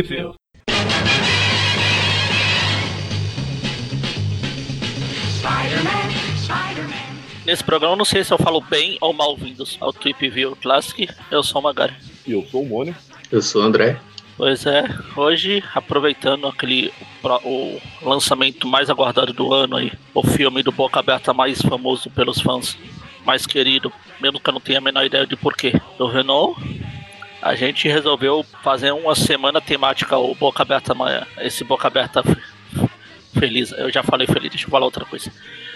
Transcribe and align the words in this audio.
View. 0.00 0.34
Nesse 7.44 7.62
programa, 7.62 7.92
eu 7.92 7.98
não 7.98 8.04
sei 8.04 8.24
se 8.24 8.32
eu 8.32 8.38
falo 8.38 8.60
bem 8.60 8.96
ou 9.00 9.12
mal-vindos 9.12 9.76
ao 9.80 9.92
Trip 9.92 10.30
View 10.30 10.56
Classic. 10.56 11.08
Eu 11.30 11.42
sou 11.42 11.60
o 11.60 11.64
Magari. 11.64 11.92
E 12.26 12.32
eu 12.32 12.42
sou 12.46 12.62
o 12.62 12.66
Mônio. 12.66 12.96
Eu 13.30 13.42
sou 13.42 13.62
o 13.62 13.64
André. 13.64 13.98
Pois 14.36 14.64
é, 14.64 14.84
hoje, 15.14 15.62
aproveitando 15.74 16.46
aquele 16.46 16.90
o, 17.44 17.78
lançamento 18.00 18.66
mais 18.66 18.88
aguardado 18.88 19.32
do 19.32 19.52
ano 19.52 19.76
aí, 19.76 19.92
o 20.14 20.22
filme 20.22 20.62
do 20.62 20.72
Boca 20.72 21.00
Aberta 21.00 21.34
mais 21.34 21.60
famoso 21.60 22.08
pelos 22.10 22.40
fãs, 22.40 22.78
mais 23.26 23.46
querido, 23.46 23.92
mesmo 24.20 24.40
que 24.40 24.48
eu 24.48 24.54
não 24.54 24.60
tenha 24.60 24.78
a 24.78 24.82
menor 24.82 25.04
ideia 25.04 25.26
de 25.26 25.36
porquê, 25.36 25.78
do 25.98 26.06
Renault, 26.06 26.58
a 27.42 27.56
gente 27.56 27.88
resolveu 27.88 28.44
fazer 28.62 28.92
uma 28.92 29.16
semana 29.16 29.60
temática, 29.60 30.16
o 30.16 30.34
Boca 30.34 30.62
Aberta, 30.62 30.94
esse 31.38 31.64
Boca 31.64 31.88
Aberta 31.88 32.22
feliz, 33.32 33.72
eu 33.72 33.90
já 33.90 34.02
falei 34.02 34.26
feliz, 34.26 34.50
deixa 34.50 34.66
eu 34.66 34.70
falar 34.70 34.84
outra 34.84 35.04
coisa. 35.04 35.32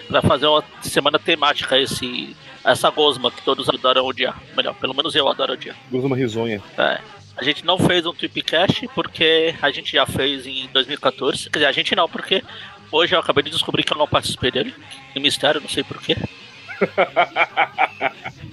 Pra 0.06 0.22
fazer 0.22 0.46
uma 0.46 0.62
semana 0.80 1.18
temática, 1.18 1.76
esse, 1.76 2.36
essa 2.64 2.88
gosma 2.90 3.32
que 3.32 3.42
todos 3.42 3.68
adoram 3.68 4.06
odiar. 4.06 4.40
Melhor, 4.56 4.74
pelo 4.76 4.94
menos 4.94 5.14
eu 5.16 5.28
adoro 5.28 5.54
odiar. 5.54 5.76
Gosma 5.90 6.16
risonha. 6.16 6.62
É. 6.78 7.00
A 7.36 7.44
gente 7.44 7.66
não 7.66 7.76
fez 7.76 8.06
um 8.06 8.14
Tripcast 8.14 8.88
porque 8.94 9.54
a 9.60 9.70
gente 9.70 9.92
já 9.92 10.06
fez 10.06 10.46
em 10.46 10.68
2014. 10.72 11.50
Quer 11.50 11.58
dizer, 11.58 11.66
a 11.66 11.72
gente 11.72 11.96
não, 11.96 12.08
porque 12.08 12.42
hoje 12.90 13.14
eu 13.14 13.20
acabei 13.20 13.42
de 13.42 13.50
descobrir 13.50 13.82
que 13.82 13.92
eu 13.92 13.98
não 13.98 14.06
participei 14.06 14.50
dele. 14.50 14.72
Em 15.14 15.20
mistério, 15.20 15.60
não 15.60 15.68
sei 15.68 15.82
porquê. 15.82 16.16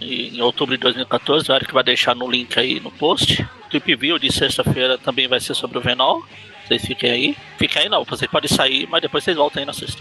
em 0.00 0.40
outubro 0.40 0.76
de 0.76 0.82
2014, 0.82 1.50
o 1.50 1.54
Eric 1.54 1.72
vai 1.72 1.82
deixar 1.82 2.14
no 2.14 2.30
link 2.30 2.58
aí 2.58 2.80
no 2.80 2.90
post. 2.90 3.46
Trip 3.68 3.94
View 3.96 4.18
de 4.18 4.32
sexta-feira 4.32 4.96
também 4.96 5.28
vai 5.28 5.40
ser 5.40 5.54
sobre 5.54 5.78
o 5.78 5.80
Venol. 5.80 6.24
Vocês 6.66 6.84
fiquem 6.84 7.10
aí. 7.10 7.36
Fiquem 7.58 7.82
aí 7.82 7.88
não, 7.88 8.04
vocês 8.04 8.30
podem 8.30 8.48
sair, 8.48 8.88
mas 8.88 9.02
depois 9.02 9.22
vocês 9.24 9.36
voltam 9.36 9.60
aí 9.60 9.66
na 9.66 9.72
sexta. 9.72 10.00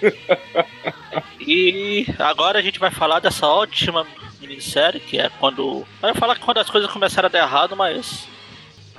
e 1.40 2.06
agora 2.18 2.58
a 2.58 2.62
gente 2.62 2.78
vai 2.78 2.90
falar 2.90 3.20
dessa 3.20 3.46
ótima 3.46 4.06
minissérie, 4.40 5.00
que 5.00 5.18
é 5.18 5.28
quando. 5.28 5.84
Eu 6.02 6.08
ia 6.08 6.14
falar 6.14 6.36
que 6.36 6.40
quando 6.40 6.58
as 6.58 6.70
coisas 6.70 6.90
começaram 6.90 7.26
a 7.26 7.30
dar 7.30 7.40
errado, 7.40 7.76
mas. 7.76 8.28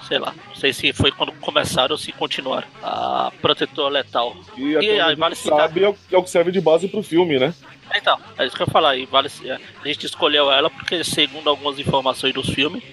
Sei 0.09 0.17
lá, 0.17 0.33
não 0.47 0.55
sei 0.55 0.73
se 0.73 0.91
foi 0.91 1.11
quando 1.11 1.31
começaram 1.33 1.93
ou 1.93 1.97
se 1.97 2.11
continuaram. 2.11 2.67
A 2.81 3.31
Protetor 3.41 3.89
Letal. 3.89 4.35
E, 4.57 4.71
e 4.71 4.99
aí, 4.99 5.15
vale 5.15 5.35
sabe, 5.35 5.83
é 5.83 5.89
o, 5.89 5.95
é 6.11 6.17
o 6.17 6.23
que 6.23 6.29
serve 6.31 6.51
de 6.51 6.59
base 6.59 6.87
pro 6.87 7.03
filme, 7.03 7.37
né? 7.37 7.53
Então, 7.95 8.19
é 8.37 8.45
isso 8.45 8.55
que 8.55 8.63
eu 8.63 8.67
ia 8.67 8.73
falar. 8.73 8.97
E 8.97 9.05
vale, 9.05 9.29
a 9.47 9.87
gente 9.87 10.07
escolheu 10.07 10.51
ela 10.51 10.67
porque, 10.67 11.03
segundo 11.03 11.47
algumas 11.47 11.77
informações 11.77 12.33
dos 12.33 12.49
filmes, 12.49 12.83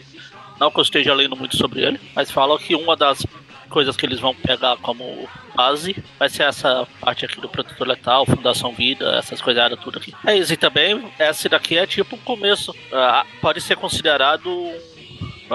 não 0.61 0.70
que 0.70 0.78
eu 0.78 0.83
esteja 0.83 1.14
lendo 1.14 1.34
muito 1.34 1.56
sobre 1.56 1.83
ele, 1.83 1.98
mas 2.14 2.31
falam 2.31 2.58
que 2.58 2.75
uma 2.75 2.95
das 2.95 3.25
coisas 3.70 3.97
que 3.97 4.06
eles 4.06 4.20
vão 4.20 4.34
pegar 4.34 4.77
como 4.77 5.28
base 5.55 5.97
vai 6.19 6.28
ser 6.28 6.45
essa 6.45 6.86
parte 7.01 7.25
aqui 7.25 7.41
do 7.41 7.48
Protetor 7.48 7.86
Letal, 7.86 8.27
Fundação 8.27 8.73
Vida, 8.73 9.17
essas 9.17 9.41
coisadas 9.41 9.78
tudo 9.80 9.98
aqui. 9.98 10.14
É 10.27 10.36
isso, 10.36 10.53
e 10.53 10.56
também 10.56 11.11
essa 11.19 11.48
daqui 11.48 11.77
é 11.77 11.86
tipo 11.86 12.17
o 12.17 12.20
começo. 12.20 12.73
Uh, 12.73 13.27
pode 13.41 13.61
ser 13.61 13.77
considerado 13.77 14.51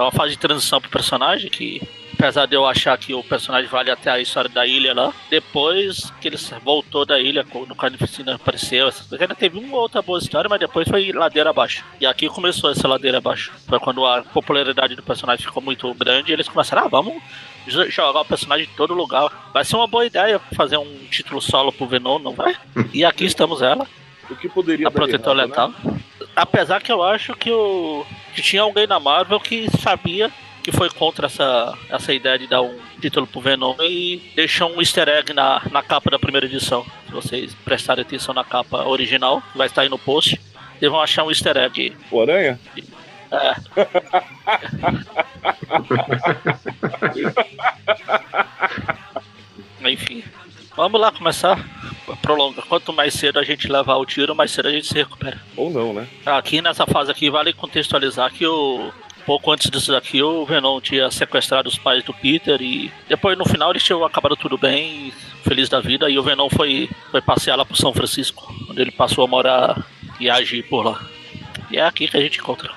uma 0.00 0.12
fase 0.12 0.32
de 0.32 0.38
transição 0.38 0.80
pro 0.80 0.90
personagem 0.90 1.50
que 1.50 1.80
apesar 2.22 2.46
de 2.46 2.54
eu 2.54 2.64
achar 2.64 2.96
que 2.96 3.12
o 3.12 3.22
personagem 3.24 3.68
vale 3.68 3.90
até 3.90 4.08
a 4.08 4.20
história 4.20 4.48
da 4.48 4.64
ilha 4.64 4.94
lá, 4.94 5.12
depois 5.28 6.12
que 6.20 6.28
ele 6.28 6.36
voltou 6.64 7.04
da 7.04 7.18
ilha, 7.18 7.44
no 7.66 7.74
Carnificina 7.74 8.36
apareceu, 8.36 8.88
ainda 9.18 9.34
teve 9.34 9.58
uma 9.58 9.76
outra 9.76 10.00
boa 10.00 10.20
história, 10.20 10.48
mas 10.48 10.60
depois 10.60 10.88
foi 10.88 11.10
ladeira 11.10 11.50
abaixo. 11.50 11.84
E 12.00 12.06
aqui 12.06 12.28
começou 12.28 12.70
essa 12.70 12.86
ladeira 12.86 13.18
abaixo. 13.18 13.52
Foi 13.66 13.80
quando 13.80 14.06
a 14.06 14.22
popularidade 14.22 14.94
do 14.94 15.02
personagem 15.02 15.44
ficou 15.44 15.60
muito 15.60 15.92
grande 15.94 16.30
e 16.30 16.32
eles 16.32 16.48
começaram, 16.48 16.84
ah, 16.84 16.88
vamos 16.88 17.20
jogar 17.66 18.20
o 18.20 18.24
personagem 18.24 18.66
em 18.66 18.76
todo 18.76 18.94
lugar. 18.94 19.50
Vai 19.52 19.64
ser 19.64 19.74
uma 19.74 19.88
boa 19.88 20.06
ideia 20.06 20.38
fazer 20.54 20.76
um 20.76 20.98
título 21.10 21.40
solo 21.40 21.72
pro 21.72 21.86
Venom, 21.86 22.20
não 22.20 22.34
vai? 22.34 22.56
E 22.92 23.04
aqui 23.04 23.24
estamos 23.24 23.62
ela. 23.62 23.86
O 24.30 24.36
que 24.36 24.48
poderia 24.48 24.86
a 24.86 24.90
Protetor 24.90 25.36
errado, 25.36 25.48
Letal. 25.48 25.68
Né? 25.84 26.01
Apesar 26.34 26.82
que 26.82 26.92
eu 26.92 27.02
acho 27.02 27.34
que, 27.34 27.50
o, 27.50 28.06
que 28.34 28.42
tinha 28.42 28.62
alguém 28.62 28.86
na 28.86 28.98
Marvel 29.00 29.40
que 29.40 29.68
sabia 29.78 30.30
que 30.62 30.70
foi 30.70 30.88
contra 30.88 31.26
essa, 31.26 31.76
essa 31.88 32.12
ideia 32.12 32.38
de 32.38 32.46
dar 32.46 32.62
um 32.62 32.78
título 33.00 33.26
pro 33.26 33.40
Venom 33.40 33.74
e 33.80 34.22
deixou 34.36 34.70
um 34.70 34.80
easter 34.80 35.08
egg 35.08 35.32
na, 35.32 35.60
na 35.70 35.82
capa 35.82 36.08
da 36.10 36.18
primeira 36.18 36.46
edição. 36.46 36.86
Se 37.06 37.12
vocês 37.12 37.54
prestarem 37.64 38.02
atenção 38.02 38.32
na 38.32 38.44
capa 38.44 38.84
original, 38.86 39.42
vai 39.54 39.66
estar 39.66 39.82
aí 39.82 39.88
no 39.88 39.98
post, 39.98 40.40
vocês 40.78 40.90
vão 40.90 41.00
achar 41.00 41.24
um 41.24 41.30
easter 41.30 41.56
egg. 41.56 41.96
O 42.10 42.22
Aranha? 42.22 42.60
É. 43.32 43.54
Enfim. 49.90 50.22
Vamos 50.76 51.00
lá 51.00 51.12
começar. 51.12 51.64
Prolonga. 52.20 52.62
Quanto 52.62 52.92
mais 52.92 53.14
cedo 53.14 53.38
a 53.38 53.44
gente 53.44 53.70
levar 53.70 53.96
o 53.96 54.06
tiro, 54.06 54.34
mais 54.34 54.50
cedo 54.50 54.68
a 54.68 54.72
gente 54.72 54.86
se 54.86 54.94
recupera. 54.94 55.40
Ou 55.56 55.70
não, 55.70 55.92
né? 55.92 56.06
Aqui 56.26 56.60
nessa 56.60 56.86
fase 56.86 57.10
aqui 57.10 57.30
vale 57.30 57.52
contextualizar 57.52 58.32
que 58.32 58.46
o 58.46 58.92
pouco 59.24 59.50
antes 59.52 59.70
disso 59.70 59.92
daqui, 59.92 60.22
o 60.22 60.44
Venom 60.44 60.80
tinha 60.80 61.10
sequestrado 61.10 61.68
os 61.68 61.78
pais 61.78 62.02
do 62.02 62.12
Peter 62.12 62.60
e 62.60 62.92
depois 63.08 63.38
no 63.38 63.44
final 63.44 63.70
eles 63.70 63.82
tinham 63.82 64.04
acabado 64.04 64.36
tudo 64.36 64.58
bem, 64.58 65.12
feliz 65.44 65.68
da 65.68 65.80
vida, 65.80 66.10
e 66.10 66.18
o 66.18 66.22
Venom 66.22 66.48
foi, 66.50 66.90
foi 67.10 67.22
passear 67.22 67.56
lá 67.56 67.64
pro 67.64 67.76
São 67.76 67.92
Francisco, 67.92 68.52
onde 68.68 68.80
ele 68.80 68.90
passou 68.90 69.24
a 69.24 69.28
morar 69.28 69.86
e 70.18 70.28
agir 70.28 70.64
por 70.64 70.84
lá. 70.84 71.00
E 71.70 71.78
é 71.78 71.82
aqui 71.82 72.08
que 72.08 72.16
a 72.16 72.20
gente 72.20 72.40
encontra. 72.40 72.70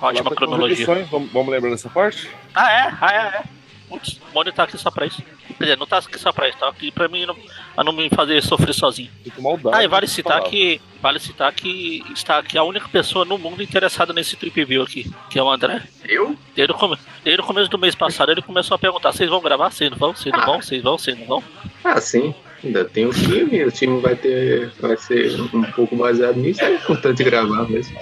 Ótima 0.00 0.30
cronologia. 0.30 0.86
Vamos, 1.10 1.32
vamos 1.32 1.52
lembrar 1.52 1.70
dessa 1.70 1.88
parte? 1.88 2.28
Ah, 2.54 2.72
é? 2.72 2.94
Ah, 3.00 3.12
é, 3.12 3.38
é. 3.38 3.42
Putz, 3.88 4.20
o 4.30 4.34
Mônio 4.34 4.52
tá 4.52 4.64
aqui 4.64 4.76
só 4.76 4.90
pra 4.90 5.06
isso. 5.06 5.22
Quer 5.58 5.64
dizer, 5.64 5.76
não 5.76 5.86
tá 5.86 5.98
aqui 5.98 6.18
só 6.18 6.32
pra 6.32 6.48
isso, 6.48 6.56
tá 6.56 6.68
aqui 6.68 6.92
pra 6.92 7.08
mim 7.08 7.26
não, 7.26 7.34
pra 7.74 7.82
não 7.82 7.92
me 7.92 8.08
fazer 8.08 8.40
sofrer 8.44 8.72
sozinho. 8.72 9.10
Maldade, 9.38 9.76
ah, 9.76 9.84
e 9.84 9.88
vale 9.88 10.06
citar 10.06 10.40
que. 10.44 10.80
Vale 11.02 11.18
citar 11.18 11.52
que 11.52 12.02
está 12.12 12.38
aqui 12.38 12.56
a 12.56 12.62
única 12.62 12.88
pessoa 12.88 13.24
no 13.24 13.38
mundo 13.38 13.62
interessada 13.62 14.12
nesse 14.12 14.36
trip 14.36 14.64
view 14.64 14.82
aqui, 14.82 15.10
que 15.30 15.38
é 15.38 15.42
o 15.42 15.50
André. 15.50 15.82
Eu? 16.04 16.36
Desde 16.54 16.72
o, 16.72 16.76
come... 16.76 16.96
Desde 17.22 17.40
o 17.40 17.44
começo 17.44 17.70
do 17.70 17.78
mês 17.78 17.94
passado 17.94 18.30
ele 18.30 18.42
começou 18.42 18.74
a 18.74 18.78
perguntar: 18.78 19.12
vocês 19.12 19.28
vão 19.28 19.40
gravar? 19.40 19.70
Vocês 19.70 19.90
não 19.90 19.98
vão? 19.98 20.14
Vocês 20.14 20.32
não 20.32 20.44
vão? 20.44 20.62
Vocês 20.62 20.82
vão? 20.82 20.98
Vocês 20.98 21.18
não 21.18 21.26
vão? 21.26 21.44
Ah, 21.82 22.00
sim. 22.00 22.34
Ainda 22.64 22.84
tem 22.84 23.06
o 23.06 23.10
time, 23.10 23.64
o 23.64 23.70
time 23.70 24.00
vai 24.00 24.16
ter. 24.16 24.72
vai 24.80 24.96
ser 24.96 25.40
um 25.40 25.62
pouco 25.72 25.96
baseado 25.96 26.36
nisso, 26.36 26.62
é 26.62 26.74
importante 26.74 27.22
gravar 27.22 27.68
mesmo. 27.68 27.96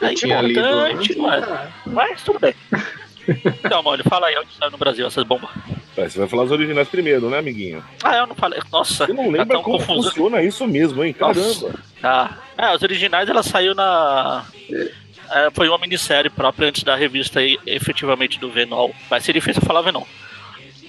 Eu 0.00 0.08
é 0.08 0.12
importante, 0.12 1.08
lido, 1.08 1.22
mas, 1.22 1.44
mas 1.86 2.22
tudo 2.22 2.38
bem. 2.38 2.54
Então, 3.64 3.82
mano, 3.82 4.02
fala 4.04 4.26
aí 4.26 4.36
onde 4.36 4.52
saiu 4.54 4.70
no 4.70 4.78
Brasil 4.78 5.06
essas 5.06 5.24
bombas. 5.24 5.50
É, 5.96 6.08
você 6.08 6.18
vai 6.18 6.28
falar 6.28 6.44
os 6.44 6.50
originais 6.50 6.88
primeiro, 6.88 7.30
né, 7.30 7.38
amiguinho? 7.38 7.84
Ah, 8.02 8.16
eu 8.16 8.26
não 8.26 8.34
falei. 8.34 8.60
Nossa. 8.72 9.06
Você 9.06 9.12
não 9.12 9.30
lembra 9.30 9.58
tá 9.58 9.62
como 9.62 9.78
confuso. 9.78 10.08
funciona 10.08 10.42
isso 10.42 10.66
mesmo, 10.66 11.04
hein? 11.04 11.12
Caramba. 11.12 11.74
Tá. 12.00 12.38
É, 12.58 12.74
os 12.74 12.82
originais 12.82 13.28
ela 13.28 13.42
saiu 13.42 13.74
na. 13.74 14.44
É, 15.30 15.50
foi 15.52 15.68
uma 15.68 15.78
minissérie 15.78 16.30
própria 16.30 16.68
antes 16.68 16.82
da 16.82 16.96
revista 16.96 17.40
efetivamente 17.66 18.38
do 18.38 18.50
Venom. 18.50 18.90
Vai 19.08 19.20
ser 19.20 19.32
difícil 19.32 19.62
falar 19.62 19.82
Venom. 19.82 20.04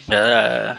É, 0.10 0.76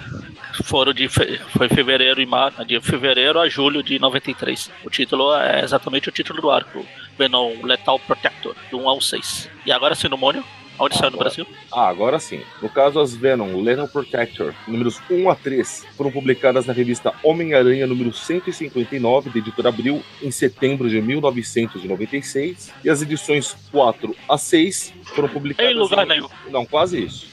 foram 0.64 0.92
de 0.92 1.08
foi 1.08 1.68
fevereiro 1.68 2.20
e 2.20 2.26
março, 2.26 2.64
de 2.64 2.80
fevereiro 2.80 3.40
a 3.40 3.48
julho 3.48 3.82
de 3.82 3.98
93. 3.98 4.70
O 4.84 4.90
título 4.90 5.34
é 5.34 5.62
exatamente 5.62 6.08
o 6.08 6.12
título 6.12 6.40
do 6.40 6.50
arco, 6.50 6.86
Venom 7.18 7.54
Lethal 7.62 7.98
Protector, 8.00 8.54
do 8.70 8.78
1 8.78 8.88
ao 8.88 9.00
6. 9.00 9.50
E 9.64 9.72
agora 9.72 9.94
sim, 9.94 10.08
no 10.08 10.16
Mônio? 10.16 10.44
Onde 10.78 10.96
saiu 10.96 11.10
no 11.10 11.18
Brasil? 11.18 11.46
Ah, 11.72 11.88
agora 11.88 12.18
sim. 12.18 12.40
No 12.60 12.68
caso, 12.68 13.00
as 13.00 13.14
Venom 13.14 13.62
Lethal 13.62 13.88
Protector, 13.88 14.54
números 14.68 15.00
1 15.10 15.30
a 15.30 15.34
3, 15.34 15.86
foram 15.96 16.10
publicadas 16.10 16.66
na 16.66 16.72
revista 16.72 17.12
Homem-Aranha 17.22 17.86
número 17.86 18.12
159, 18.12 19.30
da 19.30 19.38
editora 19.38 19.68
Abril, 19.68 20.02
em 20.22 20.30
setembro 20.30 20.88
de 20.88 21.00
1996. 21.00 22.72
E 22.84 22.90
as 22.90 23.02
edições 23.02 23.56
4 23.72 24.14
a 24.28 24.36
6 24.36 24.92
foram 25.14 25.28
publicadas. 25.28 25.72
Em 25.72 25.74
lugar 25.74 26.04
em... 26.04 26.08
nenhum. 26.08 26.28
Não, 26.50 26.66
quase 26.66 27.02
isso. 27.02 27.26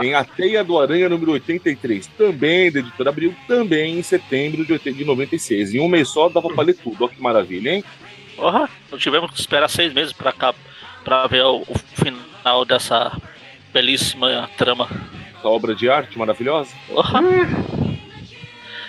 Em 0.00 0.14
A 0.14 0.24
Teia 0.24 0.62
do 0.62 0.78
Aranha 0.78 1.08
número 1.08 1.32
83, 1.32 2.06
também 2.06 2.70
da 2.70 2.78
editora 2.78 3.10
Abril, 3.10 3.34
também 3.48 3.98
em 3.98 4.02
setembro 4.02 4.64
de 4.64 5.04
96. 5.04 5.74
Em 5.74 5.80
um 5.80 5.88
mês 5.88 6.08
só 6.08 6.28
dava 6.28 6.48
pra 6.48 6.62
ler 6.62 6.74
tudo. 6.74 7.04
Olha 7.04 7.12
que 7.12 7.20
maravilha, 7.20 7.74
hein? 7.74 7.84
Porra, 8.36 8.70
não 8.90 8.98
tivemos 8.98 9.30
que 9.30 9.40
esperar 9.40 9.68
seis 9.68 9.92
meses 9.92 10.12
pra, 10.12 10.32
cá, 10.32 10.54
pra 11.04 11.26
ver 11.26 11.44
o, 11.44 11.62
o 11.62 11.78
final 11.96 12.64
dessa 12.64 13.16
belíssima 13.72 14.48
trama. 14.56 14.88
Essa 15.38 15.48
obra 15.48 15.74
de 15.74 15.88
arte 15.88 16.18
maravilhosa? 16.18 16.74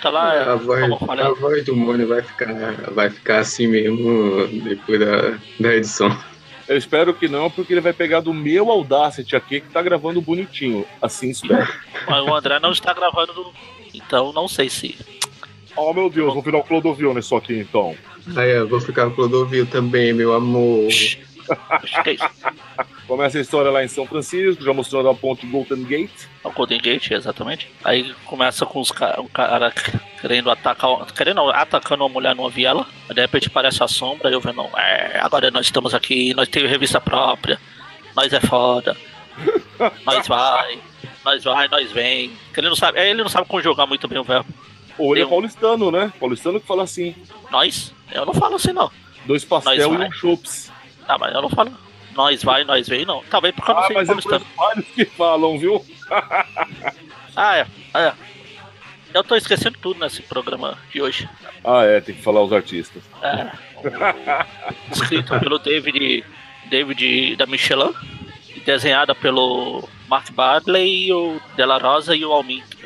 Tá 0.02 0.10
lá, 0.10 0.34
é, 0.34 0.42
a, 0.42 0.56
voz, 0.56 0.82
a 0.82 1.30
voz 1.30 1.64
do 1.64 1.76
Mônio 1.76 2.08
vai 2.08 2.22
ficar, 2.22 2.52
vai 2.90 3.08
ficar 3.08 3.38
assim 3.38 3.68
mesmo 3.68 4.48
depois 4.64 4.98
da, 4.98 5.38
da 5.60 5.76
edição. 5.76 6.18
Eu 6.68 6.76
espero 6.76 7.14
que 7.14 7.28
não, 7.28 7.48
porque 7.48 7.72
ele 7.72 7.80
vai 7.80 7.92
pegar 7.92 8.20
do 8.20 8.34
meu 8.34 8.70
Audacity 8.70 9.36
aqui, 9.36 9.60
que 9.60 9.68
tá 9.68 9.80
gravando 9.80 10.20
bonitinho. 10.20 10.84
Assim 11.00 11.30
espero. 11.30 11.68
Mas 12.08 12.24
o 12.24 12.34
André 12.34 12.58
não 12.58 12.72
está 12.72 12.92
gravando, 12.92 13.52
então 13.94 14.32
não 14.32 14.48
sei 14.48 14.68
se. 14.68 14.98
Oh 15.76 15.92
meu 15.94 16.10
Deus, 16.10 16.34
vou 16.34 16.42
virar 16.42 16.58
o 16.58 16.64
Clodovil 16.64 17.14
nisso 17.14 17.36
aqui 17.36 17.60
então. 17.60 17.94
Ah, 18.36 18.42
é, 18.42 18.62
vou 18.64 18.80
ficar 18.80 19.06
o 19.06 19.14
Clodovil 19.14 19.66
também, 19.66 20.12
meu 20.12 20.34
amor. 20.34 20.88
Ô, 21.48 23.02
Começa 23.06 23.36
a 23.36 23.40
história 23.40 23.70
lá 23.70 23.84
em 23.84 23.88
São 23.88 24.06
Francisco, 24.06 24.62
já 24.62 24.72
mostrando 24.72 25.08
a 25.08 25.14
ponte 25.14 25.46
Golden 25.46 25.84
Gate. 25.84 26.26
O 26.42 26.50
Golden 26.50 26.80
Gate, 26.80 27.10
exatamente. 27.10 27.68
Aí 27.84 28.14
começa 28.24 28.64
com 28.64 28.80
os 28.80 28.90
ca 28.90 29.20
um 29.20 29.26
cara 29.26 29.70
querendo 30.20 30.50
atacar, 30.50 31.12
querendo 31.12 31.40
atacando 31.50 32.04
uma 32.04 32.08
mulher 32.08 32.34
numa 32.34 32.48
viela. 32.48 32.86
Aí 33.08 33.14
de 33.14 33.20
repente 33.20 33.48
aparece 33.48 33.82
a 33.82 33.88
sombra 33.88 34.30
e 34.30 34.32
eu 34.32 34.40
vendo, 34.40 34.62
é, 34.78 35.20
agora 35.20 35.50
nós 35.50 35.66
estamos 35.66 35.94
aqui, 35.94 36.32
nós 36.34 36.48
temos 36.48 36.70
revista 36.70 37.00
própria, 37.00 37.60
nós 38.16 38.32
é 38.32 38.40
foda, 38.40 38.96
nós 40.06 40.26
vai, 40.26 40.78
nós 41.24 41.44
vai, 41.44 41.68
nós 41.68 41.92
vem. 41.92 42.32
Ele 42.56 42.68
não 42.68 42.76
sabe, 42.76 42.98
ele 42.98 43.22
não 43.22 43.28
sabe 43.28 43.46
conjugar 43.46 43.86
muito 43.86 44.08
bem 44.08 44.18
o 44.18 44.24
verbo. 44.24 44.48
Ou 44.96 45.14
ele 45.14 45.24
é 45.24 45.28
paulistano, 45.28 45.90
né? 45.90 46.10
Paulistano 46.18 46.60
que 46.60 46.66
fala 46.66 46.84
assim. 46.84 47.14
Nós? 47.50 47.92
Eu 48.10 48.24
não 48.24 48.32
falo 48.32 48.56
assim, 48.56 48.72
não. 48.72 48.90
Dois 49.26 49.44
pastel 49.44 49.94
e 49.94 49.96
um 49.96 50.12
chops. 50.12 50.71
Ah, 51.12 51.18
mas 51.18 51.34
eu 51.34 51.42
não 51.42 51.50
falo. 51.50 51.76
Nós 52.14 52.42
vai, 52.42 52.64
nós 52.64 52.88
vem, 52.88 53.04
não. 53.04 53.22
Talvez 53.30 53.54
porque 53.54 53.70
eu 53.70 53.74
não 53.74 53.82
ah, 53.82 53.86
sei 53.86 53.96
mas 53.96 54.06
paulistano. 54.06 54.44
É 54.44 54.56
vários 54.56 54.86
que 54.88 55.04
falam, 55.04 55.58
viu? 55.58 55.84
ah, 57.36 57.56
é. 57.58 57.66
é. 57.94 58.12
Eu 59.12 59.22
tô 59.22 59.36
esquecendo 59.36 59.76
tudo 59.78 60.00
nesse 60.00 60.22
programa 60.22 60.78
de 60.90 61.02
hoje. 61.02 61.28
Ah, 61.62 61.84
é, 61.84 62.00
tem 62.00 62.14
que 62.14 62.22
falar 62.22 62.42
os 62.42 62.52
artistas. 62.52 63.02
É. 63.22 63.50
Escrito 64.90 65.38
pelo 65.38 65.58
David, 65.58 66.24
David 66.70 67.36
da 67.36 67.44
Michelin, 67.44 67.92
desenhada 68.64 69.14
pelo 69.14 69.86
Mark 70.08 70.30
Badley, 70.30 71.12
o 71.12 71.40
Della 71.56 71.76
Rosa 71.76 72.16
e 72.16 72.24
o 72.24 72.32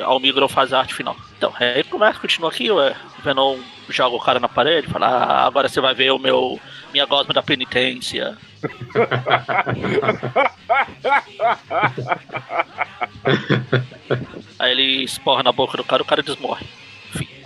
Almigro 0.05 0.49
faz 0.49 0.73
a 0.73 0.81
arte 0.81 0.95
final. 0.95 1.17
Então, 1.39 1.53
aí 1.61 1.85
começa, 1.85 2.19
continua 2.19 2.51
aqui, 2.51 2.71
o 2.73 2.77
Venom 3.23 3.59
joga 3.89 4.17
o 4.17 4.21
cara 4.21 4.41
na 4.41 4.49
parede, 4.49 4.89
fala, 4.89 5.07
ah, 5.07 5.47
agora 5.47 5.69
você 5.69 5.81
vai 5.81 5.95
ver 5.95 6.11
o 6.13 6.19
meu 6.19 6.59
minha 6.93 7.07
gosma 7.07 7.35
da 7.35 7.43
penitência. 7.43 8.37
aí 14.59 14.73
ele 14.73 15.05
esporra 15.05 15.43
na 15.43 15.53
boca 15.53 15.77
do 15.77 15.85
cara, 15.85 16.03
o 16.03 16.07
cara 16.07 16.23
desmorre. 16.23 16.67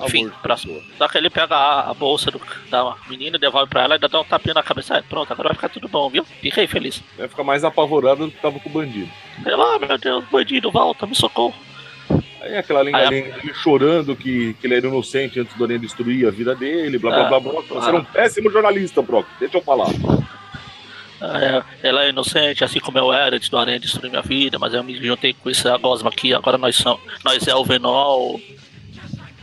Enfim, 0.02 0.30
próximo. 0.42 0.82
Só 0.96 1.08
que 1.08 1.18
ele 1.18 1.28
pega 1.28 1.54
a, 1.54 1.90
a, 1.90 1.94
bolsa 1.94 2.30
do, 2.30 2.40
da 2.70 2.96
menina, 3.08 3.38
devolve 3.38 3.68
pra 3.68 3.82
ela 3.82 3.94
e 3.94 3.96
ainda 3.96 4.08
dá 4.08 4.20
um 4.20 4.24
tapinha 4.24 4.54
na 4.54 4.62
cabeça. 4.62 4.96
É, 4.96 5.02
pronto, 5.02 5.32
agora 5.32 5.50
vai 5.50 5.54
ficar 5.54 5.68
tudo 5.68 5.88
bom, 5.88 6.08
viu? 6.08 6.24
Fica 6.24 6.60
aí 6.60 6.66
feliz. 6.66 7.02
Vai 7.18 7.28
ficar 7.28 7.44
mais 7.44 7.64
apavorado 7.64 8.26
do 8.26 8.32
que 8.32 8.40
tava 8.40 8.58
com 8.58 8.68
o 8.68 8.72
bandido. 8.72 9.10
Sei 9.42 9.54
lá, 9.54 9.78
meu 9.78 9.98
Deus, 9.98 10.24
bandido, 10.30 10.70
volta, 10.70 11.06
me 11.06 11.14
socorro. 11.14 11.54
Aí 12.40 12.56
aquela 12.56 12.82
linha 12.82 12.96
ali, 12.96 13.16
ele 13.18 13.54
chorando 13.54 14.16
que, 14.16 14.54
que 14.54 14.66
ele 14.66 14.74
era 14.74 14.86
inocente 14.86 15.40
antes 15.40 15.54
do 15.56 15.64
Aranha 15.64 15.78
destruir 15.78 16.26
a 16.26 16.30
vida 16.30 16.54
dele, 16.54 16.98
blá 16.98 17.28
blá 17.28 17.40
blá 17.40 17.52
blá. 17.52 17.62
Você 17.62 17.88
era 17.88 17.96
um 17.96 18.04
péssimo 18.04 18.50
jornalista, 18.50 19.02
Brock. 19.02 19.26
Deixa 19.38 19.58
eu 19.58 19.62
falar. 19.62 19.88
É, 21.20 21.62
ela 21.86 22.04
é 22.04 22.08
inocente, 22.08 22.64
assim 22.64 22.80
como 22.80 22.96
eu 22.96 23.12
era 23.12 23.36
antes 23.36 23.50
do 23.50 23.58
Aranha 23.58 23.78
destruir 23.78 24.10
minha 24.10 24.22
vida, 24.22 24.58
mas 24.58 24.72
eu 24.72 24.82
me 24.82 24.94
juntei 24.94 25.34
com 25.34 25.50
esse 25.50 25.68
Gosma 25.78 26.08
aqui, 26.08 26.32
agora 26.32 26.56
nós, 26.56 26.76
são, 26.76 26.98
nós 27.22 27.46
é 27.46 27.54
o 27.54 27.64
Venol, 27.64 28.40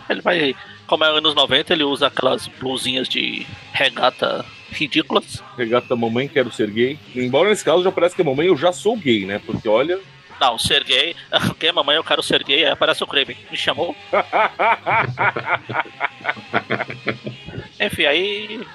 ele 0.09 0.21
vai. 0.21 0.55
Como 0.87 1.03
é 1.03 1.09
anos 1.09 1.35
90, 1.35 1.73
ele 1.73 1.83
usa 1.83 2.07
aquelas 2.07 2.47
blusinhas 2.47 3.09
de 3.09 3.45
regata 3.73 4.45
ridículas. 4.71 5.43
Regata 5.57 5.95
mamãe, 5.95 6.27
quero 6.27 6.51
ser 6.51 6.71
gay. 6.71 6.97
Embora 7.13 7.49
nesse 7.49 7.63
caso 7.63 7.83
já 7.83 7.91
parece 7.91 8.15
que 8.15 8.21
a 8.21 8.25
mamãe 8.25 8.47
eu 8.47 8.57
já 8.57 8.71
sou 8.71 8.95
gay, 8.95 9.25
né? 9.25 9.39
Porque 9.45 9.67
olha. 9.67 9.99
Não, 10.39 10.57
ser 10.57 10.83
gay. 10.83 11.15
Ok, 11.49 11.71
mamãe, 11.71 11.95
eu 11.95 12.03
quero 12.03 12.21
ser 12.21 12.43
gay. 12.43 12.65
Aí 12.65 12.71
aparece 12.71 13.03
o 13.03 13.07
Kraven. 13.07 13.37
Me 13.49 13.57
chamou. 13.57 13.95
Enfim, 17.79 18.05
aí 18.05 18.65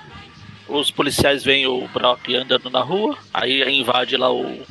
os 0.68 0.90
policiais 0.90 1.44
veem 1.44 1.66
o 1.66 1.86
Brock 1.88 2.34
andando 2.34 2.70
na 2.70 2.80
rua, 2.80 3.16
aí 3.32 3.62
invade 3.78 4.16
lá 4.16 4.32
o 4.32 4.62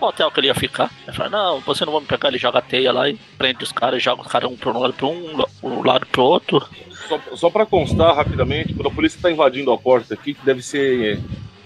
hotel 0.00 0.30
que 0.30 0.40
ele 0.40 0.48
ia 0.48 0.54
ficar. 0.54 0.90
Ele 1.06 1.16
fala, 1.16 1.30
não, 1.30 1.60
você 1.60 1.84
não 1.84 1.92
vai 1.92 2.02
me 2.02 2.06
pegar, 2.06 2.28
ele 2.28 2.38
joga 2.38 2.58
a 2.58 2.62
teia 2.62 2.92
lá 2.92 3.08
e 3.08 3.18
prende 3.38 3.64
os 3.64 3.72
caras, 3.72 4.02
joga 4.02 4.22
os 4.22 4.28
caras 4.28 4.50
um 4.50 4.56
para 4.56 4.70
um 4.70 4.78
lado 4.78 4.94
para 4.94 5.06
um, 5.06 5.44
um 5.62 5.82
lado 5.82 6.06
pro 6.06 6.22
outro. 6.22 6.66
Só, 7.08 7.20
só 7.34 7.50
para 7.50 7.66
constar 7.66 8.14
rapidamente, 8.14 8.74
quando 8.74 8.88
a 8.88 8.94
polícia 8.94 9.16
está 9.16 9.30
invadindo 9.30 9.72
a 9.72 9.78
porta 9.78 10.14
aqui, 10.14 10.34
que 10.34 10.44
deve 10.44 10.62
ser 10.62 11.20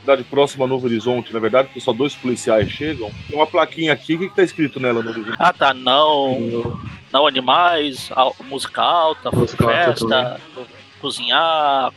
cidade 0.08 0.24
próxima 0.24 0.64
a 0.64 0.68
Novo 0.68 0.86
Horizonte, 0.86 1.34
na 1.34 1.38
verdade, 1.38 1.68
que 1.68 1.80
só 1.80 1.92
dois 1.92 2.14
policiais 2.14 2.70
chegam, 2.70 3.10
tem 3.28 3.36
uma 3.36 3.46
plaquinha 3.46 3.92
aqui, 3.92 4.14
o 4.14 4.18
que, 4.18 4.24
está 4.24 4.42
escrito 4.42 4.80
nela 4.80 5.02
no 5.02 5.10
horizonte? 5.10 5.36
Ah 5.38 5.52
tá, 5.52 5.74
não. 5.74 6.78
Não 7.12 7.26
animais, 7.26 8.10
música 8.44 8.82
alta, 8.82 9.30
música 9.30 9.66
festa, 9.66 10.40
alta 10.56 10.78
cozinhar, 10.98 11.92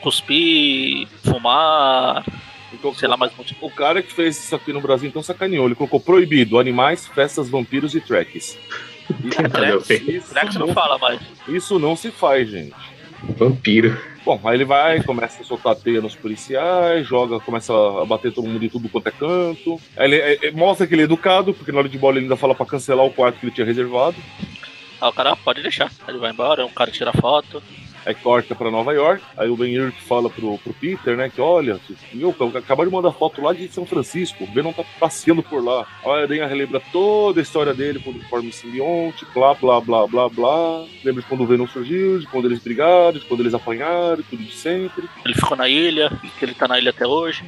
cuspir, 0.00 1.06
fumar, 1.22 2.24
então, 2.72 2.92
sei 2.94 3.08
lá, 3.08 3.16
mais 3.16 3.32
O 3.60 3.70
cara 3.70 4.02
que 4.02 4.12
fez 4.12 4.42
isso 4.42 4.56
aqui 4.56 4.72
no 4.72 4.80
Brasil 4.80 5.08
então 5.08 5.22
sacaneou. 5.22 5.66
Ele 5.66 5.74
colocou 5.74 6.00
proibido 6.00 6.58
animais, 6.58 7.06
festas, 7.06 7.48
vampiros 7.48 7.94
e 7.94 8.00
tracks. 8.00 8.58
isso, 10.08 10.30
Trex 10.30 10.54
não, 10.54 10.66
não 10.66 10.74
fala 10.74 10.98
mais. 10.98 11.20
Isso 11.46 11.78
não 11.78 11.94
se 11.94 12.10
faz, 12.10 12.48
gente. 12.48 12.74
Vampiro. 13.36 13.96
Bom, 14.24 14.40
aí 14.44 14.56
ele 14.56 14.64
vai, 14.64 15.02
começa 15.02 15.42
a 15.42 15.44
soltar 15.44 15.76
teia 15.76 16.00
nos 16.00 16.14
policiais, 16.14 17.06
joga, 17.06 17.38
começa 17.40 17.72
a 17.74 18.06
bater 18.06 18.32
todo 18.32 18.46
mundo 18.46 18.58
de 18.58 18.70
tudo 18.70 18.88
quanto 18.88 19.08
é 19.08 19.10
canto. 19.10 19.78
Aí 19.96 20.06
ele, 20.06 20.16
é, 20.16 20.46
é, 20.46 20.50
mostra 20.50 20.86
que 20.86 20.94
ele 20.94 21.02
é 21.02 21.04
educado, 21.04 21.52
porque 21.52 21.70
na 21.70 21.78
hora 21.78 21.88
de 21.88 21.98
bola 21.98 22.16
ele 22.16 22.24
ainda 22.24 22.36
fala 22.36 22.54
pra 22.54 22.64
cancelar 22.64 23.04
o 23.04 23.12
quarto 23.12 23.38
que 23.38 23.44
ele 23.44 23.52
tinha 23.52 23.66
reservado. 23.66 24.16
Ah, 24.98 25.10
o 25.10 25.12
cara 25.12 25.36
pode 25.36 25.60
deixar. 25.60 25.92
Ele 26.08 26.16
vai 26.16 26.30
embora, 26.30 26.64
um 26.64 26.70
cara 26.70 26.90
tira 26.90 27.12
foto. 27.12 27.62
Aí 28.04 28.14
corta 28.14 28.54
pra 28.54 28.70
Nova 28.70 28.92
York. 28.92 29.22
Aí 29.36 29.48
o 29.48 29.56
Ben 29.56 29.78
Urich 29.78 30.00
fala 30.02 30.28
pro, 30.28 30.58
pro 30.58 30.74
Peter, 30.74 31.16
né? 31.16 31.30
Que 31.30 31.40
olha, 31.40 31.80
meu, 32.12 32.34
acabaram 32.54 32.90
de 32.90 32.94
mandar 32.94 33.12
foto 33.12 33.42
lá 33.42 33.52
de 33.52 33.68
São 33.68 33.86
Francisco. 33.86 34.44
O 34.44 34.46
Ben 34.46 34.62
não 34.62 34.72
tá 34.72 34.84
passeando 34.98 35.42
por 35.42 35.64
lá. 35.64 35.86
Aí 36.04 36.10
a 36.10 36.22
Aranha 36.22 36.46
relembra 36.46 36.82
toda 36.92 37.40
a 37.40 37.42
história 37.42 37.74
dele 37.74 38.00
quando 38.00 38.22
forma 38.28 38.48
o 38.48 38.52
simbionte, 38.52 39.26
blá, 39.32 39.54
blá, 39.54 39.80
blá, 39.80 40.06
blá, 40.06 40.28
blá. 40.28 40.84
Lembra 41.04 41.22
de 41.22 41.28
quando 41.28 41.42
o 41.42 41.46
Venom 41.46 41.66
surgiu, 41.66 42.18
de 42.18 42.26
quando 42.26 42.46
eles 42.46 42.58
brigaram, 42.58 43.12
de 43.12 43.20
quando 43.20 43.40
eles 43.40 43.54
apanharam, 43.54 44.22
tudo 44.28 44.42
de 44.42 44.52
sempre. 44.52 45.08
Ele 45.24 45.34
ficou 45.34 45.56
na 45.56 45.68
ilha, 45.68 46.10
que 46.38 46.44
ele 46.44 46.54
tá 46.54 46.68
na 46.68 46.78
ilha 46.78 46.90
até 46.90 47.06
hoje 47.06 47.44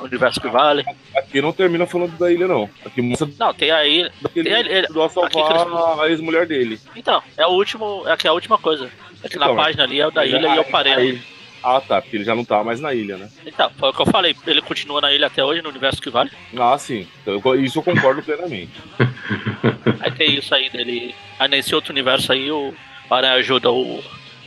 o 0.00 0.04
universo 0.04 0.40
que 0.40 0.48
vale. 0.48 0.84
Aqui 1.14 1.40
não 1.40 1.52
termina 1.52 1.86
falando 1.86 2.16
da 2.16 2.32
ilha, 2.32 2.48
não. 2.48 2.68
Aqui 2.84 3.02
mostra. 3.02 3.28
Não, 3.38 3.54
tem 3.54 3.70
a 3.70 3.86
ilha. 3.86 4.12
Tem 4.32 4.52
a 4.52 4.60
ilha. 4.60 4.88
salvar 5.10 6.00
a 6.00 6.08
ex-mulher 6.08 6.46
dele. 6.46 6.80
Então, 6.96 7.22
é 7.36 7.46
o 7.46 7.50
último. 7.50 8.04
Aqui 8.06 8.26
é 8.26 8.30
a 8.30 8.32
última 8.32 8.58
coisa. 8.58 8.90
É 9.22 9.28
que 9.28 9.36
então, 9.36 9.54
na 9.54 9.62
página 9.62 9.84
ali 9.84 10.00
é 10.00 10.06
o 10.06 10.10
da 10.10 10.24
ilha 10.24 10.54
e 10.54 10.56
eu 10.56 10.64
parei. 10.64 11.20
Ah, 11.62 11.80
tá, 11.80 12.00
porque 12.00 12.16
ele 12.16 12.24
já 12.24 12.34
não 12.34 12.44
tá 12.44 12.64
mais 12.64 12.80
na 12.80 12.94
ilha, 12.94 13.18
né? 13.18 13.28
Então, 13.44 13.70
foi 13.78 13.90
o 13.90 13.92
que 13.92 14.00
eu 14.00 14.06
falei, 14.06 14.34
ele 14.46 14.62
continua 14.62 15.00
na 15.00 15.12
ilha 15.12 15.26
até 15.26 15.44
hoje, 15.44 15.60
no 15.60 15.68
universo 15.68 16.00
que 16.00 16.08
vale. 16.08 16.30
Ah, 16.58 16.76
sim. 16.78 17.06
Então, 17.22 17.54
isso 17.56 17.78
eu 17.78 17.82
concordo 17.82 18.22
plenamente. 18.22 18.72
aí 20.00 20.10
tem 20.12 20.36
isso 20.36 20.54
aí 20.54 20.70
dele. 20.70 21.14
Aí 21.38 21.48
nesse 21.48 21.74
outro 21.74 21.92
universo 21.92 22.32
aí, 22.32 22.50
o 22.50 22.74
Aranha 23.10 23.34
ajuda 23.34 23.70
o 23.70 24.02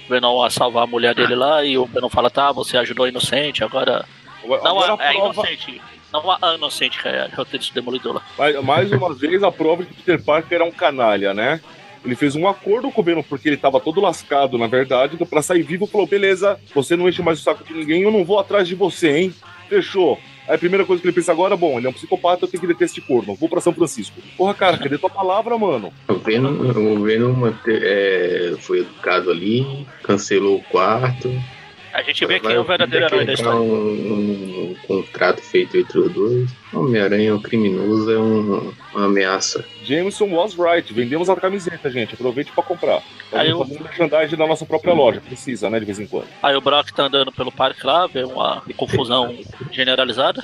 Venom 0.09 0.41
a 0.41 0.49
salvar 0.49 0.83
a 0.83 0.87
mulher 0.87 1.13
dele 1.13 1.35
lá 1.35 1.63
e 1.63 1.77
o 1.77 1.85
Venom 1.85 2.09
fala, 2.09 2.31
tá, 2.31 2.51
você 2.51 2.77
ajudou 2.77 3.05
a 3.05 3.09
inocente, 3.09 3.63
agora. 3.63 4.05
Não, 4.43 4.55
agora 4.55 4.93
é, 5.03 5.13
prova... 5.13 5.33
inocente. 5.33 5.81
Não 6.11 6.31
a 6.31 6.55
inocente, 6.55 6.99
que 6.99 7.07
é 7.07 7.27
roteirista 7.35 7.73
demolidor 7.73 8.15
lá. 8.15 8.23
Mais, 8.37 8.63
mais 8.63 8.91
uma 8.91 9.13
vez 9.13 9.41
a 9.41 9.51
prova 9.51 9.83
de 9.83 9.89
que 9.89 10.03
Peter 10.03 10.23
Parker 10.23 10.55
era 10.55 10.65
um 10.65 10.71
canalha, 10.71 11.33
né? 11.33 11.59
Ele 12.05 12.15
fez 12.15 12.35
um 12.35 12.47
acordo 12.47 12.91
com 12.91 13.01
o 13.01 13.03
Venom 13.03 13.23
porque 13.23 13.47
ele 13.47 13.57
tava 13.57 13.79
todo 13.79 14.01
lascado, 14.01 14.57
na 14.57 14.67
verdade. 14.67 15.15
Então, 15.15 15.27
pra 15.27 15.41
sair 15.41 15.61
vivo, 15.61 15.87
falou: 15.87 16.07
beleza, 16.07 16.59
você 16.73 16.95
não 16.95 17.07
enche 17.07 17.21
mais 17.21 17.39
o 17.39 17.43
saco 17.43 17.63
de 17.63 17.73
ninguém, 17.73 18.01
eu 18.01 18.11
não 18.11 18.25
vou 18.25 18.39
atrás 18.39 18.67
de 18.67 18.75
você, 18.75 19.17
hein? 19.17 19.33
Fechou. 19.69 20.19
Aí 20.47 20.55
a 20.55 20.57
primeira 20.59 20.85
coisa 20.85 21.01
que 21.01 21.07
ele 21.07 21.15
pensa 21.15 21.31
agora, 21.31 21.55
bom, 21.55 21.77
ele 21.77 21.87
é 21.87 21.89
um 21.89 21.93
psicopata, 21.93 22.43
eu 22.43 22.49
tenho 22.49 22.59
que 22.59 22.67
deter 22.67 22.85
este 22.85 22.99
corno. 22.99 23.33
Vou 23.35 23.47
pra 23.47 23.61
São 23.61 23.73
Francisco. 23.73 24.19
Porra, 24.35 24.53
cara, 24.53 24.77
cadê 24.77 24.97
tua 24.97 25.09
palavra, 25.09 25.57
mano? 25.57 25.93
O 26.07 26.15
Venom, 26.15 26.51
o 26.51 27.03
Venom 27.03 27.53
é, 27.67 28.53
foi 28.59 28.79
educado 28.79 29.31
ali, 29.31 29.87
cancelou 30.03 30.57
o 30.57 30.63
quarto, 30.63 31.31
a 31.93 32.01
gente 32.01 32.25
vê 32.25 32.39
quem 32.39 32.51
é 32.51 32.59
o 32.59 32.63
verdadeiro 32.63 33.05
herói 33.05 33.23
da 33.23 33.33
história. 33.33 33.59
Um, 33.59 34.71
um, 34.71 34.75
contrato 34.87 35.41
feito 35.41 35.77
entre 35.77 35.99
os 35.99 36.11
dois. 36.11 36.51
Homem-Aranha, 36.73 37.35
o 37.35 37.39
criminoso, 37.39 38.11
é 38.11 38.17
um, 38.17 38.73
uma 38.95 39.05
ameaça. 39.05 39.63
Jameson 39.83 40.25
was 40.31 40.55
right. 40.55 40.91
Vendemos 40.91 41.29
a 41.29 41.35
camiseta, 41.35 41.91
gente. 41.91 42.15
Aproveite 42.15 42.51
para 42.51 42.63
comprar. 42.63 43.03
Aí 43.31 43.51
eu... 43.51 43.59
fazendo 43.59 43.83
merchandising 43.83 44.35
da 44.35 44.47
nossa 44.47 44.65
própria 44.65 44.91
loja. 44.91 45.21
Precisa, 45.21 45.69
né, 45.69 45.79
de 45.79 45.85
vez 45.85 45.99
em 45.99 46.07
quando. 46.07 46.27
Aí 46.41 46.55
o 46.55 46.61
Brock 46.61 46.89
tá 46.91 47.03
andando 47.03 47.31
pelo 47.31 47.51
parque 47.51 47.85
lá, 47.85 48.07
vê 48.07 48.23
uma 48.23 48.63
confusão 48.75 49.37
generalizada. 49.71 50.43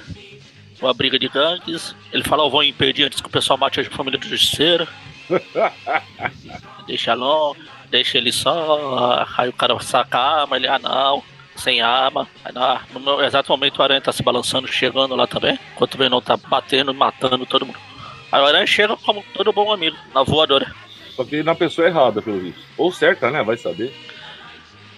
Uma 0.79 0.93
briga 0.93 1.17
de 1.17 1.27
gangues. 1.27 1.95
Ele 2.13 2.23
fala, 2.23 2.43
eu 2.43 2.51
vou 2.51 2.63
impedir 2.63 3.05
antes 3.05 3.19
que 3.21 3.27
o 3.27 3.31
pessoal 3.31 3.57
mate 3.57 3.79
a 3.79 3.85
família 3.85 4.19
do 4.19 4.27
justiceiro. 4.27 4.87
deixa 6.85 7.15
long, 7.15 7.55
deixa 7.89 8.19
ele 8.19 8.31
só. 8.31 9.25
Aí 9.35 9.49
o 9.49 9.53
cara 9.53 9.77
saca 9.79 10.19
a 10.19 10.41
arma, 10.41 10.55
ele, 10.55 10.67
ah 10.67 10.77
não 10.77 11.23
sem 11.59 11.81
arma. 11.81 12.27
Aí 12.43 12.53
na, 12.53 12.81
no 12.93 13.21
exato 13.23 13.51
momento 13.51 13.77
o 13.77 13.83
Aranha 13.83 14.01
tá 14.01 14.11
se 14.11 14.23
balançando, 14.23 14.67
chegando 14.67 15.15
lá 15.15 15.27
também. 15.27 15.59
Enquanto 15.73 15.95
o 15.95 15.97
Venom 15.97 16.21
tá 16.21 16.37
batendo, 16.37 16.93
matando 16.93 17.45
todo 17.45 17.65
mundo. 17.65 17.79
Aí 18.31 18.41
o 18.41 18.45
Aranha 18.45 18.65
chega 18.65 18.95
como 18.97 19.23
todo 19.33 19.53
bom 19.53 19.71
amigo, 19.71 19.97
na 20.13 20.23
voadora. 20.23 20.73
Só 21.15 21.23
que 21.23 21.43
na 21.43 21.55
pessoa 21.55 21.87
errada, 21.87 22.21
pelo 22.21 22.39
visto. 22.39 22.61
Ou 22.77 22.91
certa, 22.91 23.29
né? 23.29 23.43
Vai 23.43 23.57
saber. 23.57 23.93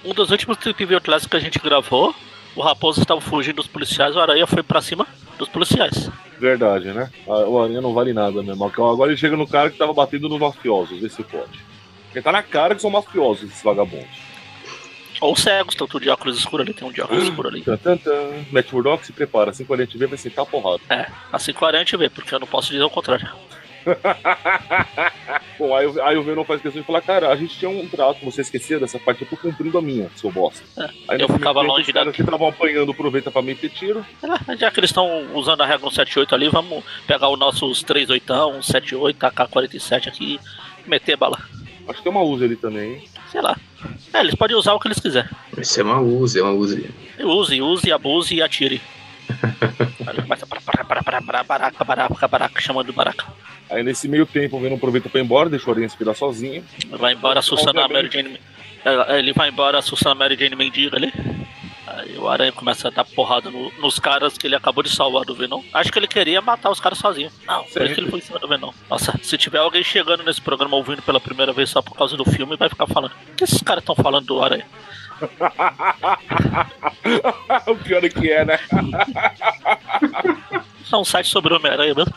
Um 0.04 0.14
dos 0.14 0.32
últimos 0.32 0.58
Trip 0.58 0.86
View 0.86 1.02
Clássicos 1.02 1.32
que 1.32 1.38
a 1.38 1.40
gente 1.40 1.60
gravou, 1.60 2.14
o 2.56 2.62
Raposo 2.62 3.02
estava 3.02 3.22
fugindo 3.22 3.58
dos 3.58 3.68
policiais, 3.68 4.16
o 4.16 4.20
Aranha 4.20 4.46
foi 4.46 4.64
para 4.64 4.82
cima 4.82 5.08
dos 5.38 5.48
policiais. 5.48 6.10
Verdade, 6.40 6.92
né? 6.92 7.10
O 7.26 7.60
Aranha 7.60 7.82
não 7.82 7.94
vale 7.94 8.14
nada 8.14 8.42
mesmo. 8.44 8.66
Agora 8.66 9.12
ele 9.12 9.18
chega 9.18 9.38
no 9.38 9.48
cara 9.48 9.70
que 9.70 9.78
tava 9.78 9.94
batendo 9.94 10.28
nos 10.28 10.40
mafiosos, 10.40 11.00
vê 11.00 11.08
se 11.08 11.24
pode. 11.24 11.60
Porque 12.06 12.22
tá 12.22 12.32
na 12.32 12.44
cara 12.44 12.76
que 12.76 12.82
são 12.82 12.90
mafiosos 12.90 13.50
esses 13.50 13.64
vagabundos. 13.64 14.31
Ou 15.22 15.36
cegos, 15.36 15.76
tanto 15.76 16.00
de 16.00 16.10
óculos 16.10 16.38
escuros 16.38 16.66
ali, 16.66 16.74
tem 16.74 16.86
um 16.88 16.92
de 16.92 17.00
óculos 17.02 17.24
escuro 17.26 17.48
ali. 17.48 17.62
Tan. 17.64 17.98
Matt 18.52 18.72
Murdock 18.74 19.06
se 19.06 19.14
prepara, 19.14 19.52
assim 19.52 19.64
quando 19.64 19.82
a 19.82 19.86
gente 19.86 19.98
vê, 19.98 20.08
vai 20.08 20.18
sentar 20.18 20.44
a 20.44 20.46
porrada. 20.48 20.82
É, 20.90 21.06
assim 21.32 21.54
40 21.54 21.96
vê, 21.98 22.10
porque 22.10 22.34
eu 22.34 22.40
não 22.40 22.48
posso 22.48 22.72
dizer 22.72 22.84
o 22.84 22.90
contrário. 22.90 23.30
Bom, 25.58 25.76
aí, 25.76 25.86
o- 25.88 26.04
aí 26.04 26.18
o 26.18 26.24
Venom 26.24 26.44
faz 26.44 26.62
questão 26.62 26.82
de 26.82 26.86
falar, 26.88 27.02
cara, 27.02 27.30
a 27.30 27.36
gente 27.36 27.58
tinha 27.58 27.70
um 27.70 27.88
trato, 27.88 28.24
você 28.24 28.42
esqueceu 28.42 28.80
dessa 28.80 29.00
parte, 29.00 29.22
eu 29.24 29.28
tô 29.28 29.38
cumprindo 29.38 29.78
a 29.78 29.82
minha, 29.82 30.10
seu 30.16 30.32
bosta. 30.32 30.64
É, 30.78 30.90
aí 31.08 31.22
eu 31.22 31.28
ficava 31.28 31.62
tempo, 31.62 31.72
longe 31.74 31.88
os 31.88 31.92
caras 31.94 32.08
daqui. 32.08 32.18
que 32.18 32.22
estavam 32.24 32.48
apanhando 32.48 32.92
aproveita 32.92 33.32
pra 33.32 33.42
meter 33.42 33.70
tiro. 33.70 34.06
É, 34.48 34.58
Já 34.58 34.72
que 34.72 34.80
eles 34.80 34.90
estão 34.90 35.28
usando 35.36 35.62
a 35.62 35.66
regra 35.66 35.90
178 35.90 36.36
ali, 36.36 36.50
vamos 36.50 36.84
pegar 37.08 37.30
os 37.30 37.40
nossos 37.40 37.84
38, 37.84 38.62
78, 38.64 39.18
AK-47 39.28 40.08
aqui 40.08 40.40
e 40.86 40.90
meter 40.90 41.16
bala. 41.18 41.40
Acho 41.92 42.00
que 42.00 42.04
tem 42.04 42.12
uma 42.12 42.24
Uzi 42.24 42.46
ali 42.46 42.56
também, 42.56 42.94
hein? 42.94 43.04
Sei 43.32 43.42
lá. 43.42 43.56
É, 44.14 44.20
eles 44.20 44.36
podem 44.36 44.56
usar 44.56 44.74
o 44.74 44.80
que 44.80 44.88
eles 44.88 45.00
quiserem. 45.00 45.30
Isso 45.58 45.80
é 45.80 45.84
uma 45.84 46.00
Uzi, 46.00 46.40
é 46.40 46.44
uma 46.44 46.52
Uzi. 46.52 46.90
Use, 47.20 47.62
use, 47.62 47.92
abuse 47.92 48.34
e 48.36 48.42
atire. 48.42 48.82
Baraca, 51.48 51.84
baraca, 51.86 52.28
baraca, 52.28 52.62
chamando 52.62 52.88
de 52.88 52.92
baraca. 52.92 53.26
Aí 53.70 53.84
nesse 53.84 54.08
meio 54.08 54.26
tempo 54.26 54.58
o 54.58 54.60
Venom 54.60 54.76
aproveita 54.76 55.10
pra 55.10 55.20
ir 55.22 55.24
embora, 55.24 55.50
deixa 55.50 55.68
o 55.70 55.72
Aranha 55.72 55.88
se 55.88 55.98
virar 55.98 56.14
sozinho. 56.14 56.64
Vai 56.90 57.14
embora 57.14 57.40
assustando 57.40 57.80
a 57.80 57.88
Mary. 57.88 58.10
Jane. 58.12 58.40
é, 58.84 59.20
Ele 59.20 59.34
vai 59.34 59.50
embora 59.50 59.78
assustando 59.78 60.12
a 60.12 60.16
Mary 60.16 60.36
Jane 60.38 60.56
Mendiga 60.56 60.98
ali. 60.98 61.12
Aí 62.02 62.18
o 62.18 62.28
Aranha 62.28 62.52
começa 62.52 62.88
a 62.88 62.92
dar 62.92 63.06
porrada 63.06 63.50
no- 63.52 63.72
nos 63.80 64.00
caras 64.00 64.38
que 64.38 64.48
ele 64.48 64.56
acabou 64.56 64.84
de 64.84 64.90
salvar 64.90 65.24
do 65.24 65.36
Venom. 65.36 65.62
Acho 65.74 65.92
que 65.92 66.00
ele 66.00 66.08
queria 66.08 66.42
matar 66.42 66.72
os 66.72 66.80
caras 66.80 66.98
sozinho. 66.98 67.32
Não, 67.46 67.64
por 67.64 67.70
Sempre. 67.72 67.86
isso 67.86 67.96
que 67.96 68.02
ele 68.02 68.10
foi 68.10 68.20
em 68.20 68.24
cima 68.24 68.40
do 68.40 68.48
Venom. 68.48 68.72
Nossa, 68.90 69.18
se 69.22 69.38
tiver 69.38 69.60
alguém 69.60 69.84
chegando 69.84 70.24
nesse 70.24 70.42
programa 70.42 70.76
ouvindo 70.78 71.02
pela 71.02 71.20
primeira 71.20 71.54
vez 71.54 71.70
só 71.70 71.82
por 71.82 71.96
causa 71.96 72.18
do 72.18 72.26
filme, 72.26 72.56
vai 72.58 72.70
ficar 72.70 72.88
falando. 72.88 73.12
O 73.32 73.36
que 73.36 73.44
esses 73.44 73.62
caras 73.62 73.84
estão 73.84 73.96
falando 73.96 74.26
do 74.26 74.42
Aranha? 74.44 74.66
o 77.68 77.76
pior 77.76 78.04
é 78.04 78.10
que 78.10 78.32
é, 78.32 78.44
né? 78.46 78.60
Isso 80.84 80.96
é 80.96 80.98
um 80.98 81.06
site 81.06 81.28
sobre 81.30 81.54
o 81.54 81.58
Homem-Aranha 81.58 81.94
mesmo? 81.94 82.14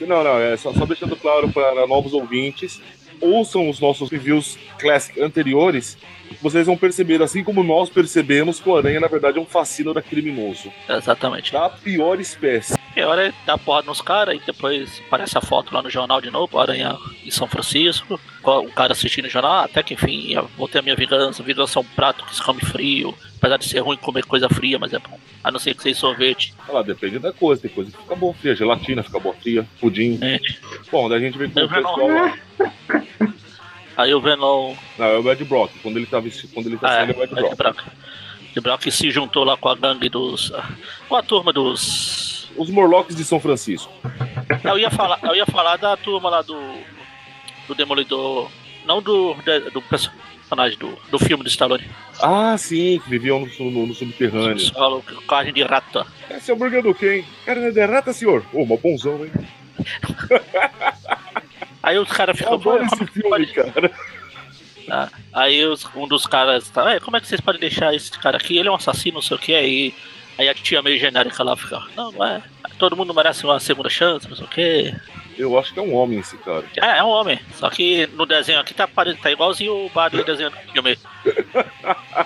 Não, 0.00 0.24
não, 0.24 0.38
é 0.38 0.56
só, 0.56 0.72
só 0.72 0.84
deixando 0.86 1.14
claro 1.16 1.48
para 1.52 1.86
novos 1.86 2.12
ouvintes. 2.12 2.80
Ouçam 3.20 3.68
os 3.68 3.80
nossos 3.80 4.10
reviews 4.10 4.58
classic 4.78 5.20
anteriores. 5.20 5.96
Vocês 6.42 6.66
vão 6.66 6.76
perceber, 6.76 7.22
assim 7.22 7.42
como 7.42 7.62
nós 7.62 7.88
percebemos, 7.88 8.60
que 8.60 8.68
o 8.68 8.76
Aranha, 8.76 9.00
na 9.00 9.08
verdade, 9.08 9.38
é 9.38 9.40
um 9.40 9.46
fascínio 9.46 9.94
criminoso. 10.02 10.72
Exatamente. 10.88 11.52
Da 11.52 11.68
pior 11.68 12.20
espécie. 12.20 12.75
E 12.96 13.02
a 13.02 13.08
hora 13.08 13.34
dá 13.44 13.58
porrada 13.58 13.86
nos 13.86 14.00
caras 14.00 14.36
e 14.36 14.40
depois 14.46 15.02
aparece 15.06 15.36
a 15.36 15.40
foto 15.42 15.74
lá 15.74 15.82
no 15.82 15.90
jornal 15.90 16.18
de 16.18 16.30
novo, 16.30 16.56
o 16.56 16.60
Aranha 16.60 16.96
em 17.22 17.30
São 17.30 17.46
Francisco, 17.46 18.18
o 18.42 18.72
cara 18.72 18.92
assistindo 18.94 19.26
o 19.26 19.28
jornal, 19.28 19.52
ah, 19.52 19.64
até 19.64 19.82
que 19.82 19.92
enfim, 19.92 20.34
vou 20.56 20.66
ter 20.66 20.78
a 20.78 20.82
minha 20.82 20.96
vingança, 20.96 21.42
vingança 21.42 21.78
é 21.78 21.82
um 21.82 21.84
prato 21.84 22.24
que 22.24 22.34
se 22.34 22.42
come 22.42 22.60
frio, 22.62 23.14
apesar 23.36 23.58
de 23.58 23.66
ser 23.66 23.80
ruim 23.80 23.98
comer 23.98 24.24
coisa 24.24 24.48
fria, 24.48 24.78
mas 24.78 24.94
é 24.94 24.98
bom. 24.98 25.20
A 25.44 25.50
não 25.50 25.58
ser 25.60 25.74
que 25.74 25.82
seja 25.82 26.00
sorvete. 26.00 26.54
Lá, 26.68 26.80
depende 26.82 27.18
da 27.18 27.32
coisa. 27.34 27.60
Tem 27.62 27.70
coisa 27.70 27.90
que 27.92 27.98
fica 27.98 28.16
boa 28.16 28.32
fria. 28.34 28.56
Gelatina 28.56 29.02
fica 29.04 29.20
boa 29.20 29.34
fria. 29.34 29.64
Pudim. 29.78 30.18
É. 30.22 30.40
Bom, 30.90 31.08
daí 31.08 31.18
a 31.18 31.20
gente 31.20 31.38
vê 31.38 31.48
com 31.48 31.60
o 31.60 31.68
já 31.68 31.80
não- 31.80 31.94
pessoal 31.94 32.08
lá. 32.08 32.38
Aí 33.96 34.12
o 34.12 34.20
Venom. 34.20 34.74
Não, 34.98 35.06
é 35.06 35.18
o 35.18 35.30
Ed 35.32 35.44
Brock. 35.44 35.70
Quando 35.82 35.98
ele 35.98 36.06
tá 36.06 36.18
vestido, 36.18 36.52
quando 36.52 36.66
ele 36.66 36.78
tá 36.78 36.88
Ah, 36.88 36.94
é, 36.94 37.06
saindo, 37.06 37.12
é 37.12 37.16
o 37.18 37.22
Ed 37.24 37.32
Ed 37.32 37.40
Brock. 37.40 37.56
Brock. 37.56 37.84
Ed 38.56 38.60
Brock 38.60 38.90
se 38.90 39.10
juntou 39.12 39.44
lá 39.44 39.56
com 39.56 39.68
a 39.68 39.76
gangue 39.76 40.08
dos. 40.08 40.52
com 41.08 41.14
a 41.14 41.22
turma 41.22 41.52
dos. 41.52 42.35
Os 42.58 42.70
Morlocks 42.70 43.14
de 43.16 43.24
São 43.24 43.38
Francisco. 43.40 43.92
Eu 44.64 44.78
ia 44.78 44.90
falar, 44.90 45.18
eu 45.22 45.34
ia 45.34 45.46
falar 45.46 45.76
da 45.76 45.96
turma 45.96 46.28
lá 46.30 46.42
do. 46.42 46.58
do 47.68 47.74
Demolidor. 47.74 48.50
Não 48.84 49.00
do. 49.02 49.34
do 49.72 49.82
personagem 49.82 50.78
do, 50.78 50.96
do 51.10 51.18
filme 51.18 51.42
do 51.42 51.48
Stallone. 51.48 51.84
Ah, 52.22 52.56
sim, 52.58 53.00
que 53.02 53.10
viviam 53.10 53.40
no, 53.58 53.70
no- 53.70 53.86
no 53.88 53.94
subterrâneo. 53.94 54.58
Solo, 54.60 55.02
carne 55.28 55.52
de 55.52 55.62
rata. 55.64 56.06
Esse 56.30 56.50
é 56.50 56.54
hambúrguer 56.54 56.82
do 56.82 56.94
quem? 56.94 57.24
Carne 57.44 57.72
de 57.72 57.84
rata, 57.84 58.12
senhor. 58.12 58.44
Ô, 58.52 58.62
uma 58.62 58.76
bonzão, 58.76 59.24
hein? 59.24 59.32
Aí 61.82 61.98
os 61.98 62.08
caras 62.08 62.36
ficam. 62.36 62.54
adoro 62.54 62.84
"Pô, 62.84 62.90
como 62.90 63.02
esse 63.04 63.12
filme, 63.12 63.28
pode-" 63.30 63.52
cara. 63.52 63.90
Ah, 64.90 65.08
Aí 65.32 65.64
os- 65.64 65.84
um 65.96 66.06
dos 66.06 66.26
caras 66.26 66.68
tá, 66.70 66.94
"É, 66.94 67.00
como 67.00 67.16
é 67.16 67.20
que 67.20 67.26
vocês 67.26 67.40
podem 67.40 67.60
deixar 67.60 67.94
esse 67.94 68.10
cara 68.12 68.36
aqui? 68.36 68.56
Ele 68.56 68.68
é 68.68 68.70
um 68.70 68.76
assassino, 68.76 69.16
não 69.16 69.22
sei 69.22 69.36
o 69.36 69.40
que. 69.40 69.54
Aí, 69.54 69.94
aí 70.38 70.48
a 70.48 70.54
tia 70.54 70.82
meio 70.82 70.98
genérica 70.98 71.42
lá 71.42 71.56
fica, 71.56 71.82
não, 71.96 72.12
não 72.12 72.24
é. 72.24 72.42
Todo 72.78 72.96
mundo 72.96 73.14
merece 73.14 73.44
uma 73.44 73.58
segunda 73.60 73.88
chance, 73.88 74.28
não 74.28 74.36
sei 74.36 74.44
o 74.44 74.48
que. 74.48 74.94
Eu 75.38 75.58
acho 75.58 75.72
que 75.74 75.78
é 75.78 75.82
um 75.82 75.94
homem 75.94 76.18
esse 76.18 76.36
cara. 76.38 76.64
É, 76.76 76.98
é 76.98 77.04
um 77.04 77.08
homem. 77.08 77.38
Só 77.54 77.68
que 77.70 78.06
no 78.14 78.24
desenho 78.24 78.58
aqui 78.58 78.72
tá, 78.72 78.88
pare- 78.88 79.14
tá 79.16 79.30
igualzinho 79.30 79.72
o 79.86 79.90
Bagley 79.90 80.24
desenhando 80.24 80.54
no 80.66 80.72
filme. 80.72 80.96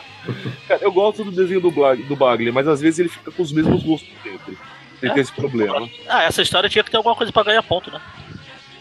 Cara, 0.69 0.83
eu 0.83 0.93
gosto 0.93 1.25
do 1.25 1.31
desenho 1.33 1.61
do, 1.61 1.71
Blag, 1.71 2.03
do 2.05 2.15
Bagley, 2.15 2.53
mas 2.53 2.69
às 2.69 2.81
vezes 2.81 3.01
ele 3.01 3.09
fica 3.09 3.31
com 3.33 3.43
os 3.43 3.51
mesmos 3.53 3.83
gostos 3.83 4.09
sempre. 4.23 4.57
Ele 5.03 5.11
É? 5.11 5.15
tem 5.15 5.23
esse 5.23 5.33
problema. 5.33 5.89
Ah, 6.09 6.23
essa 6.25 6.43
história 6.43 6.69
tinha 6.69 6.85
que 6.85 6.91
ter 6.91 6.97
alguma 6.99 7.17
coisa 7.17 7.33
pra 7.33 7.43
ganhar 7.43 7.63
ponto, 7.63 7.91
né? 7.91 8.01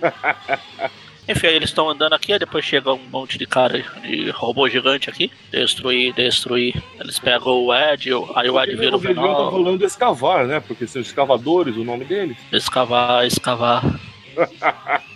Enfim, 1.29 1.47
eles 1.47 1.69
estão 1.69 1.87
andando 1.89 2.13
aqui, 2.13 2.33
aí 2.33 2.39
depois 2.39 2.65
chega 2.65 2.91
um 2.91 2.99
monte 3.11 3.37
de 3.37 3.45
cara 3.45 3.85
de 4.01 4.29
robô 4.31 4.67
gigante 4.67 5.09
aqui. 5.09 5.31
Destruir, 5.51 6.11
destruir. 6.13 6.81
Eles 6.99 7.19
pegam 7.19 7.53
o 7.65 7.73
Ed, 7.73 8.11
o- 8.13 8.31
aí 8.35 8.49
o 8.49 8.59
Ed 8.59 8.75
vira 8.75 8.93
o 8.93 8.95
o 8.95 8.99
Venom 8.99 9.21
tá 9.45 9.51
falando 9.51 9.85
escavar, 9.85 10.45
né? 10.47 10.59
Porque 10.59 10.87
são 10.87 11.01
escavadores 11.01 11.75
o 11.77 11.83
nome 11.83 12.03
deles. 12.05 12.35
Escavar, 12.51 13.25
escavar. 13.27 13.83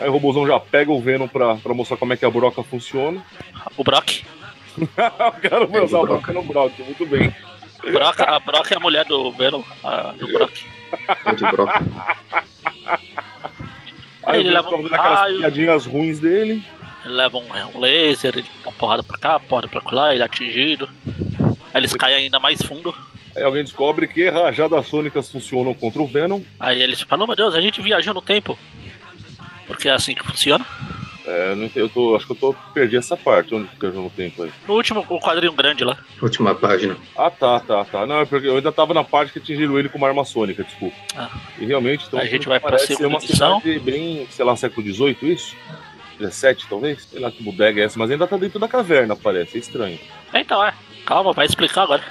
Aí 0.00 0.08
o 0.08 0.12
robôzão 0.12 0.46
já 0.46 0.60
pega 0.60 0.92
o 0.92 1.00
Venom 1.00 1.26
pra, 1.26 1.56
pra 1.56 1.74
mostrar 1.74 1.96
como 1.96 2.12
é 2.12 2.16
que 2.16 2.24
a 2.24 2.30
broca 2.30 2.62
funciona. 2.62 3.20
O 3.76 3.82
Brock. 3.82 4.22
o 4.78 4.86
cara 4.86 5.66
vai 5.66 5.80
É, 5.80 5.84
usar 5.84 5.98
do 5.98 6.06
broca 6.06 6.32
no 6.32 6.42
Brock, 6.44 6.78
muito 6.78 7.04
bem. 7.04 7.34
O 7.84 7.90
Brock, 7.90 8.20
a 8.20 8.38
Brock 8.38 8.70
é 8.70 8.76
a 8.76 8.80
mulher 8.80 9.04
do 9.06 9.32
Venom, 9.32 9.62
a, 9.82 10.12
do 10.12 10.28
Brock. 10.28 10.52
Ed 11.26 11.40
Brock. 11.50 11.72
Aí 14.28 14.40
Ele 14.40 14.50
leva 14.50 14.70
um 14.70 14.86
aquelas 14.86 15.18
raio. 15.20 15.38
piadinhas 15.38 15.86
ruins 15.86 16.18
dele. 16.20 16.62
Ele 17.04 17.14
leva 17.14 17.38
um, 17.38 17.78
laser, 17.80 18.34
ele 18.36 18.42
dá 18.62 18.68
uma 18.70 18.72
porrada 18.72 19.02
pra 19.02 19.16
cá, 19.18 19.40
porrada 19.40 19.68
pra 19.68 19.80
lá, 19.90 20.12
ele 20.12 20.22
é 20.22 20.26
atingido. 20.26 20.88
Aí 21.72 21.80
eles 21.80 21.94
caem 21.94 22.16
ainda 22.16 22.38
mais 22.38 22.60
fundo. 22.60 22.94
Aí 23.34 23.42
alguém 23.42 23.62
descobre 23.64 24.06
que 24.06 24.28
rajadas 24.28 24.86
sônicas 24.86 25.30
funcionam 25.30 25.72
contra 25.72 26.02
o 26.02 26.06
Venom. 26.06 26.42
Aí 26.60 26.82
eles 26.82 27.00
falam, 27.00 27.26
meu 27.26 27.36
Deus, 27.36 27.54
a 27.54 27.60
gente 27.60 27.80
viajou 27.80 28.12
no 28.12 28.20
tempo. 28.20 28.58
Porque 29.66 29.88
é 29.88 29.92
assim 29.92 30.14
que 30.14 30.24
funciona. 30.26 30.64
É, 31.30 31.54
eu 31.74 31.88
tô, 31.90 32.16
acho 32.16 32.24
que 32.24 32.32
eu 32.32 32.36
tô, 32.36 32.54
perdi 32.72 32.96
essa 32.96 33.14
parte, 33.14 33.54
onde 33.54 33.68
fica 33.68 33.90
no 33.90 34.08
tempo 34.08 34.42
aí. 34.42 34.52
No 34.66 34.74
último, 34.74 35.04
o 35.06 35.20
quadrinho 35.20 35.52
grande 35.52 35.84
lá. 35.84 35.98
Última 36.22 36.54
página. 36.54 36.96
Ah, 37.14 37.30
tá, 37.30 37.60
tá, 37.60 37.84
tá. 37.84 38.06
Não, 38.06 38.20
é 38.20 38.24
porque 38.24 38.46
eu 38.46 38.56
ainda 38.56 38.72
tava 38.72 38.94
na 38.94 39.04
parte 39.04 39.34
que 39.34 39.38
atingiram 39.38 39.78
ele 39.78 39.90
com 39.90 39.98
uma 39.98 40.08
arma 40.08 40.24
sônica, 40.24 40.64
desculpa. 40.64 40.96
Ah. 41.14 41.28
E 41.58 41.66
realmente, 41.66 42.06
então, 42.06 42.18
A 42.18 42.24
gente 42.24 42.48
vai 42.48 42.58
pra 42.58 42.78
segunda 42.78 43.08
uma 43.08 43.18
edição. 43.18 43.60
cidade 43.60 43.78
bem, 43.80 44.26
sei 44.30 44.42
lá, 44.44 44.56
século 44.56 44.86
XVIII, 44.90 45.16
isso? 45.22 45.54
17, 46.18 46.66
talvez? 46.66 47.02
Sei 47.04 47.20
lá 47.20 47.30
que 47.30 47.42
bodega 47.42 47.80
é 47.80 47.84
essa, 47.84 47.98
mas 47.98 48.10
ainda 48.10 48.26
tá 48.26 48.38
dentro 48.38 48.58
da 48.58 48.66
caverna, 48.66 49.14
parece. 49.14 49.58
É 49.58 49.60
estranho. 49.60 50.00
Então, 50.32 50.64
é. 50.64 50.72
Calma, 51.04 51.32
vai 51.34 51.44
explicar 51.44 51.82
agora. 51.82 52.02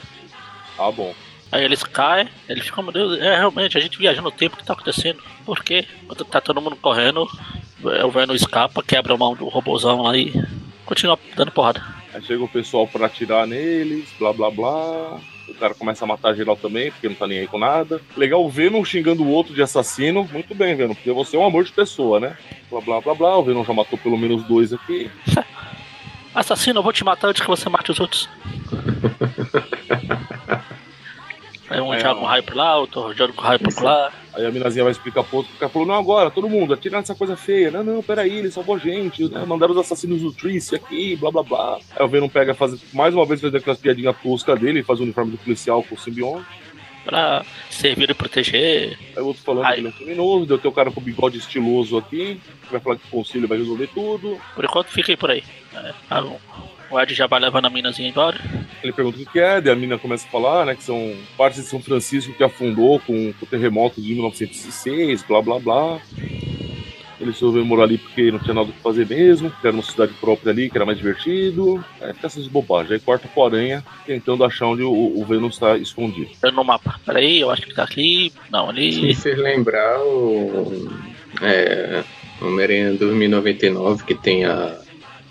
Ah, 0.78 0.92
bom. 0.92 1.14
Aí 1.52 1.64
eles 1.64 1.82
caem, 1.82 2.28
eles 2.48 2.66
ficam, 2.66 2.84
meu 2.84 2.92
Deus, 2.94 3.20
é 3.20 3.38
realmente, 3.38 3.78
a 3.78 3.82
gente 3.82 3.98
viajou 3.98 4.22
no 4.24 4.32
tempo, 4.32 4.56
o 4.56 4.60
que 4.60 4.66
tá 4.66 4.74
acontecendo? 4.74 5.22
Por 5.46 5.64
quê? 5.64 5.86
Quando 6.06 6.26
tá 6.26 6.42
todo 6.42 6.62
mundo 6.62 6.76
correndo, 6.76 7.28
o 7.84 8.12
Venom 8.12 8.34
escapa, 8.34 8.84
quebra 8.84 9.14
a 9.14 9.18
mão 9.18 9.36
do 9.36 9.48
robôzão 9.48 10.02
lá 10.02 10.18
e 10.18 10.34
continua 10.86 11.20
dando 11.36 11.52
porrada. 11.52 11.84
Aí 12.14 12.22
chega 12.24 12.44
o 12.44 12.48
pessoal 12.48 12.88
pra 12.88 13.06
atirar 13.06 13.46
neles, 13.46 14.10
blá 14.18 14.34
blá 14.34 14.50
blá. 14.50 15.20
O 15.48 15.54
cara 15.54 15.74
começa 15.74 16.04
a 16.04 16.08
matar 16.08 16.36
geral 16.36 16.58
também, 16.58 16.92
porque 16.92 17.08
não 17.08 17.16
tá 17.16 17.26
nem 17.26 17.40
aí 17.40 17.48
com 17.48 17.58
nada. 17.58 18.02
Legal 18.18 18.44
o 18.44 18.50
Venom 18.50 18.84
xingando 18.84 19.24
o 19.24 19.30
outro 19.30 19.54
de 19.54 19.62
assassino. 19.62 20.28
Muito 20.32 20.54
bem, 20.54 20.76
Venom, 20.76 20.94
porque 20.94 21.12
você 21.12 21.38
é 21.38 21.40
um 21.40 21.46
amor 21.46 21.64
de 21.64 21.72
pessoa, 21.72 22.20
né? 22.20 22.38
Blá 22.70 22.82
blá 22.82 23.00
blá 23.00 23.16
blá. 23.16 23.38
O 23.38 23.44
Venom 23.44 23.64
já 23.64 23.74
matou 23.74 23.98
pelo 23.98 24.18
menos 24.18 24.44
dois 24.44 24.74
aqui. 24.74 25.10
Assassino, 26.36 26.80
eu 26.80 26.84
vou 26.84 26.94
te 26.94 27.04
matar 27.04 27.30
antes 27.30 27.42
que 27.42 27.48
você 27.48 27.70
mate 27.70 27.92
os 27.92 28.00
outros. 28.00 28.30
Aí 31.70 31.82
um 31.82 31.94
É, 31.94 32.00
joga 32.00 32.22
um 32.22 32.26
raio 32.26 32.44
pra 32.44 32.56
lá, 32.56 32.78
outro 32.78 33.14
joga 33.14 33.34
um 33.34 33.42
raio 33.42 33.60
pra 33.60 33.84
lá. 33.84 34.14
Aí 34.34 34.46
a 34.46 34.52
minazinha 34.52 34.84
vai 34.84 34.92
explicar 34.92 35.24
pro 35.24 35.38
outro, 35.38 35.54
o 35.54 35.58
cara 35.58 35.72
falou, 35.72 35.88
não, 35.88 35.96
agora, 35.96 36.30
todo 36.30 36.48
mundo, 36.48 36.74
atira 36.74 36.98
nessa 36.98 37.16
coisa 37.16 37.36
feia. 37.36 37.72
Não, 37.72 37.84
não, 37.84 38.04
peraí, 38.04 38.38
ele 38.38 38.52
salvou 38.52 38.76
a 38.76 38.80
gente, 38.80 39.28
né? 39.30 39.44
Mandaram 39.46 39.74
os 39.74 39.80
assassinos 39.80 40.22
do 40.22 40.32
Trice 40.32 40.76
aqui, 40.76 41.16
blá 41.16 41.32
blá 41.32 41.44
blá. 41.44 41.80
Aí 41.96 42.06
o 42.06 42.08
Venom 42.08 42.30
pega, 42.30 42.54
faz, 42.54 42.80
mais 42.94 43.14
uma 43.14 43.26
vez, 43.26 43.42
faz 43.42 43.54
aquelas 43.54 43.80
piadinhas 43.80 44.16
toscas 44.22 44.60
dele, 44.60 44.84
faz 44.84 45.00
o 45.00 45.04
uniforme 45.04 45.32
do 45.32 45.38
policial 45.38 45.84
com 45.84 45.96
o 45.96 46.00
simbionte. 46.00 46.46
Pra 47.04 47.46
servir 47.70 48.10
e 48.10 48.14
proteger. 48.14 49.00
Aí 49.16 49.24
o 49.24 49.28
outro 49.28 49.42
falando 49.42 49.66
que 49.66 49.80
ele 49.80 49.88
é 49.88 49.90
um 49.90 49.94
criminoso, 49.94 50.46
deu 50.46 50.58
teu 50.58 50.74
cara 50.74 50.92
com 50.92 51.00
o 51.00 51.04
bigode 51.04 51.38
estiloso 51.38 51.98
aqui, 51.98 52.40
que 52.64 52.72
vai 52.72 52.82
falar 52.82 52.98
que 52.98 53.08
o 53.08 53.12
conselho 53.12 53.48
vai 53.48 53.58
resolver 53.58 53.88
tudo. 53.88 54.38
Por 54.54 54.66
enquanto 54.66 54.88
fiquem 54.90 55.16
por 55.16 55.32
aí. 55.32 55.42
É, 55.74 55.94
tá 56.10 56.22
bom. 56.22 56.40
O 56.90 57.00
Ed 57.00 57.14
já 57.14 57.28
vai 57.28 57.40
levando 57.40 57.66
a 57.66 57.70
minazinha 57.70 58.10
embora. 58.10 58.40
Ele 58.82 58.94
pergunta 58.94 59.20
o 59.22 59.26
que 59.26 59.40
é, 59.40 59.60
daí 59.60 59.74
a 59.74 59.76
mina 59.76 59.98
começa 59.98 60.28
a 60.28 60.32
falar, 60.32 60.66
né, 60.66 60.76
que 60.76 60.84
são 60.84 61.16
partes 61.38 61.62
de 61.64 61.68
São 61.68 61.82
Francisco 61.82 62.34
que 62.34 62.44
afundou 62.44 63.00
com, 63.00 63.34
com 63.34 63.46
o 63.46 63.48
terremoto 63.48 64.02
de 64.02 64.14
1906, 64.14 65.24
blá 65.24 65.42
blá 65.42 65.60
blá. 65.60 66.00
Ele 67.20 67.32
resolveu 67.32 67.66
morar 67.66 67.84
ali 67.84 67.98
porque 67.98 68.32
não 68.32 68.38
tinha 68.38 68.54
nada 68.54 68.72
pra 68.72 68.82
fazer 68.82 69.08
mesmo, 69.08 69.50
que 69.50 69.66
era 69.66 69.76
uma 69.76 69.84
cidade 69.84 70.14
própria 70.14 70.52
ali, 70.52 70.70
que 70.70 70.78
era 70.78 70.86
mais 70.86 71.00
divertido. 71.00 71.84
Aí 72.00 72.14
fica 72.14 72.28
essas 72.28 72.48
bobagens. 72.48 72.92
Aí 72.92 73.00
corta 73.00 73.28
pro 73.28 73.46
aranha, 73.46 73.84
tentando 74.06 74.44
achar 74.44 74.68
onde 74.68 74.84
o, 74.84 74.92
o 74.92 75.26
Venom 75.26 75.48
está 75.48 75.78
escondido. 75.78 76.30
Eu 76.44 76.52
no 76.52 76.64
mapa. 76.64 77.00
Peraí, 77.04 77.40
eu 77.40 77.50
acho 77.50 77.64
que 77.64 77.74
tá 77.74 77.84
aqui. 77.84 78.32
Não, 78.52 78.70
ali. 78.70 78.94
Se 78.94 79.16
vocês 79.16 79.38
lembrar 79.38 80.00
o. 80.00 80.90
É. 81.42 82.04
Homem-Aranha 82.40 82.94
2099, 82.94 84.04
que 84.04 84.14
tem 84.14 84.46
a 84.46 84.78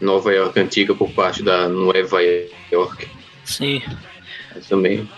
Nova 0.00 0.32
York 0.32 0.58
antiga 0.58 0.94
por 0.94 1.10
parte 1.10 1.42
da 1.42 1.68
Nova 1.68 2.20
York. 2.70 3.08
Sim. 3.44 3.82
Mas 4.54 4.66
também. 4.68 5.08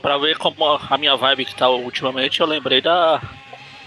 Pra 0.00 0.18
ver 0.18 0.36
como 0.38 0.64
a 0.64 0.98
minha 0.98 1.16
vibe 1.16 1.44
que 1.44 1.54
tá 1.54 1.68
ultimamente, 1.68 2.40
eu 2.40 2.46
lembrei 2.46 2.80
da. 2.80 3.20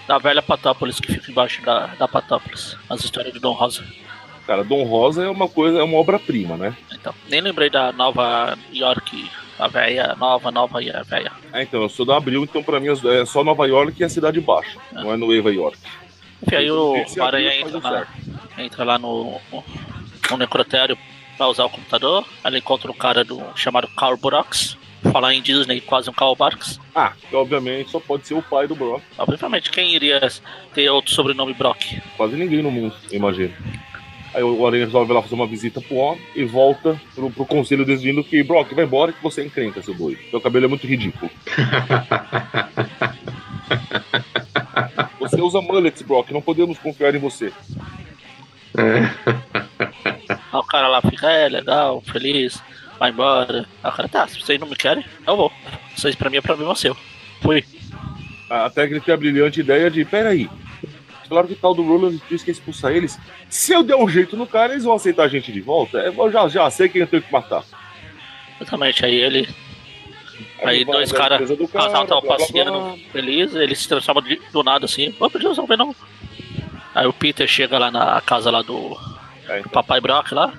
Da 0.07 0.19
velha 0.19 0.39
Patópolis 0.39 1.00
que 1.00 1.12
fica 1.12 1.31
embaixo 1.31 1.63
da, 1.63 1.88
da 1.88 2.07
Patópolis. 2.07 2.77
As 2.88 3.03
histórias 3.03 3.34
de 3.34 3.39
Dom 3.39 3.53
Rosa. 3.53 3.84
Cara, 4.45 4.63
Dom 4.63 4.84
Rosa 4.84 5.24
é 5.24 5.27
uma 5.27 5.50
coisa, 5.50 5.79
é 5.79 5.84
uma 5.84 5.98
obra-prima, 5.98 6.55
né? 6.55 6.77
Então, 6.93 7.12
nem 7.27 7.41
lembrei 7.41 7.72
da 7.72 7.91
Nova 7.91 8.55
York, 8.72 9.27
a 9.57 9.67
velha, 9.67 10.15
nova, 10.19 10.51
nova 10.51 10.84
e 10.84 10.91
a 10.91 11.01
velha. 11.01 11.31
É, 11.51 11.63
então, 11.63 11.81
eu 11.81 11.89
sou 11.89 12.05
da 12.05 12.17
Abril, 12.17 12.43
então 12.43 12.62
pra 12.62 12.79
mim 12.79 12.89
é 12.89 13.25
só 13.25 13.43
Nova 13.43 13.65
York 13.65 14.00
e 14.00 14.03
a 14.03 14.10
Cidade 14.10 14.39
Baixa, 14.39 14.77
não 14.91 15.12
é 15.12 15.17
Nova 15.17 15.51
York. 15.51 15.79
Enfim, 16.45 16.55
aí 16.55 16.69
o 16.69 17.03
Abril 17.19 17.50
entra 17.50 18.07
entra 18.57 18.84
lá 18.84 19.00
no, 19.00 19.39
no 20.29 20.38
necrotério 20.38 20.98
pra 21.38 21.48
usar 21.48 21.65
o 21.65 21.70
computador. 21.70 22.25
Aí 22.44 22.51
ele 22.51 22.60
encontra 22.60 22.91
um 22.91 22.96
cara 22.96 23.24
do, 23.24 23.41
chamado 23.55 23.88
Carl 23.96 24.17
Burax. 24.17 24.77
Falar 25.12 25.36
em 25.36 25.41
Disney, 25.41 25.82
quase 25.82 26.10
um 26.10 26.13
Karl 26.13 26.36
Barks. 26.36 26.79
Ah, 26.96 27.13
que 27.29 27.36
obviamente 27.36 27.91
só 27.91 28.00
pode 28.00 28.27
ser 28.27 28.34
o 28.34 28.41
pai 28.41 28.67
do 28.67 28.75
Brock. 28.75 29.03
Obviamente, 29.20 29.70
quem 29.70 29.94
iria 29.94 30.20
ter 30.74 30.89
outro 30.89 31.13
sobrenome 31.13 31.53
Brock? 31.53 32.01
Quase 32.17 32.36
ninguém 32.36 32.63
no 32.63 32.72
mundo, 32.72 32.96
imagino. 33.12 33.53
Aí 34.34 34.41
o 34.41 34.65
Aranha 34.65 34.86
resolve 34.86 35.13
lá 35.13 35.22
fazer 35.22 35.36
uma 35.36 35.46
visita 35.46 35.79
pro 35.79 35.96
homem 35.96 36.22
e 36.36 36.44
volta 36.44 37.00
pro, 37.13 37.29
pro 37.29 37.46
conselho 37.46 37.86
dizendo 37.86 38.24
que 38.24 38.41
Brock, 38.44 38.74
vai 38.74 38.84
embora 38.84 39.13
que 39.13 39.22
você 39.22 39.41
é 39.41 39.46
encrenca, 39.46 39.82
seu 39.82 39.94
doido. 39.94 40.20
Seu 40.32 40.41
cabelo 40.41 40.65
é 40.65 40.67
muito 40.67 40.88
ridículo. 40.88 41.29
Você 45.20 45.41
usa 45.41 45.60
mullets, 45.60 46.03
Brock, 46.03 46.29
não 46.32 46.41
podemos 46.41 46.77
confiar 46.77 47.15
em 47.15 47.20
você. 47.20 47.51
Aí 48.77 50.60
o 50.60 50.63
cara 50.63 50.88
lá 50.88 51.01
fica, 51.01 51.29
é, 51.29 51.48
legal, 51.50 52.01
feliz, 52.01 52.62
vai 53.00 53.12
embora. 53.12 53.65
Aí 53.84 53.91
o 53.91 53.94
cara, 53.94 54.08
tá, 54.10 54.27
se 54.27 54.39
vocês 54.39 54.60
não 54.60 54.67
me 54.67 54.75
querem, 54.75 55.03
eu 55.27 55.36
vou. 55.38 55.51
Vocês 55.96 56.15
pra 56.15 56.29
mim 56.29 56.38
é 56.38 56.41
problema 56.41 56.75
seu. 56.75 56.96
Fui. 57.41 57.63
Até 58.50 58.88
que 58.88 58.94
ele 58.94 59.01
tem 59.01 59.13
a 59.13 59.17
brilhante 59.17 59.60
ideia 59.60 59.89
de, 59.89 60.05
peraí, 60.05 60.50
falaram 61.27 61.48
que 61.48 61.53
o 61.53 61.58
tal 61.58 61.74
do 61.74 61.82
Roland 61.84 62.20
disse 62.29 62.44
que 62.46 62.51
ia 62.51 62.53
expulsar 62.53 62.91
eles. 62.91 63.20
Se 63.50 63.74
eu 63.74 63.84
der 63.84 63.96
um 63.96 64.08
jeito 64.08 64.38
no 64.38 64.46
cara, 64.46 64.74
eles 64.74 64.84
vão 64.84 64.96
aceitar 64.96 65.24
a 65.24 65.27
gente 65.27 65.51
de 65.51 65.62
volta? 65.62 66.00
É, 66.00 66.08
Eu 66.10 66.32
já, 66.32 66.48
já 66.48 66.70
sei 66.70 66.88
quem 66.88 67.01
eu 67.01 67.08
tenho 67.08 67.24
que 67.24 67.32
matar. 67.34 67.63
Exatamente, 68.62 69.03
aí 69.05 69.15
ele. 69.15 69.50
Aí 70.63 70.84
vai 70.84 70.94
dois 70.96 71.12
caras, 71.12 71.39
cara, 71.50 71.89
blá, 71.89 72.05
blá, 72.05 72.22
passeando 72.22 72.98
feliz, 73.12 73.53
ele 73.55 73.75
se 73.75 73.88
transforma 73.88 74.22
de- 74.22 74.41
do 74.51 74.63
nada 74.63 74.86
assim, 74.86 75.13
ô, 75.20 75.29
podia 75.29 75.50
resolver 75.50 75.75
não. 75.77 75.94
Aí 76.96 77.06
o 77.06 77.14
Peter 77.14 77.46
chega 77.48 77.78
lá 77.78 77.92
na 77.92 78.22
casa 78.22 78.50
lá 78.50 78.62
do, 78.62 78.90
do 78.90 78.98
então, 79.44 79.72
papai 79.72 80.00
Brock 80.00 80.32
lá. 80.32 80.54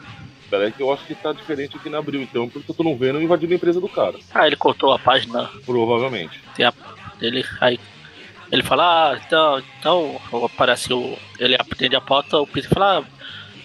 peraí 0.50 0.70
que 0.70 0.82
eu 0.82 0.92
acho 0.92 1.04
que 1.06 1.14
tá 1.14 1.32
diferente 1.32 1.76
aqui 1.76 1.88
na 1.88 1.98
Abril, 1.98 2.20
então, 2.20 2.46
porque 2.48 2.70
eu 2.70 2.74
tô 2.74 2.84
não 2.84 2.94
vendo 2.94 3.20
invadindo 3.20 3.54
a 3.54 3.56
empresa 3.56 3.80
do 3.80 3.88
cara. 3.88 4.18
Aí 4.34 4.48
ele 4.48 4.56
cortou 4.56 4.92
a 4.92 4.98
página 4.98 5.50
Provavelmente. 5.64 6.40
tem 6.54 6.66
a 6.66 6.74
dele, 7.18 7.44
aí 7.60 7.80
ele 8.52 8.62
fala, 8.62 9.12
ah, 9.12 9.20
então, 9.26 9.62
então 9.80 10.20
aparece 10.44 10.92
o. 10.92 11.18
Ele 11.38 11.56
atende 11.56 11.96
a 11.96 12.00
porta, 12.00 12.38
o 12.38 12.46
Peter 12.46 12.70
fala, 12.70 13.00
ah, 13.00 13.04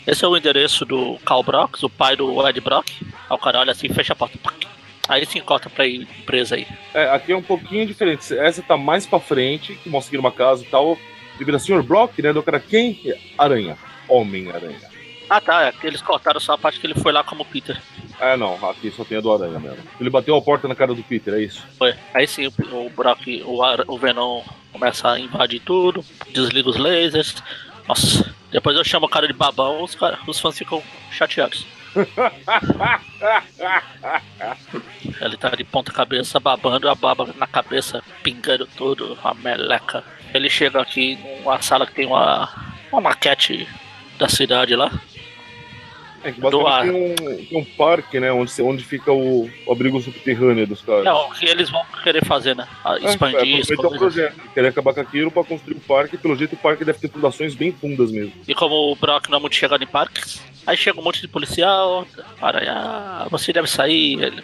esse 0.07 0.25
é 0.25 0.27
o 0.27 0.35
endereço 0.35 0.85
do 0.85 1.17
Carl 1.25 1.43
Brock, 1.43 1.83
o 1.83 1.89
pai 1.89 2.15
do 2.15 2.47
Ed 2.47 2.59
Brock. 2.61 2.89
Aí 3.01 3.35
o 3.35 3.37
cara 3.37 3.59
olha 3.59 3.71
assim 3.71 3.89
fecha 3.89 4.13
a 4.13 4.15
porta. 4.15 4.39
Aí 5.07 5.25
se 5.25 5.37
encontra 5.37 5.69
pra 5.69 5.87
empresa 5.87 6.55
aí. 6.55 6.65
É, 6.93 7.09
aqui 7.09 7.33
é 7.33 7.35
um 7.35 7.43
pouquinho 7.43 7.85
diferente. 7.85 8.33
Essa 8.33 8.61
tá 8.61 8.77
mais 8.77 9.05
pra 9.05 9.19
frente, 9.19 9.75
que 9.75 9.89
mostra 9.89 10.09
aqui 10.09 10.17
numa 10.17 10.31
casa 10.31 10.63
e 10.63 10.67
tal. 10.67 10.97
Vira 11.45 11.59
Sr. 11.59 11.81
Brock, 11.83 12.19
né? 12.19 12.31
Do 12.33 12.43
cara, 12.43 12.59
quem? 12.59 12.99
Aranha. 13.37 13.77
Homem-Aranha. 14.07 14.79
Ah 15.29 15.39
tá, 15.39 15.63
é 15.67 15.73
eles 15.83 16.01
cortaram 16.01 16.39
só 16.41 16.53
a 16.53 16.57
parte 16.57 16.77
que 16.79 16.85
ele 16.85 16.93
foi 16.95 17.13
lá 17.13 17.23
como 17.23 17.45
Peter. 17.45 17.81
Ah, 18.19 18.35
não. 18.35 18.53
Aqui 18.69 18.91
só 18.91 19.05
tem 19.05 19.17
a 19.17 19.21
do 19.21 19.31
Aranha 19.31 19.59
mesmo. 19.59 19.77
Ele 19.99 20.09
bateu 20.09 20.35
a 20.35 20.41
porta 20.41 20.67
na 20.67 20.75
cara 20.75 20.93
do 20.93 21.01
Peter, 21.03 21.33
é 21.33 21.41
isso? 21.41 21.65
Foi. 21.77 21.93
Aí 22.13 22.27
sim 22.27 22.47
o, 22.47 22.51
o 22.85 22.89
Brock, 22.89 23.41
o, 23.45 23.63
Ar- 23.63 23.85
o 23.87 23.97
Venom 23.97 24.43
começa 24.73 25.09
a 25.09 25.19
invadir 25.19 25.61
tudo, 25.61 26.03
desliga 26.31 26.69
os 26.69 26.75
lasers. 26.77 27.41
Nossa, 27.87 28.33
depois 28.51 28.75
eu 28.75 28.83
chamo 28.83 29.05
o 29.05 29.09
cara 29.09 29.25
de 29.25 29.33
babão, 29.33 29.81
os, 29.81 29.95
cara- 29.95 30.19
os 30.27 30.37
fãs 30.39 30.57
ficam 30.57 30.83
chateados. 31.11 31.65
Ele 35.21 35.37
tá 35.37 35.49
de 35.49 35.63
ponta 35.63 35.91
cabeça 35.91 36.39
babando, 36.39 36.89
a 36.89 36.95
baba 36.95 37.29
na 37.37 37.45
cabeça 37.45 38.03
pingando 38.23 38.65
tudo, 38.65 39.17
a 39.23 39.33
meleca. 39.33 40.03
Ele 40.33 40.49
chega 40.49 40.81
aqui 40.81 41.19
numa 41.41 41.61
sala 41.61 41.85
que 41.85 41.93
tem 41.93 42.05
uma, 42.05 42.49
uma 42.91 43.01
maquete 43.01 43.67
da 44.17 44.29
cidade 44.29 44.75
lá. 44.75 44.91
É 46.23 46.31
que 46.31 46.39
Do 46.39 46.67
ar. 46.67 46.83
tem 46.83 46.91
um, 46.91 47.15
tem 47.15 47.57
um 47.59 47.65
parque, 47.65 48.19
né? 48.19 48.31
Onde, 48.31 48.51
onde 48.61 48.83
fica 48.83 49.11
o, 49.11 49.49
o 49.65 49.71
abrigo 49.71 49.99
subterrâneo 50.01 50.67
dos 50.67 50.81
caras. 50.81 51.05
É 51.05 51.11
o 51.11 51.29
que 51.31 51.45
eles 51.45 51.69
vão 51.69 51.83
querer 52.03 52.23
fazer, 52.25 52.55
né? 52.55 52.67
A- 52.85 52.95
É, 52.97 53.05
Expandir, 53.05 53.37
é, 53.37 53.39
aproveitar 53.39 53.57
o 53.57 53.59
expandir. 53.75 53.97
projeto. 53.99 54.35
Querer 54.53 54.67
acabar 54.67 54.93
com 54.93 55.01
aquilo 55.01 55.31
pra 55.31 55.43
construir 55.43 55.77
o 55.77 55.79
parque. 55.81 56.17
Pelo 56.17 56.35
jeito, 56.35 56.53
o 56.53 56.57
parque 56.57 56.85
deve 56.85 56.99
ter 56.99 57.09
fundações 57.09 57.55
bem 57.55 57.71
fundas 57.71 58.11
mesmo. 58.11 58.33
E 58.47 58.53
como 58.53 58.75
o 58.91 58.95
Brock 58.95 59.29
não 59.29 59.37
é 59.37 59.41
muito 59.41 59.55
chegado 59.55 59.83
em 59.83 59.87
parques, 59.87 60.41
aí 60.67 60.77
chega 60.77 60.99
um 60.99 61.03
monte 61.03 61.21
de 61.21 61.27
policial, 61.27 62.05
para, 62.39 62.59
ah, 62.71 63.27
você 63.31 63.51
deve 63.51 63.67
sair, 63.67 64.21
ele 64.21 64.43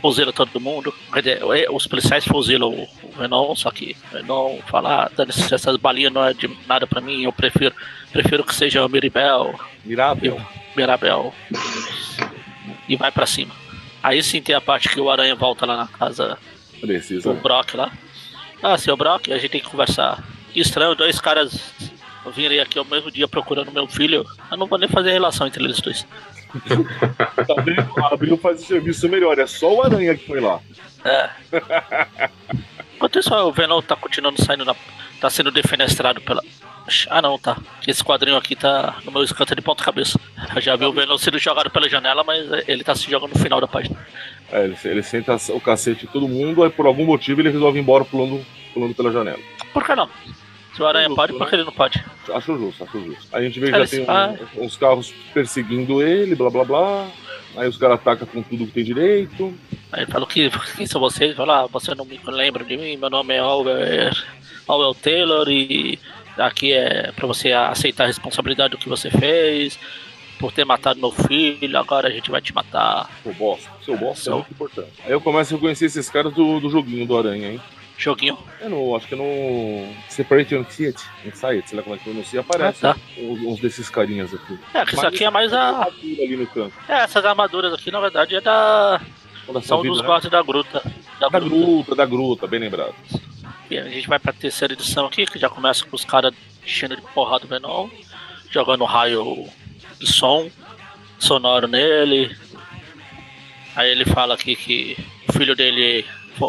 fuzila 0.00 0.32
todo 0.32 0.60
mundo. 0.60 0.94
Quer 1.12 1.22
dizer, 1.22 1.70
os 1.70 1.86
policiais 1.86 2.24
fuzilam 2.24 2.70
o 2.70 2.88
o 3.16 3.56
só 3.56 3.70
que 3.70 3.96
o 4.10 4.16
Venom 4.16 4.58
fala, 4.66 5.04
ah, 5.04 5.10
dane-se, 5.16 5.54
essas 5.54 5.76
balinhas 5.76 6.12
não 6.12 6.24
é 6.24 6.32
de 6.32 6.50
nada 6.66 6.86
pra 6.86 7.00
mim, 7.00 7.22
eu 7.22 7.32
prefiro, 7.32 7.74
prefiro 8.12 8.44
que 8.44 8.54
seja 8.54 8.84
o 8.84 8.88
Mirabel, 8.88 9.58
Mirabel. 9.84 10.40
Mirabel. 10.76 11.34
E 12.86 12.96
vai 12.96 13.10
pra 13.10 13.24
cima. 13.24 13.54
Aí 14.02 14.22
sim 14.22 14.42
tem 14.42 14.54
a 14.54 14.60
parte 14.60 14.90
que 14.90 15.00
o 15.00 15.08
Aranha 15.08 15.34
volta 15.34 15.64
lá 15.64 15.74
na 15.74 15.86
casa 15.86 16.36
Precisa. 16.78 17.30
o 17.30 17.34
Brock 17.34 17.72
lá. 17.74 17.90
Ah, 18.62 18.76
seu 18.76 18.94
Brock, 18.94 19.32
a 19.32 19.38
gente 19.38 19.52
tem 19.52 19.60
que 19.62 19.70
conversar. 19.70 20.22
Que 20.52 20.60
estranho, 20.60 20.94
dois 20.94 21.18
caras 21.18 21.72
virem 22.34 22.60
aqui 22.60 22.78
ao 22.78 22.84
mesmo 22.84 23.10
dia 23.10 23.26
procurando 23.26 23.72
meu 23.72 23.86
filho. 23.86 24.26
Eu 24.50 24.56
não 24.58 24.66
vou 24.66 24.78
nem 24.78 24.88
fazer 24.88 25.12
relação 25.12 25.46
entre 25.46 25.64
eles 25.64 25.80
dois. 25.80 26.06
Tá 27.46 27.60
vendo? 27.62 28.04
A 28.04 28.14
Abril 28.14 28.36
faz 28.36 28.62
o 28.62 28.66
serviço 28.66 29.08
melhor. 29.08 29.38
É 29.38 29.46
só 29.46 29.72
o 29.74 29.82
Aranha 29.82 30.14
que 30.14 30.26
foi 30.26 30.40
lá. 30.40 30.60
É. 31.04 31.30
Enquanto 32.96 33.18
isso, 33.18 33.34
o 33.34 33.52
Venom 33.52 33.82
tá 33.82 33.96
continuando 33.96 34.42
saindo 34.42 34.64
na. 34.64 34.74
tá 35.20 35.28
sendo 35.28 35.50
defenestrado 35.50 36.20
pela. 36.20 36.42
Ah 37.08 37.22
não, 37.22 37.38
tá. 37.38 37.56
Esse 37.86 38.04
quadrinho 38.04 38.36
aqui 38.36 38.54
tá 38.54 38.96
no 39.04 39.10
meu 39.12 39.22
escanto 39.22 39.54
de 39.54 39.62
ponta 39.62 39.82
cabeça. 39.82 40.18
Eu 40.54 40.60
já 40.60 40.76
vi 40.76 40.84
o 40.84 40.92
Venom 40.92 41.16
sendo 41.16 41.38
jogado 41.38 41.70
pela 41.70 41.88
janela, 41.88 42.22
mas 42.24 42.46
ele 42.68 42.84
tá 42.84 42.94
se 42.94 43.10
jogando 43.10 43.32
no 43.34 43.38
final 43.38 43.60
da 43.60 43.66
página. 43.66 43.96
É, 44.52 44.64
ele, 44.64 44.76
ele 44.84 45.02
senta 45.02 45.36
o 45.50 45.60
cacete 45.60 46.04
em 46.04 46.08
todo 46.08 46.28
mundo, 46.28 46.62
aí 46.62 46.70
por 46.70 46.86
algum 46.86 47.04
motivo 47.04 47.40
ele 47.40 47.50
resolve 47.50 47.78
ir 47.78 47.82
embora 47.82 48.04
pulando, 48.04 48.44
pulando 48.72 48.94
pela 48.94 49.10
janela. 49.10 49.38
Por 49.72 49.84
que 49.84 49.94
não? 49.94 50.08
Se 50.74 50.82
o 50.82 50.86
Aranha 50.86 51.04
Justo, 51.06 51.16
pode, 51.16 51.32
né? 51.32 51.38
por 51.38 51.48
que 51.48 51.54
ele 51.56 51.64
não 51.64 51.72
pode? 51.72 52.04
Acho 52.32 52.58
justo, 52.58 52.84
acho 52.84 53.00
justo. 53.04 53.26
Aí 53.32 53.44
a 53.44 53.48
gente 53.48 53.60
vê 53.60 53.70
que 53.70 53.78
já 53.78 53.86
tem 53.86 54.00
um- 54.58 54.64
uns 54.64 54.76
carros 54.76 55.12
perseguindo 55.32 56.02
ele, 56.02 56.34
blá 56.34 56.50
blá 56.50 56.64
blá. 56.64 57.08
Aí 57.56 57.68
os 57.68 57.76
caras 57.76 58.00
atacam 58.00 58.26
com 58.26 58.42
tudo 58.42 58.66
que 58.66 58.72
tem 58.72 58.82
direito. 58.84 59.54
Aí 59.92 60.02
ele 60.02 60.10
falou 60.10 60.26
que 60.26 60.50
quem 60.76 60.86
são 60.86 61.00
vocês? 61.00 61.30
Ele 61.30 61.36
falou, 61.36 61.54
ah, 61.54 61.66
você 61.70 61.94
não 61.94 62.04
me 62.04 62.18
lembra 62.26 62.64
de 62.64 62.76
mim, 62.76 62.96
meu 62.96 63.08
nome 63.08 63.34
é 63.34 63.38
Albert, 63.38 64.24
Albert 64.66 65.00
Taylor 65.00 65.48
e 65.48 65.96
aqui 66.36 66.72
é 66.72 67.12
pra 67.12 67.28
você 67.28 67.52
aceitar 67.52 68.04
a 68.04 68.06
responsabilidade 68.08 68.72
do 68.72 68.78
que 68.78 68.88
você 68.88 69.08
fez, 69.08 69.78
por 70.40 70.50
ter 70.50 70.64
matado 70.64 70.98
meu 70.98 71.12
filho, 71.12 71.78
agora 71.78 72.08
a 72.08 72.10
gente 72.10 72.28
vai 72.28 72.40
te 72.42 72.52
matar. 72.52 73.08
Seu 73.22 73.32
bosta. 73.34 73.70
Seu 73.84 73.96
bosta 73.96 74.20
é 74.20 74.24
Sou. 74.24 74.34
muito 74.38 74.50
importante. 74.50 74.90
Aí 75.04 75.12
eu 75.12 75.20
começo 75.20 75.54
a 75.54 75.58
conhecer 75.58 75.84
esses 75.84 76.10
caras 76.10 76.32
do, 76.34 76.58
do 76.58 76.68
joguinho 76.68 77.06
do 77.06 77.16
Aranha, 77.16 77.52
hein? 77.52 77.60
Joguinho. 77.96 78.36
É 78.60 78.68
no, 78.68 78.96
acho 78.96 79.06
que 79.06 79.14
é 79.14 79.16
no 79.16 79.94
Separate 80.08 80.54
Anxiety, 80.56 81.04
Anxiety, 81.26 81.68
sei 81.70 81.76
lá 81.78 81.82
como 81.84 81.94
é 81.94 81.98
que 81.98 82.04
pronuncia, 82.04 82.40
aparece 82.40 82.84
Ah, 82.86 82.94
tá. 82.94 83.00
uns, 83.18 83.40
uns 83.40 83.60
desses 83.60 83.88
carinhas 83.88 84.34
aqui. 84.34 84.58
É, 84.74 84.84
que 84.84 84.94
isso 84.94 85.06
aqui 85.06 85.24
é 85.24 85.30
mais 85.30 85.52
a. 85.52 85.84
Ali 85.84 86.36
no 86.36 86.46
canto. 86.48 86.72
É, 86.88 87.04
essas 87.04 87.24
armaduras 87.24 87.72
aqui 87.72 87.90
na 87.90 88.00
verdade 88.00 88.34
é 88.36 88.40
da. 88.40 89.00
A 89.54 89.60
São 89.62 89.82
vida, 89.82 89.92
dos 89.92 90.00
né? 90.02 90.06
guardas 90.08 90.30
da 90.30 90.42
gruta. 90.42 90.82
Da 91.20 91.28
Da 91.28 91.38
gruta. 91.38 91.54
gruta, 91.66 91.94
da 91.94 92.06
gruta, 92.06 92.46
bem 92.46 92.60
lembrado. 92.60 92.94
E 93.70 93.78
a 93.78 93.88
gente 93.88 94.08
vai 94.08 94.18
pra 94.18 94.32
terceira 94.32 94.72
edição 94.74 95.06
aqui, 95.06 95.26
que 95.26 95.38
já 95.38 95.48
começa 95.48 95.84
com 95.84 95.94
os 95.94 96.04
caras 96.04 96.32
enchendo 96.64 96.96
de 96.96 97.02
porrada 97.02 97.44
o 97.44 97.48
Venom, 97.48 97.88
jogando 98.50 98.84
raio 98.84 99.46
de 100.00 100.06
som, 100.06 100.50
sonoro 101.18 101.68
nele. 101.68 102.34
Aí 103.76 103.90
ele 103.90 104.04
fala 104.04 104.34
aqui 104.34 104.56
que 104.56 104.96
o 105.28 105.32
filho 105.32 105.54
dele 105.54 106.04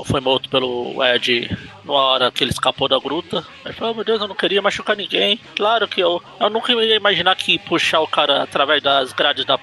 foi 0.06 0.20
morto 0.20 0.50
pelo 0.50 1.04
Ed 1.04 1.50
na 1.84 1.94
hora 1.94 2.32
que 2.32 2.44
ele 2.44 2.52
escapou 2.52 2.88
da 2.88 3.00
gruta. 3.00 3.46
Ele 3.64 3.74
falou, 3.74 3.92
"Oh, 3.94 3.96
meu 3.96 4.04
Deus, 4.04 4.22
eu 4.22 4.28
não 4.28 4.36
queria 4.36 4.62
machucar 4.62 4.96
ninguém. 4.96 5.40
Claro 5.56 5.88
que 5.88 6.02
eu. 6.02 6.22
Eu 6.40 6.50
nunca 6.50 6.72
ia 6.74 6.96
imaginar 6.96 7.36
que 7.36 7.60
puxar 7.60 8.02
o 8.02 8.08
cara 8.08 8.44
através 8.44 8.82
das 8.82 9.14
grades 9.14 9.46
da, 9.46 9.60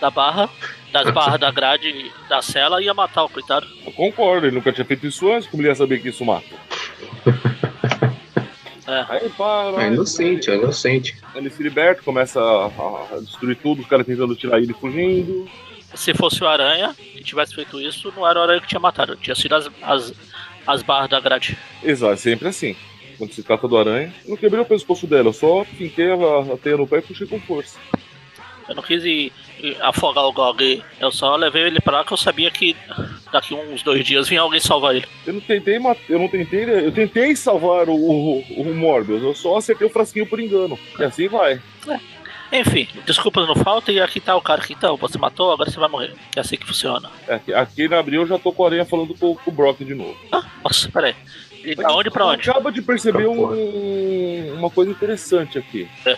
da 0.00 0.10
barra, 0.10 0.48
das 0.92 1.10
barras 1.12 1.40
da 1.40 1.50
grade 1.50 2.10
da 2.28 2.42
cela 2.42 2.82
ia 2.82 2.94
matar 2.94 3.24
o 3.24 3.28
coitado. 3.28 3.66
Eu 3.84 3.92
concordo, 3.92 4.46
ele 4.46 4.54
nunca 4.56 4.72
tinha 4.72 4.84
feito 4.84 5.06
isso 5.06 5.30
antes, 5.30 5.48
como 5.48 5.62
ele 5.62 5.68
ia 5.68 5.74
saber 5.74 6.00
que 6.00 6.08
isso 6.08 6.24
mata? 6.24 6.46
É. 8.90 9.04
Aí 9.08 9.28
para. 9.30 9.84
É 9.84 9.86
inocente, 9.86 10.50
é 10.50 10.56
inocente. 10.56 11.16
Ele 11.36 11.48
se 11.48 11.62
liberta, 11.62 12.02
começa 12.02 12.40
a, 12.40 12.66
a 13.14 13.20
destruir 13.20 13.56
tudo, 13.56 13.82
os 13.82 13.86
caras 13.88 14.04
tentando 14.04 14.34
tirar 14.34 14.58
ele 14.58 14.72
fugindo. 14.72 15.48
Se 15.94 16.14
fosse 16.14 16.42
o 16.42 16.48
Aranha 16.48 16.94
que 16.94 17.22
tivesse 17.22 17.54
feito 17.54 17.80
isso, 17.80 18.12
não 18.16 18.26
era 18.28 18.38
o 18.38 18.42
Aranha 18.42 18.60
que 18.60 18.68
tinha 18.68 18.80
matado, 18.80 19.16
tinha 19.16 19.34
sido 19.34 19.54
as, 19.54 19.70
as, 19.82 20.12
as 20.66 20.82
barras 20.82 21.10
da 21.10 21.20
grade. 21.20 21.56
Exato, 21.82 22.14
é 22.14 22.16
sempre 22.16 22.48
assim. 22.48 22.76
Quando 23.18 23.34
se 23.34 23.42
trata 23.42 23.68
do 23.68 23.76
aranha, 23.76 24.14
eu 24.24 24.30
não 24.30 24.36
quebrei 24.38 24.62
o 24.62 24.64
pescoço 24.64 25.06
dela, 25.06 25.28
eu 25.28 25.32
só 25.34 25.62
finquei 25.62 26.10
a, 26.10 26.14
a 26.54 26.56
teia 26.56 26.78
no 26.78 26.86
pé 26.86 27.00
e 27.00 27.02
puxei 27.02 27.26
com 27.26 27.38
força. 27.38 27.78
Eu 28.66 28.74
não 28.74 28.82
quis 28.82 29.04
ir, 29.04 29.32
ir 29.58 29.76
afogar 29.82 30.24
o 30.24 30.32
Gog, 30.32 30.82
eu 30.98 31.12
só 31.12 31.36
levei 31.36 31.64
ele 31.64 31.80
pra 31.80 31.98
lá 31.98 32.04
que 32.04 32.12
eu 32.12 32.16
sabia 32.16 32.50
que 32.50 32.74
daqui 33.30 33.52
uns 33.52 33.82
dois 33.82 34.04
dias 34.06 34.28
vinha 34.28 34.40
alguém 34.40 34.60
salvar 34.60 34.94
ele. 34.94 35.04
Eu 35.26 35.34
não 35.34 35.40
tentei 35.40 35.78
matar, 35.78 36.00
eu 36.08 36.18
não 36.18 36.28
tentei, 36.28 36.64
eu 36.64 36.92
tentei 36.92 37.36
salvar 37.36 37.88
o, 37.88 37.94
o, 37.94 38.40
o 38.56 38.74
Morbius, 38.74 39.22
eu 39.22 39.34
só 39.34 39.58
acertei 39.58 39.86
o 39.86 39.90
frasquinho 39.90 40.26
por 40.26 40.40
engano. 40.40 40.78
E 40.98 41.04
assim 41.04 41.28
vai. 41.28 41.60
Enfim, 42.52 42.88
desculpas 43.06 43.46
não 43.46 43.54
falta 43.54 43.92
e 43.92 44.00
aqui 44.00 44.18
tá 44.20 44.34
o 44.36 44.42
cara 44.42 44.60
que 44.60 44.72
então, 44.72 44.96
você 44.96 45.16
matou, 45.18 45.52
agora 45.52 45.70
você 45.70 45.78
vai 45.78 45.88
morrer. 45.88 46.14
É 46.36 46.40
assim 46.40 46.56
que 46.56 46.66
funciona. 46.66 47.08
É, 47.28 47.34
Aqui, 47.34 47.54
aqui 47.54 47.88
na 47.88 47.98
abril 47.98 48.22
eu 48.22 48.26
já 48.26 48.38
tô 48.38 48.52
com 48.52 48.64
a 48.64 48.66
aranha 48.66 48.84
falando 48.84 49.14
com, 49.14 49.34
com 49.36 49.50
o 49.50 49.54
Brock 49.54 49.84
de 49.84 49.94
novo. 49.94 50.16
Ah, 50.32 50.44
nossa, 50.64 50.90
peraí. 50.90 51.14
E 51.62 51.74
da 51.74 51.92
onde 51.94 52.10
pra 52.10 52.26
onde? 52.26 52.48
Acaba 52.50 52.72
de 52.72 52.82
perceber 52.82 53.26
um- 53.28 54.54
uma 54.54 54.70
coisa 54.70 54.90
interessante 54.90 55.58
aqui. 55.58 55.88
É. 56.06 56.16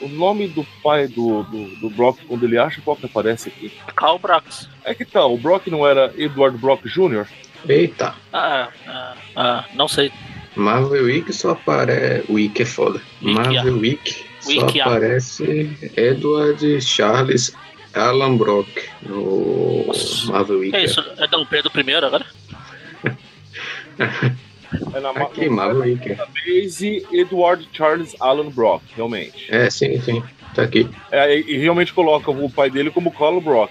O 0.00 0.08
nome 0.08 0.48
do 0.48 0.64
pai 0.82 1.06
do, 1.06 1.42
do, 1.44 1.76
do 1.76 1.90
Brock, 1.90 2.18
quando 2.26 2.44
ele 2.44 2.58
acha, 2.58 2.80
qual 2.82 2.96
que 2.96 3.06
aparece 3.06 3.48
aqui? 3.50 3.70
Carl 3.94 4.18
Brax. 4.18 4.68
É 4.84 4.94
que 4.94 5.04
tá, 5.04 5.24
o 5.26 5.36
Brock 5.36 5.66
não 5.68 5.86
era 5.86 6.12
Edward 6.16 6.56
Brock 6.58 6.86
Jr.? 6.86 7.26
Eita, 7.68 8.14
Ah, 8.32 8.68
ah, 8.86 9.14
ah, 9.36 9.64
não 9.74 9.86
sei. 9.86 10.10
Marvel 10.56 11.04
Week 11.04 11.30
só 11.32 11.50
aparece. 11.50 12.24
Week 12.32 12.60
é 12.60 12.64
foda. 12.64 13.00
Marvel 13.20 13.78
Week 13.78 14.24
só 14.40 14.66
Wiki, 14.66 14.80
aparece 14.80 15.76
Edward 15.96 16.80
Charles 16.80 17.52
Alan 17.94 18.36
Brock 18.36 18.68
no 19.02 19.86
Nossa. 19.86 20.32
Marvel. 20.32 20.60
Que 20.60 20.76
é 20.76 20.84
isso? 20.84 21.04
É 21.18 21.26
Dom 21.26 21.44
Pedro 21.44 21.70
I 21.74 21.94
agora? 21.94 22.26
É 24.94 25.00
na 25.00 25.10
Aqui, 25.10 25.48
Marvel 25.48 25.82
Week. 25.82 26.16
Base 26.16 27.06
Edward 27.12 27.68
Charles 27.72 28.14
Alan 28.20 28.50
Brock, 28.50 28.82
realmente. 28.94 29.46
É, 29.48 29.68
sim, 29.68 30.00
sim. 30.00 30.22
Tá 30.54 30.62
aqui. 30.62 30.88
É, 31.10 31.38
e, 31.38 31.58
realmente 31.58 31.92
coloca 31.92 32.30
o 32.30 32.50
pai 32.50 32.70
dele 32.70 32.90
como 32.90 33.12
Carl 33.12 33.40
Brock. 33.40 33.70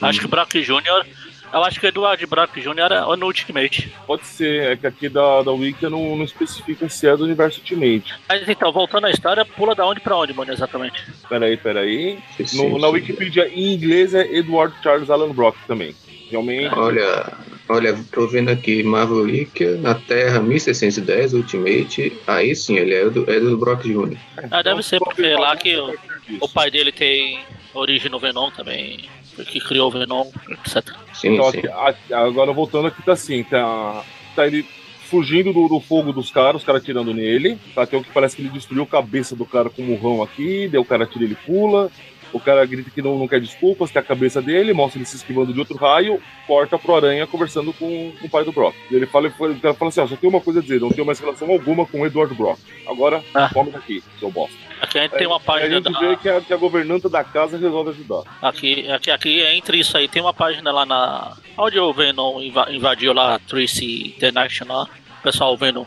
Acho 0.00 0.20
que 0.20 0.26
o 0.26 0.28
Brock 0.28 0.52
Jr. 0.54 1.06
Eu 1.52 1.62
acho 1.64 1.78
que 1.78 1.86
o 1.86 1.88
Eduardo 1.88 2.26
Brock 2.26 2.56
Jr. 2.58 2.92
é 3.12 3.16
no 3.16 3.26
Ultimate. 3.26 3.92
Pode 4.06 4.26
ser, 4.26 4.72
é 4.72 4.76
que 4.76 4.86
aqui 4.86 5.08
da, 5.08 5.42
da 5.42 5.52
Wiki 5.52 5.84
não, 5.88 6.16
não 6.16 6.24
especifica 6.24 6.88
se 6.88 7.06
é 7.06 7.16
do 7.16 7.24
universo 7.24 7.60
Ultimate. 7.60 8.14
Mas 8.28 8.48
então, 8.48 8.72
voltando 8.72 9.06
à 9.06 9.10
história, 9.10 9.44
pula 9.44 9.74
da 9.74 9.86
onde 9.86 10.00
pra 10.00 10.16
onde, 10.16 10.32
mano, 10.32 10.52
exatamente? 10.52 11.04
Peraí, 11.28 11.56
peraí. 11.56 12.18
Sim, 12.36 12.46
sim, 12.46 12.70
No, 12.70 12.78
na 12.78 12.88
sim. 12.88 12.94
Wikipedia 12.94 13.48
em 13.48 13.74
inglês 13.74 14.14
é 14.14 14.22
Edward 14.34 14.74
Charles 14.82 15.10
Alan 15.10 15.30
Brock 15.32 15.56
também. 15.66 15.94
Realmente. 16.30 16.74
Olha, 16.74 17.30
olha, 17.68 17.98
tô 18.10 18.26
vendo 18.26 18.48
aqui 18.48 18.82
Marvel 18.82 19.18
Week 19.24 19.62
na 19.82 19.94
Terra 19.94 20.40
1610 20.40 21.34
Ultimate. 21.34 22.12
Aí 22.26 22.56
sim, 22.56 22.76
ele 22.78 22.94
é 22.94 23.10
do, 23.10 23.30
é 23.30 23.38
do 23.38 23.58
Brock 23.58 23.82
Jr. 23.82 24.16
Ah, 24.50 24.62
deve 24.62 24.70
Então, 24.70 24.82
ser, 24.82 24.98
porque 24.98 25.34
lá 25.34 25.54
que 25.56 25.76
o, 25.76 25.94
o 26.40 26.48
pai 26.48 26.70
dele 26.70 26.90
tem 26.90 27.40
origem 27.74 28.10
no 28.10 28.18
Venom 28.18 28.50
também, 28.50 29.10
que 29.46 29.60
criou 29.60 29.88
o 29.88 29.90
Venom, 29.90 30.26
etc. 30.50 30.84
Sim, 31.14 31.34
Então, 31.34 31.50
sim. 31.50 31.62
aqui- 31.84 32.12
agora 32.14 32.52
voltando 32.52 32.88
aqui, 32.88 33.02
tá 33.02 33.12
assim, 33.12 33.42
tá, 33.44 34.04
tá 34.36 34.46
ele 34.46 34.64
fugindo 35.08 35.52
do, 35.52 35.68
do 35.68 35.78
fogo 35.80 36.12
dos 36.12 36.30
caras, 36.30 36.62
os 36.62 36.64
caras 36.66 36.82
atirando 36.82 37.12
nele. 37.12 37.58
Tá, 37.74 37.86
tem 37.86 37.98
um 37.98 38.02
que 38.02 38.10
parece 38.12 38.34
que 38.36 38.42
ele 38.42 38.48
destruiu 38.48 38.82
a 38.84 38.86
cabeça 38.86 39.36
do 39.36 39.44
cara 39.44 39.68
com 39.68 39.82
um 39.82 39.86
murrão 39.86 40.22
aqui, 40.22 40.68
daí 40.68 40.80
o 40.80 40.84
cara 40.84 41.04
atira 41.04 41.24
ele 41.24 41.36
pula. 41.46 41.90
O 42.32 42.40
cara 42.40 42.64
grita 42.64 42.90
que 42.90 43.02
não, 43.02 43.18
não 43.18 43.28
quer 43.28 43.40
desculpas, 43.40 43.90
que 43.90 43.98
é 43.98 44.00
a 44.00 44.04
cabeça 44.04 44.40
dele, 44.40 44.72
mostra 44.72 44.98
ele 44.98 45.06
se 45.06 45.16
esquivando 45.16 45.52
de 45.52 45.58
outro 45.58 45.76
raio, 45.76 46.20
corta 46.46 46.78
pro 46.78 46.94
Aranha 46.96 47.26
conversando 47.26 47.72
com, 47.72 48.12
com 48.20 48.26
o 48.26 48.30
pai 48.30 48.44
do 48.44 48.52
Brock. 48.52 48.74
E 48.90 48.94
ele 48.94 49.06
fala, 49.06 49.28
cara 49.30 49.74
fala 49.74 49.88
assim, 49.90 50.00
ó, 50.00 50.06
só 50.06 50.16
tem 50.16 50.28
uma 50.30 50.40
coisa 50.40 50.60
a 50.60 50.62
dizer, 50.62 50.80
não 50.80 50.90
tenho 50.90 51.06
mais 51.06 51.20
relação 51.20 51.50
alguma 51.50 51.84
com 51.86 52.00
o 52.00 52.06
Edward 52.06 52.34
Brock. 52.34 52.58
Agora, 52.86 53.22
Ah. 53.34 53.50
tome 53.52 53.70
daqui, 53.70 54.02
seu 54.18 54.30
bosta. 54.30 54.56
Aqui 54.80 54.98
a 54.98 55.02
gente 55.02 55.12
tem 55.16 55.26
uma 55.26 55.36
a 55.36 55.40
página 55.40 55.76
gente 55.76 55.92
da, 55.92 55.98
vê 56.00 56.16
que 56.16 56.28
a, 56.28 56.40
que 56.40 56.52
a 56.52 56.56
governanta 56.56 57.08
da 57.08 57.22
casa 57.22 57.56
resolve 57.56 57.90
ajudar. 57.90 58.22
Aqui, 58.42 58.90
aqui, 58.90 59.10
aqui, 59.10 59.40
entre 59.42 59.78
isso 59.78 59.96
aí, 59.96 60.08
tem 60.08 60.20
uma 60.20 60.34
página 60.34 60.72
lá 60.72 60.84
na. 60.84 61.36
Onde 61.56 61.78
o 61.78 61.92
Venom 61.92 62.40
inva- 62.40 62.66
invadiu 62.70 63.12
lá, 63.12 63.38
Tracy 63.38 64.14
International. 64.16 64.88
O 65.20 65.22
pessoal 65.22 65.56
vendo 65.56 65.86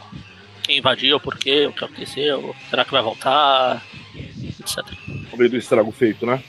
quem 0.63 0.77
invadiu, 0.77 1.19
por 1.19 1.37
quê, 1.37 1.65
o 1.67 1.73
que 1.73 1.83
aconteceu, 1.83 2.55
será 2.69 2.85
que 2.85 2.91
vai 2.91 3.01
voltar, 3.01 3.83
etc. 4.59 4.77
No 5.31 5.37
meio 5.37 5.49
do 5.49 5.57
estrago 5.57 5.91
feito, 5.91 6.25
né? 6.25 6.41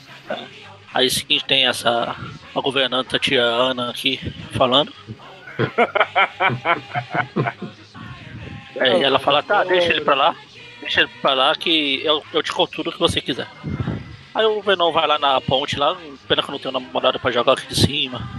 Aí 0.93 1.09
seguinte 1.09 1.45
tem 1.45 1.67
essa. 1.67 2.15
A 2.55 2.61
governanta 2.61 3.19
tia 3.19 3.43
Ana 3.43 3.89
aqui 3.89 4.19
falando. 4.53 4.93
Aí 8.79 9.01
ela 9.03 9.19
fala, 9.19 9.43
tá, 9.43 9.63
deixa 9.63 9.91
ele 9.91 10.01
pra 10.01 10.15
lá. 10.15 10.35
Deixa 10.81 11.01
ele 11.01 11.09
pra 11.21 11.33
lá 11.33 11.55
que 11.55 12.01
eu, 12.03 12.23
eu 12.33 12.41
te 12.41 12.51
conto 12.51 12.71
tudo 12.71 12.91
que 12.91 12.99
você 12.99 13.21
quiser. 13.21 13.47
Aí 14.33 14.45
o 14.45 14.61
Venom 14.61 14.91
vai 14.91 15.07
lá 15.07 15.17
na 15.17 15.41
ponte 15.41 15.77
lá, 15.77 15.97
pena 16.27 16.43
que 16.43 16.49
eu 16.49 16.51
não 16.51 16.59
tenho 16.59 16.71
namorada 16.71 17.19
pra 17.19 17.31
jogar 17.31 17.53
aqui 17.53 17.67
de 17.67 17.75
cima. 17.75 18.29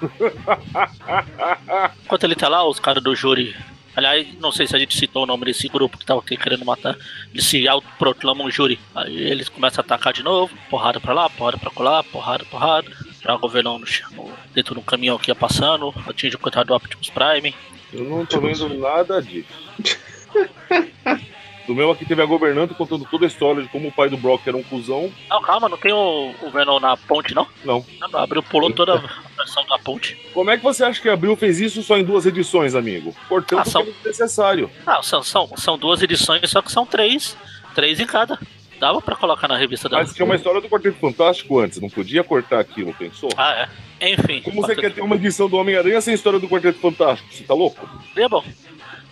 Enquanto 2.04 2.24
ele 2.24 2.36
tá 2.36 2.48
lá, 2.48 2.66
os 2.66 2.78
caras 2.78 3.02
do 3.02 3.14
júri. 3.14 3.54
Aliás, 3.96 4.26
não 4.40 4.50
sei 4.50 4.66
se 4.66 4.74
a 4.74 4.78
gente 4.78 4.96
citou 4.96 5.22
o 5.22 5.26
nome 5.26 5.44
desse 5.44 5.68
grupo 5.68 5.96
que 5.96 6.04
tava 6.04 6.22
querendo 6.22 6.64
matar. 6.64 6.96
Eles 7.32 7.46
se 7.46 7.66
autoproclamam 7.68 8.50
júri. 8.50 8.78
Aí 8.94 9.16
eles 9.16 9.48
começam 9.48 9.82
a 9.82 9.84
atacar 9.84 10.12
de 10.12 10.22
novo, 10.22 10.54
porrada 10.68 11.00
pra 11.00 11.14
lá, 11.14 11.30
porrada 11.30 11.58
pra 11.58 11.70
colar, 11.70 12.02
porrada, 12.04 12.44
porrada. 12.44 12.90
Joga 13.22 13.46
o 13.46 13.48
Venom 13.48 13.78
no 13.78 13.86
chão, 13.86 14.30
dentro 14.52 14.74
de 14.74 14.80
um 14.80 14.84
caminhão 14.84 15.18
que 15.18 15.30
ia 15.30 15.34
passando, 15.34 15.94
atinge 16.06 16.36
o 16.36 16.38
coitado 16.38 16.68
do 16.68 16.74
Optimus 16.74 17.10
Prime. 17.10 17.54
Eu 17.92 18.04
não 18.04 18.26
tô 18.26 18.40
vendo 18.40 18.68
nada 18.74 19.22
disso. 19.22 19.48
Do 21.66 21.74
meu 21.74 21.90
aqui 21.90 22.04
teve 22.04 22.20
a 22.22 22.26
governanta 22.26 22.74
contando 22.74 23.06
toda 23.10 23.24
a 23.24 23.28
história 23.28 23.62
de 23.62 23.68
como 23.68 23.88
o 23.88 23.92
pai 23.92 24.08
do 24.08 24.16
Brock 24.18 24.46
era 24.46 24.56
um 24.56 24.62
cuzão. 24.62 25.10
Não, 25.30 25.40
calma, 25.40 25.68
não 25.68 25.78
tem 25.78 25.92
o, 25.92 26.34
o 26.42 26.50
Venom 26.50 26.78
na 26.78 26.96
ponte, 26.96 27.34
não? 27.34 27.46
Não. 27.64 27.84
Não, 28.00 28.18
abriu, 28.20 28.42
pulou 28.42 28.70
toda 28.72 28.94
a 28.96 29.02
versão 29.36 29.64
da 29.66 29.78
ponte. 29.78 30.14
Como 30.34 30.50
é 30.50 30.56
que 30.58 30.62
você 30.62 30.84
acha 30.84 31.00
que 31.00 31.08
Abril 31.08 31.34
fez 31.36 31.60
isso 31.60 31.82
só 31.82 31.96
em 31.96 32.04
duas 32.04 32.26
edições, 32.26 32.74
amigo? 32.74 33.14
Portanto, 33.28 33.60
Ah, 33.60 33.64
são- 33.64 33.82
é 33.82 33.86
necessário. 34.08 34.70
Ah, 34.86 35.02
são, 35.02 35.22
são, 35.22 35.48
são 35.56 35.78
duas 35.78 36.02
edições, 36.02 36.50
só 36.50 36.60
que 36.60 36.70
são 36.70 36.84
três. 36.84 37.36
Três 37.74 37.98
em 37.98 38.06
cada. 38.06 38.38
Dava 38.78 39.00
pra 39.00 39.16
colocar 39.16 39.48
na 39.48 39.56
revista 39.56 39.88
da. 39.88 39.98
Mas 39.98 40.12
tinha 40.12 40.26
uma 40.26 40.34
história 40.36 40.60
do 40.60 40.68
Quarteto 40.68 40.98
Fantástico 40.98 41.58
antes, 41.58 41.80
não 41.80 41.88
podia 41.88 42.22
cortar 42.22 42.60
aquilo, 42.60 42.92
pensou? 42.92 43.30
Ah, 43.36 43.66
é. 44.00 44.12
Enfim. 44.12 44.42
Como 44.42 44.60
você 44.60 44.74
quer 44.76 44.92
ter 44.92 45.00
uma 45.00 45.14
edição 45.16 45.48
do 45.48 45.56
Homem-Aranha 45.56 46.00
sem 46.00 46.12
história 46.12 46.38
do 46.38 46.48
Quarteto 46.48 46.78
Fantástico? 46.80 47.32
Você 47.32 47.44
tá 47.44 47.54
louco? 47.54 47.88
É 48.16 48.28
bom. 48.28 48.44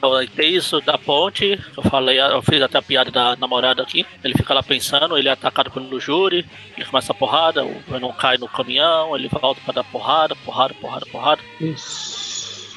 Aí 0.03 0.27
tem 0.27 0.57
isso 0.57 0.81
da 0.81 0.99
ponte, 0.99 1.61
eu 1.77 1.83
falei, 1.85 2.21
eu 2.21 2.43
fiz 2.43 2.61
até 2.61 2.77
a 2.77 2.83
piada 2.83 3.09
da 3.09 3.37
namorada 3.37 3.83
aqui. 3.83 4.05
Ele 4.25 4.35
fica 4.35 4.53
lá 4.53 4.61
pensando, 4.61 5.17
ele 5.17 5.29
é 5.29 5.33
atacado 5.33 5.71
pelo 5.71 6.01
júri, 6.01 6.45
ele 6.77 6.87
começa 6.87 7.13
a 7.13 7.15
porrada, 7.15 7.65
o 7.65 7.81
Venom 7.87 8.13
cai 8.13 8.37
no 8.37 8.49
caminhão, 8.49 9.15
ele 9.15 9.29
volta 9.29 9.61
pra 9.65 9.75
dar 9.75 9.85
porrada, 9.85 10.35
porrada, 10.35 10.75
porrada, 10.75 11.07
porrada. 11.07 11.43
Isso. 11.61 12.77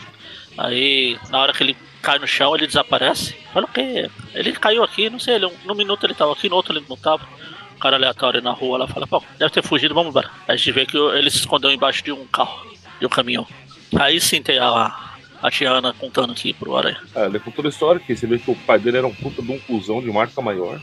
Aí, 0.55 1.17
na 1.29 1.39
hora 1.39 1.51
que 1.51 1.63
ele 1.63 1.75
cai 1.99 2.19
no 2.19 2.27
chão, 2.27 2.55
ele 2.55 2.67
desaparece. 2.67 3.35
Fala 3.51 3.65
o 3.65 3.69
quê? 3.69 4.07
Ele 4.35 4.51
caiu 4.53 4.83
aqui, 4.83 5.09
não 5.09 5.19
sei, 5.19 5.35
ele, 5.35 5.51
num 5.65 5.73
minuto 5.73 6.05
ele 6.05 6.13
tava 6.13 6.31
aqui, 6.31 6.47
no 6.47 6.55
outro 6.55 6.77
ele 6.77 6.85
não 6.87 6.95
tava. 6.95 7.27
Um 7.75 7.79
cara 7.79 7.95
aleatório 7.95 8.41
na 8.41 8.51
rua 8.51 8.77
lá 8.77 8.87
fala, 8.87 9.07
pô, 9.07 9.21
deve 9.39 9.51
ter 9.51 9.63
fugido, 9.63 9.95
vamos 9.95 10.11
embora. 10.11 10.29
Aí 10.47 10.53
a 10.53 10.55
gente 10.55 10.71
vê 10.71 10.85
que 10.85 10.95
ele 10.95 11.31
se 11.31 11.37
escondeu 11.37 11.71
embaixo 11.71 12.03
de 12.03 12.11
um 12.11 12.25
carro, 12.27 12.71
de 12.99 13.05
um 13.05 13.09
caminhão. 13.09 13.47
Aí 13.99 14.21
sim 14.21 14.41
tem 14.41 14.59
a, 14.59 15.14
a 15.41 15.51
Tiana 15.51 15.93
contando 15.93 16.31
aqui 16.31 16.53
pro 16.53 16.75
Aranha. 16.75 17.01
É, 17.15 17.25
ele 17.25 17.39
contou 17.39 17.65
a 17.65 17.69
história 17.69 18.01
que 18.01 18.15
você 18.15 18.27
vê 18.27 18.37
que 18.37 18.51
o 18.51 18.55
pai 18.55 18.79
dele 18.79 18.97
era 18.97 19.07
um 19.07 19.13
puta 19.13 19.41
de 19.41 19.51
um 19.51 19.59
cuzão 19.59 20.01
de 20.01 20.11
marca 20.11 20.41
maior. 20.41 20.79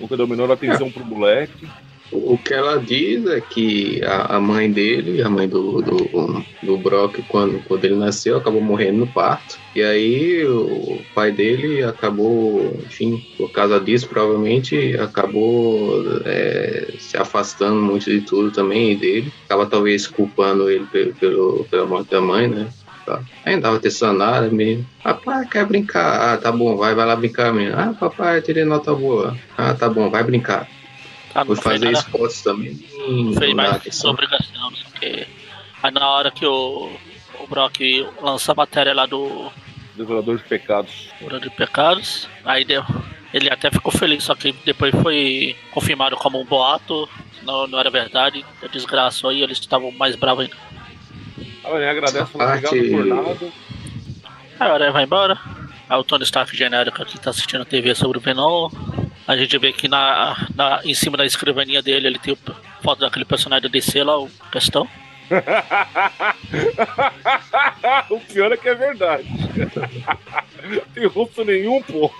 Nunca 0.00 0.16
deu 0.16 0.26
a 0.26 0.28
menor 0.28 0.50
atenção 0.50 0.90
pro 0.90 1.04
moleque. 1.04 1.68
O 2.12 2.36
que 2.36 2.52
ela 2.52 2.78
diz 2.78 3.24
é 3.26 3.40
que 3.40 4.04
a, 4.04 4.36
a 4.36 4.40
mãe 4.40 4.70
dele, 4.70 5.22
a 5.22 5.30
mãe 5.30 5.48
do, 5.48 5.80
do, 5.80 6.44
do 6.62 6.76
Brock, 6.76 7.22
quando, 7.26 7.62
quando 7.64 7.84
ele 7.86 7.94
nasceu, 7.94 8.36
acabou 8.36 8.60
morrendo 8.60 8.98
no 8.98 9.06
parto. 9.06 9.58
E 9.74 9.82
aí 9.82 10.44
o 10.44 11.00
pai 11.14 11.32
dele 11.32 11.82
acabou, 11.82 12.76
enfim, 12.84 13.24
por 13.38 13.50
causa 13.50 13.80
disso, 13.80 14.08
provavelmente 14.08 14.94
acabou 14.98 16.04
é, 16.26 16.92
se 16.98 17.16
afastando 17.16 17.80
muito 17.80 18.10
de 18.10 18.20
tudo 18.20 18.50
também 18.50 18.94
dele. 18.94 19.32
Acaba 19.46 19.64
talvez 19.64 20.06
culpando 20.06 20.68
ele 20.68 20.84
pelo, 20.92 21.14
pelo, 21.14 21.66
pela 21.70 21.86
morte 21.86 22.10
da 22.10 22.20
mãe, 22.20 22.46
né? 22.46 22.68
Tá. 23.04 23.20
Aí 23.44 23.54
andava 23.54 23.80
tessanada 23.80 24.48
mesmo. 24.48 24.86
Papai 25.02 25.46
quer 25.46 25.66
brincar. 25.66 26.34
Ah, 26.34 26.36
tá 26.36 26.52
bom, 26.52 26.76
vai, 26.76 26.94
vai 26.94 27.06
lá 27.06 27.16
brincar 27.16 27.52
mesmo. 27.52 27.78
Ah, 27.78 27.94
papai, 27.98 28.40
tirei 28.40 28.64
nota 28.64 28.94
boa. 28.94 29.36
Ah, 29.56 29.74
tá 29.74 29.88
bom, 29.88 30.08
vai 30.08 30.22
brincar. 30.22 30.68
Ah, 31.34 31.44
Vou 31.44 31.56
fazer 31.56 31.90
esportes 31.90 32.42
também. 32.42 32.78
Não 33.08 33.34
fez 33.34 33.54
mais 33.54 34.04
obrigação, 34.04 34.70
não 34.70 34.76
sei 34.76 34.86
o 34.86 35.00
que. 35.00 35.26
Aí 35.82 35.90
na 35.90 36.08
hora 36.08 36.30
que 36.30 36.46
o, 36.46 36.90
o 37.40 37.46
Brock 37.48 37.80
lança 38.20 38.52
a 38.52 38.54
matéria 38.54 38.94
lá 38.94 39.06
do. 39.06 39.50
Devorador 39.96 40.36
de 40.36 40.44
pecados. 40.44 41.08
Devorador 41.18 41.48
de 41.50 41.56
pecados. 41.56 42.28
Aí 42.44 42.64
deu. 42.64 42.84
Ele 43.32 43.50
até 43.50 43.70
ficou 43.70 43.90
feliz, 43.90 44.24
só 44.24 44.34
que 44.34 44.52
depois 44.64 44.94
foi 45.02 45.56
confirmado 45.72 46.16
como 46.16 46.40
um 46.40 46.44
boato. 46.44 47.08
Não, 47.42 47.66
não 47.66 47.78
era 47.78 47.90
verdade. 47.90 48.44
Desgraçou 48.70 49.30
aí, 49.30 49.42
eles 49.42 49.58
estavam 49.58 49.90
mais 49.90 50.14
bravos 50.14 50.44
ainda. 50.44 50.56
Ele 51.76 51.88
agradece, 51.88 52.32
parte... 52.32 52.66
obrigado 52.66 52.90
por 52.90 53.06
nada. 53.06 53.52
Aí 54.60 54.70
a 54.70 54.72
hora 54.72 54.92
vai 54.92 55.04
embora. 55.04 55.38
Aí 55.88 55.98
o 55.98 56.04
Tony 56.04 56.24
Stark 56.24 56.54
genérico 56.56 57.02
aqui 57.02 57.18
tá 57.18 57.30
assistindo 57.30 57.62
a 57.62 57.64
TV 57.64 57.94
sobre 57.94 58.18
o 58.18 58.20
Venom. 58.20 58.70
A 59.26 59.36
gente 59.36 59.56
vê 59.58 59.72
que 59.72 59.88
na, 59.88 60.48
na, 60.54 60.80
em 60.84 60.94
cima 60.94 61.16
da 61.16 61.24
escrivaninha 61.24 61.82
dele 61.82 62.08
ele 62.08 62.18
tem 62.18 62.36
foto 62.82 63.00
daquele 63.00 63.24
personagem 63.24 63.62
do 63.62 63.68
DC 63.68 64.02
lá, 64.02 64.18
o 64.18 64.28
questão. 64.50 64.88
o 68.10 68.20
pior 68.20 68.52
é 68.52 68.56
que 68.56 68.68
é 68.68 68.74
verdade. 68.74 69.24
tem 70.94 71.06
rosto 71.06 71.44
nenhum, 71.44 71.82
pô. 71.82 72.10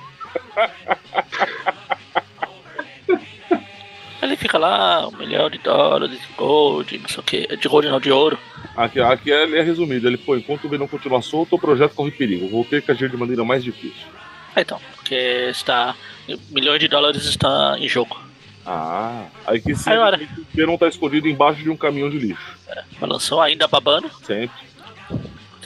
Ele 4.23 4.37
fica 4.37 4.57
lá, 4.57 5.09
um 5.09 5.17
milhão 5.17 5.51
de 5.51 5.59
dólares 5.59 6.21
de 6.21 6.27
gold, 6.37 6.99
não 6.99 7.09
sei 7.09 7.19
o 7.19 7.23
que, 7.23 7.57
de 7.57 7.69
gold 7.69 7.89
não, 7.89 8.01
de 8.01 8.13
ouro. 8.13 8.39
Aqui, 8.77 9.01
aqui 9.01 9.33
é, 9.33 9.59
é 9.59 9.63
resumido, 9.63 10.09
ele 10.09 10.17
foi, 10.17 10.39
enquanto 10.39 10.65
o 10.65 10.69
Venom 10.69 10.87
continua 10.87 11.21
solto, 11.21 11.57
o 11.57 11.59
projeto 11.59 11.95
corre 11.95 12.11
perigo. 12.11 12.49
Vou 12.49 12.65
ter 12.65 12.83
que 12.83 12.91
agir 12.91 13.11
de 13.11 13.17
maneira 13.17 13.45
mais 13.45 13.63
difícil. 13.63 14.07
É, 14.57 14.63
então, 14.63 14.81
porque 14.95 15.15
está. 15.51 15.95
Milhões 16.51 16.81
de 16.81 16.89
dólares 16.89 17.25
está 17.25 17.77
em 17.79 17.89
jogo. 17.89 18.19
Ah, 18.65 19.27
aí 19.47 19.61
que 19.61 19.75
sim, 19.75 19.91
Agora. 19.91 20.17
o 20.17 20.57
Venom 20.57 20.77
tá 20.77 20.87
escondido 20.87 21.29
embaixo 21.29 21.63
de 21.63 21.71
um 21.71 21.77
caminhão 21.77 22.09
de 22.09 22.19
lixo. 22.19 22.57
É, 22.69 22.83
balançou 23.01 23.41
ainda 23.41 23.67
babando. 23.67 24.11
Sempre. 24.23 24.57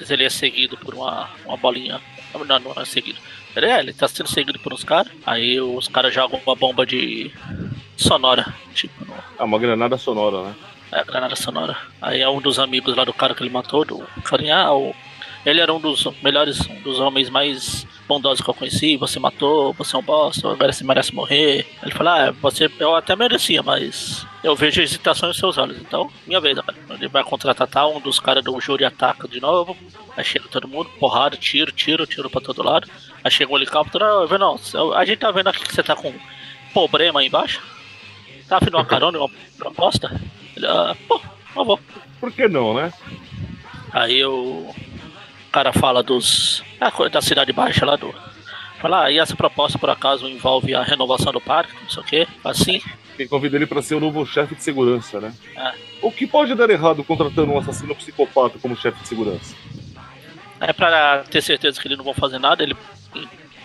Se 0.03 0.13
ele 0.13 0.25
é 0.25 0.31
seguido 0.31 0.77
por 0.77 0.95
uma, 0.95 1.29
uma 1.45 1.57
bolinha. 1.57 2.01
Não, 2.35 2.45
não 2.45 2.83
é 2.83 2.85
seguido. 2.85 3.19
Ele, 3.55 3.67
é, 3.67 3.79
ele 3.81 3.93
tá 3.93 4.07
sendo 4.09 4.29
seguido 4.29 4.59
por 4.59 4.73
uns 4.73 4.85
caras. 4.85 5.11
Aí 5.25 5.61
os 5.61 5.89
caras 5.89 6.13
jogam 6.13 6.41
uma 6.47 6.55
bomba 6.55 6.85
de 6.85 7.31
sonora. 7.97 8.55
Tipo. 8.75 9.07
Ah, 9.39 9.45
uma 9.45 9.59
granada 9.59 9.97
sonora, 9.97 10.43
né? 10.49 10.55
É, 10.93 11.03
granada 11.05 11.35
sonora. 11.35 11.77
Aí 12.01 12.21
é 12.21 12.29
um 12.29 12.41
dos 12.41 12.59
amigos 12.59 12.95
lá 12.97 13.05
do 13.05 13.13
cara 13.13 13.35
que 13.35 13.43
ele 13.43 13.51
matou, 13.51 13.85
do 13.85 14.07
carinha, 14.23 14.57
ah, 14.57 14.75
o... 14.75 14.95
ele 15.45 15.61
era 15.61 15.73
um 15.73 15.81
dos 15.81 16.07
melhores, 16.23 16.61
um 16.69 16.81
dos 16.81 17.01
homens 17.01 17.29
mais 17.29 17.87
bondosos 18.07 18.41
que 18.41 18.49
eu 18.49 18.55
conheci, 18.55 18.97
você 18.97 19.19
matou, 19.19 19.73
você 19.73 19.97
é 19.97 19.99
um 19.99 20.03
bosta, 20.03 20.49
agora 20.49 20.73
você 20.73 20.85
merece 20.85 21.15
morrer. 21.15 21.67
Ele 21.83 21.93
fala, 21.93 22.29
ah, 22.29 22.31
você, 22.31 22.71
eu 22.79 22.95
até 22.95 23.17
merecia, 23.17 23.63
mas 23.63 24.25
eu 24.45 24.55
vejo 24.55 24.81
hesitação 24.81 25.31
em 25.31 25.35
seus 25.35 25.59
olhos, 25.59 25.77
então, 25.79 26.11
minha 26.25 26.41
vez 26.41 26.57
agora. 26.57 26.77
Ele 26.91 27.09
vai 27.09 27.25
contratar 27.25 27.89
um 27.89 28.01
dos 28.01 28.21
caras 28.21 28.45
do 28.45 28.59
júri 28.61 28.85
ataca 28.85 29.27
de 29.27 29.41
novo, 29.41 29.77
aí 30.17 30.25
chega 30.25 30.49
todo 30.49 30.69
mundo, 30.69 30.89
porrada, 31.01 31.37
tiro, 31.37 31.73
tiro, 31.73 32.07
tiro 32.07 32.31
pra 32.31 32.41
todo 32.41 32.63
lado. 32.63 32.89
Aí 33.25 33.31
chega 33.31 33.53
um 33.53 33.57
helicóptero, 33.57 34.05
ah, 34.05 34.39
não, 34.39 34.59
a 34.95 35.05
gente 35.05 35.19
tá 35.19 35.33
vendo 35.33 35.49
aqui 35.49 35.65
que 35.65 35.75
você 35.75 35.83
tá 35.83 35.97
com 35.97 36.15
problema 36.73 37.21
aí 37.21 37.27
embaixo. 37.27 37.61
Tá 38.49 38.59
afim 38.59 38.71
de 38.71 38.77
uma 38.77 38.85
carona, 38.87 39.19
uma 39.19 39.31
proposta? 39.59 40.21
Ele, 40.57 40.67
ah, 40.67 40.97
pô, 41.07 41.21
não 41.55 41.65
vou. 41.65 41.81
Por 42.19 42.33
que 42.33 42.49
não, 42.49 42.75
né? 42.75 42.93
Aí 43.93 44.25
o 44.25 44.75
cara 45.53 45.73
fala 45.73 46.03
dos. 46.03 46.63
da 47.11 47.21
cidade 47.21 47.53
baixa 47.53 47.85
lá 47.85 47.97
do. 47.97 48.15
Fala, 48.79 49.05
ah, 49.05 49.11
e 49.11 49.19
essa 49.19 49.35
proposta 49.35 49.79
por 49.79 49.89
acaso 49.89 50.29
envolve 50.29 50.75
a 50.75 50.83
renovação 50.83 51.33
do 51.33 51.41
parque, 51.41 51.75
não 51.83 51.89
sei 51.89 52.03
o 52.03 52.07
quê, 52.07 52.29
assim. 52.45 52.83
Quem 53.17 53.27
convida 53.27 53.57
ele 53.57 53.67
para 53.67 53.81
ser 53.81 53.95
o 53.95 54.01
novo 54.01 54.27
chefe 54.27 54.55
de 54.55 54.63
segurança, 54.63 55.19
né? 55.19 55.33
É. 55.57 55.73
O 56.03 56.13
que 56.13 56.27
pode 56.27 56.55
dar 56.55 56.69
errado 56.69 57.03
contratando 57.03 57.53
um 57.53 57.59
assassino 57.59 57.95
psicopata 57.95 58.59
como 58.59 58.77
chefe 58.77 59.01
de 59.01 59.09
segurança? 59.09 59.55
É 60.61 60.73
para 60.73 61.25
ter 61.25 61.43
certeza 61.43 61.81
que 61.81 61.89
eles 61.89 61.97
não 61.97 62.05
vão 62.05 62.15
fazer 62.15 62.39
nada, 62.39 62.63
ele 62.63 62.77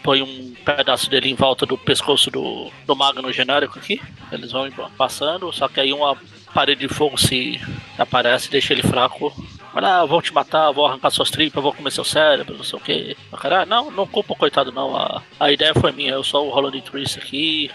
põe 0.01 0.21
um 0.21 0.53
pedaço 0.65 1.09
dele 1.09 1.29
em 1.29 1.35
volta 1.35 1.65
do 1.65 1.77
pescoço 1.77 2.31
do, 2.31 2.71
do 2.85 2.95
Magno 2.95 3.31
genérico 3.31 3.77
aqui. 3.77 4.01
Eles 4.31 4.51
vão 4.51 4.69
passando, 4.97 5.51
só 5.51 5.67
que 5.67 5.79
aí 5.79 5.91
uma 5.91 6.17
parede 6.51 6.87
de 6.87 6.93
fogo 6.93 7.17
se 7.17 7.59
aparece 7.97 8.49
deixa 8.49 8.73
ele 8.73 8.83
fraco. 8.83 9.33
Fala, 9.73 10.01
ah, 10.01 10.05
vou 10.05 10.21
te 10.21 10.33
matar, 10.33 10.71
vou 10.71 10.85
arrancar 10.85 11.09
suas 11.11 11.31
tripas, 11.31 11.63
vou 11.63 11.73
comer 11.73 11.91
seu 11.91 12.03
cérebro, 12.03 12.57
não 12.57 12.63
sei 12.63 12.77
o 12.77 12.81
que. 12.81 13.17
Cara, 13.39 13.65
não, 13.65 13.89
não 13.89 14.05
culpa 14.05 14.33
o 14.33 14.35
coitado 14.35 14.71
não. 14.71 14.95
A, 14.95 15.23
a 15.39 15.51
ideia 15.51 15.73
foi 15.73 15.91
minha, 15.91 16.11
eu 16.11 16.23
sou 16.23 16.47
o 16.47 16.49
Roland 16.49 16.81
Trist 16.81 17.17
aqui, 17.17 17.71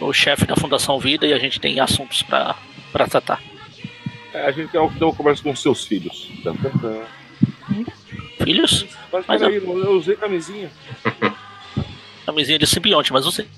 o 0.00 0.12
chefe 0.12 0.44
da 0.44 0.56
Fundação 0.56 0.98
Vida 0.98 1.26
e 1.26 1.32
a 1.32 1.38
gente 1.38 1.58
tem 1.58 1.80
assuntos 1.80 2.22
pra, 2.22 2.54
pra 2.92 3.06
tratar. 3.06 3.40
É, 4.32 4.46
a 4.46 4.50
gente 4.52 4.70
tem 4.70 4.80
uma 4.80 5.14
conversa 5.14 5.42
com 5.42 5.56
seus 5.56 5.84
filhos. 5.86 6.30
Filhos? 8.44 8.86
Mas, 9.10 9.24
mas 9.26 9.40
peraí, 9.40 9.56
eu... 9.56 9.84
eu 9.84 9.92
usei 9.92 10.16
camisinha. 10.16 10.70
camisinha 12.26 12.58
de 12.58 12.66
simbionte, 12.66 13.10
mas 13.10 13.24
usei. 13.24 13.48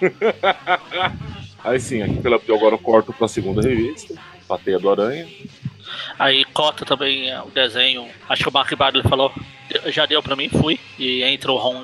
Aí 1.64 1.78
sim, 1.78 2.02
aqui 2.02 2.16
pela 2.20 2.36
agora 2.36 2.74
eu 2.74 2.78
corto 2.78 3.12
pra 3.12 3.28
segunda 3.28 3.62
revista, 3.62 4.14
Pateia 4.48 4.78
do 4.78 4.90
Aranha. 4.90 5.28
Aí 6.18 6.44
cota 6.46 6.84
também 6.84 7.30
é, 7.30 7.40
o 7.40 7.50
desenho, 7.50 8.06
acho 8.28 8.42
que 8.42 8.48
o 8.48 8.52
Mark 8.52 8.72
Bagley 8.74 9.02
falou, 9.02 9.32
já 9.86 10.06
deu 10.06 10.22
pra 10.22 10.36
mim, 10.36 10.48
fui. 10.48 10.78
E 10.98 11.22
entra 11.22 11.52
o 11.52 11.56
Ron 11.56 11.82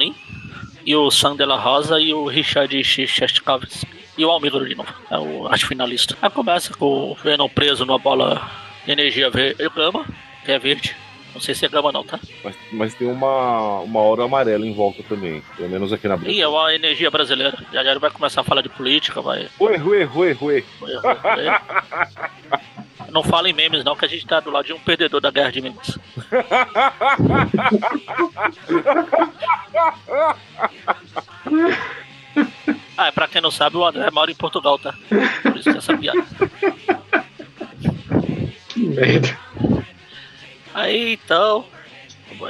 e 0.85 0.95
o 0.95 1.11
Sam 1.11 1.37
de 1.37 1.45
la 1.45 1.57
Rosa 1.57 2.01
e 2.01 2.13
o 2.15 2.27
Richard 2.27 2.83
Shestkowski. 2.85 3.87
E 4.17 4.25
o 4.25 4.31
Almigro 4.31 4.67
de 4.67 4.75
novo, 4.75 4.93
é 5.11 5.19
o 5.19 5.47
acho 5.49 5.67
finalista. 5.67 6.17
Aí 6.23 6.31
começa 6.31 6.73
com 6.75 7.13
o 7.13 7.15
Venom 7.15 7.49
preso 7.49 7.85
numa 7.85 7.99
bola 7.99 8.51
de 8.87 8.93
energia 8.93 9.31
gama, 9.75 10.07
que 10.45 10.53
é 10.53 10.59
verde. 10.59 10.97
Não 11.37 11.41
sei 11.43 11.55
se 11.55 11.67
é 11.67 11.69
gama 11.69 11.93
não, 11.93 12.03
tá? 12.03 12.19
Mas, 12.43 12.57
mas 12.73 12.95
tem 12.95 13.07
uma, 13.07 13.81
uma 13.81 14.01
hora 14.01 14.25
amarela 14.25 14.67
em 14.67 14.73
volta 14.73 15.03
também, 15.03 15.43
pelo 15.55 15.69
menos 15.69 15.93
aqui 15.93 16.09
na 16.09 16.17
briga. 16.17 16.33
Ih, 16.33 16.41
é 16.41 16.49
uma 16.49 16.75
energia 16.75 17.11
brasileira. 17.11 17.63
Já 17.71 17.85
já 17.85 17.99
vai 17.99 18.11
começar 18.11 18.41
a 18.41 18.45
falar 18.45 18.63
de 18.63 18.71
política, 18.71 19.21
vai. 19.21 19.47
Ué, 19.61 19.77
ué, 19.77 20.09
ué, 20.15 20.35
ué. 20.41 20.65
Não 23.13 23.23
fala 23.23 23.51
em 23.51 23.53
memes 23.53 23.85
não, 23.85 23.95
que 23.95 24.07
a 24.07 24.09
gente 24.09 24.27
tá 24.27 24.41
do 24.41 24.51
lado 24.51 24.65
de 24.65 24.73
um 24.73 24.79
perdedor 24.79 25.21
da 25.21 25.31
guerra 25.31 25.53
de 25.53 25.61
memes. 25.61 25.99
ah, 32.97 33.13
pra 33.13 33.29
quem 33.29 33.43
não 33.43 33.51
sabe, 33.51 33.77
o 33.77 33.85
André 33.85 34.11
mora 34.11 34.31
em 34.31 34.35
Portugal, 34.35 34.79
tá? 34.79 34.95
Por 35.43 35.55
isso 35.57 35.71
que 35.71 35.79
essa 35.79 35.95
piada. 35.97 36.25
Que 38.69 38.81
merda. 38.81 39.39
Aí 40.77 41.15
então, 41.15 41.65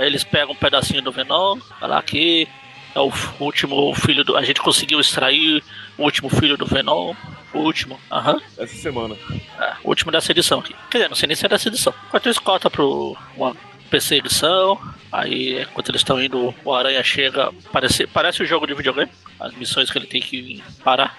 eles 0.01 0.25
pegam 0.25 0.51
um 0.51 0.57
pedacinho 0.57 1.01
do 1.01 1.13
Venom, 1.13 1.61
falar 1.79 2.03
que 2.03 2.49
é 2.93 2.99
o 2.99 3.13
último 3.39 3.95
filho 3.95 4.25
do. 4.25 4.37
A 4.37 4.43
gente 4.43 4.61
conseguiu 4.61 4.99
extrair 4.99 5.63
o 5.97 6.03
último 6.03 6.29
filho 6.29 6.57
do 6.57 6.67
Venom. 6.67 7.15
O 7.55 7.59
último, 7.59 8.01
aham. 8.11 8.33
Uhum. 8.35 8.41
Essa 8.59 8.75
semana. 8.75 9.15
É, 9.61 9.75
o 9.85 9.91
último 9.91 10.11
dessa 10.11 10.33
edição 10.33 10.59
aqui. 10.59 10.75
Quer 10.91 10.99
dizer, 10.99 11.09
não 11.09 11.15
sei 11.15 11.29
nem 11.29 11.37
se 11.37 11.47
é 11.47 11.49
dessa 11.49 11.69
edição. 11.69 11.95
Enquanto 12.09 12.27
eles 12.27 12.39
cortam 12.41 12.69
pro 12.69 13.17
uma 13.37 13.57
perseguição, 13.89 14.77
aí 15.13 15.63
enquanto 15.63 15.91
eles 15.91 16.01
estão 16.01 16.21
indo, 16.21 16.53
o 16.65 16.75
Aranha 16.75 17.05
chega. 17.05 17.53
Parece, 17.73 18.09
parece 18.09 18.41
o 18.41 18.45
um 18.45 18.49
jogo 18.49 18.67
de 18.67 18.75
videogame. 18.75 19.11
As 19.39 19.55
missões 19.55 19.89
que 19.89 19.99
ele 19.99 20.07
tem 20.09 20.21
que 20.21 20.61
parar. 20.83 21.17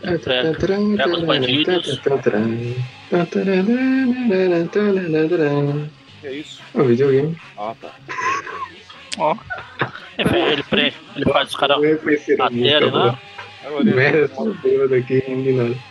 Pega, 0.00 0.54
pega 0.96 1.14
os 1.14 1.24
bandidos. 1.24 2.00
Que 6.20 6.26
é 6.26 6.32
isso? 6.32 6.60
É 6.74 6.80
um 6.80 6.84
videogame. 6.84 7.36
Ah, 7.56 7.74
tá. 7.80 7.94
Ó. 9.18 9.36
Ele, 10.18 10.64
ele, 10.72 10.94
ele 11.16 11.24
faz 11.32 11.50
os 11.50 11.56
caras 11.56 11.78
baterem 12.36 12.90
lá. 12.90 13.18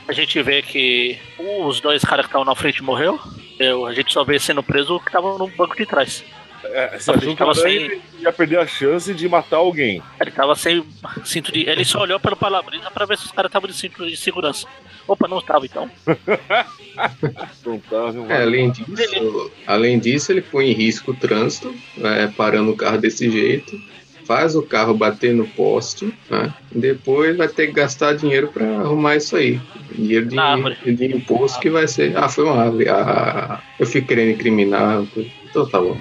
A 0.08 0.13
gente 0.13 0.42
vê 0.42 0.62
que 0.62 1.20
os 1.40 1.80
dois 1.80 2.04
caras 2.04 2.26
que 2.26 2.30
estavam 2.30 2.46
na 2.46 2.56
frente 2.56 2.84
morreu. 2.84 3.20
Eu, 3.60 3.86
a 3.86 3.94
gente 3.94 4.12
só 4.13 4.24
vê 4.24 4.40
sendo 4.40 4.62
preso 4.63 4.96
o 4.96 5.00
que 5.00 5.08
estavam 5.08 5.38
no 5.38 5.48
banco 5.48 5.76
de 5.76 5.86
trás. 5.86 6.24
É, 6.63 6.98
o 6.98 7.12
Aranha 7.12 7.54
sem... 7.54 8.02
ia 8.20 8.32
perder 8.32 8.60
a 8.60 8.67
chance 8.67 9.13
de 9.13 9.28
matar 9.28 9.58
alguém. 9.58 10.02
Ele 10.20 10.32
tava 10.32 10.56
sem 10.56 10.84
cinto 11.24 11.52
de. 11.52 11.70
Ele 11.70 11.86
só 11.86 12.02
olhou 12.02 12.20
pelo 12.20 12.36
palabrisa 12.36 12.89
pra 12.91 13.06
ver 13.06 13.17
se 13.17 13.26
os 13.26 13.32
caras 13.32 13.50
estavam 13.50 13.70
de 13.70 13.76
cinto 13.76 14.06
de 14.06 14.17
segurança. 14.17 14.67
Opa, 15.08 15.28
não 15.28 15.41
tava 15.41 15.65
então. 15.65 15.89
não 17.65 17.80
tava, 17.80 18.34
é, 18.34 18.41
além, 18.41 18.72
disso, 18.72 19.52
além 19.65 20.00
disso, 20.00 20.32
ele 20.32 20.41
põe 20.41 20.70
em 20.70 20.74
risco 20.74 21.12
o 21.12 21.15
trânsito, 21.15 21.74
é, 22.04 22.28
parando 22.28 22.72
o 22.72 22.76
carro 22.76 22.98
desse 22.98 23.30
jeito 23.30 23.80
faz 24.28 24.58
o 24.58 24.62
carro 24.62 24.93
bater 24.93 25.34
no 25.34 25.48
poste, 25.48 26.13
né? 26.30 26.54
depois 26.70 27.38
vai 27.38 27.48
ter 27.48 27.67
que 27.67 27.74
gastar 27.74 28.13
dinheiro 28.13 28.50
para 28.50 28.65
arrumar 28.82 29.15
isso 29.15 29.38
aí. 29.38 29.60
Dinheiro 29.96 30.28
de, 30.28 30.93
de, 30.93 31.06
imposto 31.15 31.62
que 31.62 31.70
vai 31.70 31.88
ser. 31.88 32.15
Ah, 32.17 32.28
foi 32.28 32.43
uma 32.43 32.62
árvore. 32.62 32.89
Ah, 32.89 33.62
eu 33.80 33.88
fico 33.88 34.08
querendo 34.08 34.32
incriminar. 34.32 35.02
Então 35.50 35.65
tá 35.70 35.80
bom. 35.80 35.98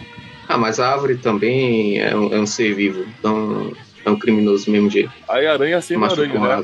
Ah, 0.48 0.58
mas 0.58 0.78
a 0.78 0.92
árvore 0.92 1.16
também 1.16 1.98
é 2.00 2.14
um, 2.14 2.32
é 2.32 2.40
um 2.40 2.46
ser 2.46 2.74
vivo. 2.74 3.04
Então 3.18 3.72
é 4.06 4.10
um 4.10 4.16
criminoso 4.16 4.66
do 4.66 4.70
mesmo 4.70 4.88
jeito. 4.88 5.10
Aí 5.28 5.48
aranha 5.48 5.80
sem 5.80 5.96
aranha, 5.96 6.38
né? 6.38 6.58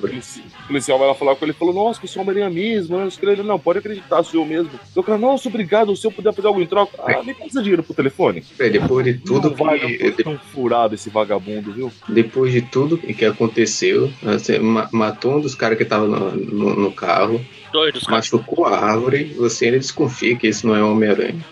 O 0.63 0.67
policial 0.69 0.97
vai 0.97 1.09
lá 1.09 1.15
falar 1.15 1.35
com 1.35 1.45
ele, 1.45 1.53
falou, 1.53 1.75
nossa, 1.75 2.01
que 2.01 2.07
sou 2.07 2.23
Homem-Aranha 2.23 2.49
mesmo, 2.49 2.97
né? 2.97 3.09
Ele, 3.21 3.43
não, 3.43 3.59
pode 3.59 3.81
acreditar, 3.81 4.23
sou 4.23 4.43
eu 4.43 4.47
mesmo. 4.47 4.71
Eu 4.95 5.03
falei, 5.03 5.21
nossa, 5.21 5.49
obrigado, 5.49 5.95
se 5.97 6.07
eu 6.07 6.13
puder 6.13 6.33
fazer 6.33 6.47
algo 6.47 6.63
em 6.63 6.67
troca, 6.67 6.97
ah, 7.05 7.21
me 7.25 7.35
passa 7.35 7.61
dinheiro 7.61 7.83
pro 7.83 7.95
telefone. 7.95 8.45
É, 8.61 8.71
depois 8.71 9.05
de 9.05 9.15
tudo 9.15 9.51
não 9.51 9.57
vai, 9.57 9.81
que... 9.81 10.07
É 10.07 10.11
tão 10.13 10.39
furado 10.39 10.95
esse 10.95 11.11
vagabundo, 11.11 11.73
viu? 11.73 11.93
Depois 12.09 12.53
de 12.53 12.63
tudo 12.63 12.97
que 12.97 13.25
aconteceu, 13.25 14.13
você 14.23 14.61
matou 14.61 15.39
um 15.39 15.41
dos 15.41 15.57
caras 15.57 15.77
que 15.77 15.85
tava 15.85 16.07
no, 16.07 16.31
no, 16.37 16.77
no 16.77 16.93
carro, 16.93 17.45
Doidos, 17.73 18.07
machucou 18.07 18.67
a 18.67 18.79
árvore, 18.79 19.35
você 19.37 19.65
ainda 19.65 19.79
desconfia 19.79 20.37
que 20.37 20.47
isso 20.47 20.65
não 20.65 20.77
é 20.77 20.85
Homem-Aranha. 20.85 21.45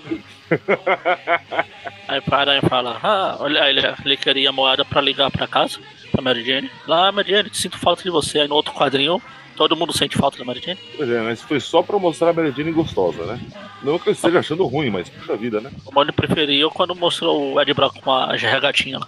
Aí 2.09 2.21
o 2.21 2.35
Aranha 2.35 2.63
fala, 2.63 2.99
ah, 3.03 3.37
olha, 3.41 3.69
ele, 3.69 3.81
ele 4.05 4.17
queria 4.17 4.53
moeda 4.53 4.85
pra 4.85 5.01
ligar 5.01 5.31
pra 5.31 5.47
casa, 5.47 5.79
pra 6.11 6.23
Mary 6.23 6.45
Jane. 6.45 6.71
Lá, 6.87 7.13
Mary 7.13 7.31
Jane, 7.31 7.51
sinto 7.53 7.79
falta 7.79 8.03
de 8.03 8.11
você. 8.11 8.41
Aí 8.41 8.49
no 8.49 8.55
outro 8.55 8.75
quadrinho, 8.75 9.23
todo 9.57 9.77
mundo 9.77 9.97
sente 9.97 10.17
falta 10.17 10.39
da 10.39 10.45
Mary 10.45 10.61
Jane. 10.61 10.79
Pois 10.97 11.09
é, 11.09 11.21
mas 11.21 11.43
foi 11.43 11.61
só 11.61 11.83
pra 11.83 11.99
mostrar 11.99 12.31
a 12.31 12.33
Mary 12.33 12.53
Jane 12.57 12.73
gostosa, 12.73 13.25
né? 13.25 13.41
Não 13.83 13.99
que 13.99 14.09
eu 14.09 14.13
esteja 14.13 14.41
achando 14.41 14.67
ruim, 14.67 14.91
mas 14.91 15.09
puxa 15.09 15.37
vida, 15.37 15.61
né? 15.61 15.71
O 15.87 15.95
Mônio 15.95 16.13
preferiu 16.13 16.71
quando 16.71 16.95
mostrou 16.95 17.55
o 17.55 17.61
Ed 17.61 17.73
Brock 17.73 18.01
com 18.01 18.13
a 18.13 18.35
regatinha 18.35 18.99
lá. 18.99 19.07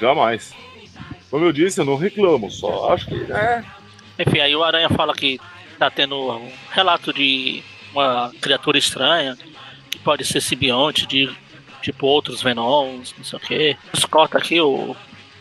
Jamais. 0.00 0.54
Como 1.30 1.44
eu 1.44 1.52
disse, 1.52 1.80
eu 1.80 1.84
não 1.84 1.96
reclamo, 1.96 2.50
só 2.50 2.92
acho 2.92 3.06
que, 3.06 3.14
é... 3.32 3.64
Enfim, 4.18 4.38
aí 4.38 4.54
o 4.56 4.64
Aranha 4.64 4.88
fala 4.88 5.14
que 5.14 5.38
tá 5.78 5.90
tendo 5.90 6.16
um 6.16 6.50
relato 6.70 7.12
de 7.12 7.62
uma 7.92 8.32
criatura 8.40 8.78
estranha, 8.78 9.36
pode 10.06 10.24
ser 10.24 10.40
simbionte 10.40 11.04
de 11.04 11.28
tipo 11.82 12.06
outros 12.06 12.40
Venoms, 12.40 13.12
não 13.18 13.24
sei 13.24 13.36
o 13.36 13.42
que. 13.42 13.76
Corta 14.08 14.38
aqui, 14.38 14.60
o 14.60 14.94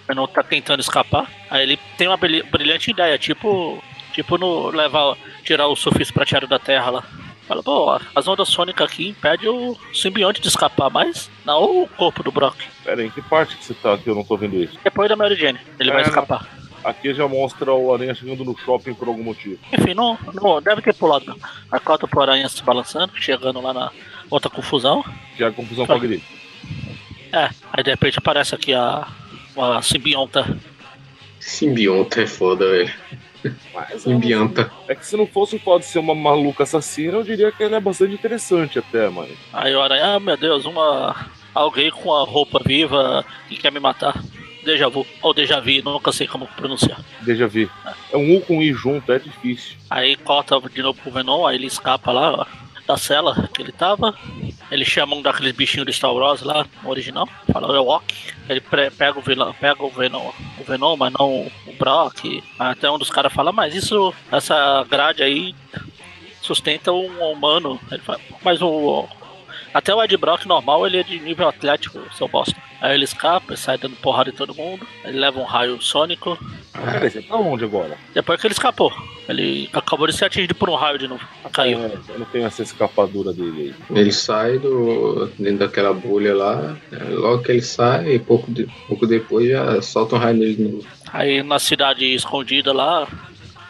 Venom 0.08 0.26
tá 0.26 0.42
tentando 0.42 0.80
escapar. 0.80 1.30
Aí 1.52 1.62
ele 1.62 1.80
tem 2.00 2.08
uma 2.08 2.18
brilhante 2.18 2.90
ideia, 2.90 3.16
tipo. 3.20 3.82
Tipo 4.12 4.38
no 4.38 4.70
levar. 4.70 5.16
tirar 5.44 5.68
o 5.68 5.76
surfista 5.76 6.14
prateado 6.14 6.48
da 6.48 6.58
terra 6.58 6.90
lá. 6.90 7.04
Fala, 7.48 7.62
pô, 7.62 8.00
as 8.16 8.28
ondas 8.28 8.48
sônicas 8.48 8.88
aqui 8.88 9.10
impedem 9.10 9.48
o 9.48 9.78
simbionte 9.94 10.42
de 10.42 10.48
escapar, 10.48 10.90
mas 10.90 11.30
não 11.46 11.84
o 11.84 11.88
corpo 11.88 12.24
do 12.24 12.32
Brock. 12.32 12.58
Pera 12.84 13.02
aí, 13.02 13.08
em 13.08 13.12
que 13.12 13.22
parte 13.22 13.56
que 13.56 13.64
você 13.64 13.76
tá 13.76 13.96
que 13.96 14.10
eu 14.10 14.16
não 14.16 14.24
tô 14.24 14.36
vendo 14.36 14.56
isso? 14.56 14.80
Depois 14.84 15.08
da 15.08 15.16
Mary 15.16 15.36
Jane, 15.36 15.60
ele 15.80 15.92
é, 15.92 15.94
vai 15.94 16.02
escapar. 16.02 16.48
Aqui 16.86 17.16
já 17.16 17.28
mostra 17.28 17.74
o 17.74 17.92
Aranha 17.92 18.14
chegando 18.14 18.46
no 18.46 18.56
shopping 18.56 18.94
por 18.94 19.08
algum 19.08 19.24
motivo. 19.24 19.58
Enfim, 19.74 19.96
não, 19.96 20.16
não 20.34 20.62
deve 20.62 20.84
ter 20.84 20.94
pulado. 20.94 21.36
A 21.72 21.80
cota 21.80 22.08
pro 22.08 22.22
Aranha 22.22 22.48
se 22.48 22.62
balançando, 22.62 23.12
chegando 23.16 23.60
lá 23.60 23.74
na 23.74 23.92
outra 24.30 24.52
confusão. 24.52 25.04
Já 25.36 25.48
a 25.48 25.52
confusão 25.52 25.88
com 25.88 25.94
a 25.94 25.98
grita. 25.98 26.24
É, 27.34 27.50
aí 27.74 27.84
de 27.84 27.90
repente 27.90 28.20
aparece 28.20 28.54
aqui 28.54 28.72
a, 28.72 29.08
a 29.58 29.82
simbionta. 29.82 30.58
Simbionta 31.40 32.22
é 32.22 32.28
foda, 32.28 32.70
velho. 32.70 32.94
Mas, 33.74 34.04
Simbionta. 34.04 34.72
É 34.88 34.94
que 34.94 35.06
se 35.06 35.18
não 35.18 35.26
fosse 35.26 35.58
pode 35.58 35.86
ser 35.86 35.98
uma 35.98 36.14
maluca 36.14 36.64
assassina, 36.64 37.18
eu 37.18 37.24
diria 37.24 37.52
que 37.52 37.64
ela 37.64 37.78
é 37.78 37.80
bastante 37.80 38.14
interessante 38.14 38.78
até, 38.78 39.10
mano. 39.10 39.36
Aí 39.52 39.74
olha, 39.74 40.16
ah 40.16 40.20
meu 40.20 40.38
Deus, 40.38 40.66
uma. 40.66 41.30
Alguém 41.54 41.90
com 41.90 42.14
a 42.14 42.24
roupa 42.24 42.60
viva 42.64 43.26
que 43.48 43.58
quer 43.58 43.72
me 43.72 43.80
matar. 43.80 44.22
Deja 44.66 44.90
vu, 44.90 45.06
ou 45.22 45.34
Deja 45.34 45.60
vu, 45.60 45.84
nunca 45.84 46.12
sei 46.12 46.28
como 46.28 46.48
pronunciar. 46.48 47.00
Deja 47.22 47.48
vu. 47.48 47.70
É. 47.86 47.94
é 48.14 48.18
um 48.18 48.36
U 48.36 48.42
com 48.42 48.62
I 48.62 48.74
junto, 48.74 49.12
é 49.12 49.20
difícil. 49.20 49.78
Aí 49.90 50.16
corta 50.16 50.60
de 50.60 50.82
novo 50.82 51.00
pro 51.00 51.12
Venom, 51.12 51.46
aí 51.46 51.56
ele 51.56 51.68
escapa 51.68 52.12
lá, 52.12 52.32
ó, 52.34 52.46
da 52.88 52.98
cela 52.98 53.48
que 53.54 53.62
ele 53.62 53.72
tava. 53.72 54.16
Eles 54.72 54.88
chamam 54.88 55.22
daqueles 55.22 55.52
bichinhos 55.54 55.86
de 55.86 55.94
Star 55.94 56.14
Wars 56.14 56.42
lá, 56.42 56.66
original. 56.84 57.28
Fala 57.52 57.72
o 57.72 57.76
Ewok. 57.76 58.34
Ele 58.50 58.62
pega 58.62 59.18
o 59.18 59.22
vilão, 59.22 59.54
pega 59.54 59.84
o 59.84 59.90
Venom, 59.90 60.32
o 60.60 60.64
Venom, 60.64 60.96
mas 60.96 61.14
não 61.14 61.48
o 61.68 61.74
Brock. 61.78 62.44
Até 62.58 62.90
um 62.90 62.98
dos 62.98 63.10
caras 63.10 63.34
fala, 63.34 63.52
mas 63.52 63.76
isso, 63.76 64.14
essa 64.32 64.86
grade 64.90 65.24
aí 65.24 65.56
sustenta 66.42 66.92
um 66.92 67.32
humano. 67.32 67.80
Ele 67.92 68.02
fala, 68.02 68.20
mas 68.44 68.62
o. 68.62 69.08
Até 69.76 69.94
o 69.94 70.02
Ed 70.02 70.16
Brock 70.16 70.46
normal 70.46 70.88
ele 70.88 71.00
é 71.00 71.04
de 71.04 71.20
nível 71.20 71.50
atlético, 71.50 72.00
seu 72.16 72.30
bosta. 72.30 72.56
Aí 72.80 72.96
ele 72.96 73.04
escapa, 73.04 73.48
ele 73.50 73.58
sai 73.58 73.78
dando 73.78 73.98
porrada 73.98 74.30
em 74.30 74.34
todo 74.34 74.56
mundo. 74.56 74.88
Ele 75.04 75.20
leva 75.20 75.38
um 75.38 75.44
raio 75.44 75.82
sônico. 75.82 76.40
Ah, 76.74 76.94
peraí, 76.94 77.10
você 77.10 77.22
tá 77.22 77.36
onde 77.36 77.66
agora? 77.66 77.98
Depois 78.14 78.40
que 78.40 78.48
ele 78.48 78.54
escapou. 78.54 78.90
Ele 79.28 79.70
acabou 79.74 80.08
de 80.08 80.14
ser 80.14 80.26
atingido 80.26 80.56
por 80.56 80.70
um 80.70 80.76
raio 80.76 80.98
de 80.98 81.10
novo. 81.10 81.22
Caiu. 81.52 81.78
É, 81.80 81.92
eu 82.08 82.20
não 82.20 82.26
tenho 82.28 82.46
essa 82.46 82.64
escapadura 82.64 83.34
dele 83.34 83.76
aí. 83.90 84.00
Ele 84.00 84.14
sai 84.14 84.60
do, 84.60 85.30
dentro 85.38 85.68
daquela 85.68 85.94
bolha 85.94 86.34
lá. 86.34 86.78
É, 86.94 87.04
logo 87.10 87.44
que 87.44 87.52
ele 87.52 87.62
sai, 87.62 88.18
pouco, 88.20 88.50
de, 88.50 88.70
pouco 88.88 89.06
depois 89.06 89.50
já 89.50 89.82
solta 89.82 90.16
um 90.16 90.20
raio 90.20 90.38
nele 90.38 90.56
de 90.56 90.64
novo. 90.64 90.88
Aí 91.12 91.44
na 91.44 91.60
cidade 91.60 92.06
escondida 92.16 92.72
lá, 92.72 93.06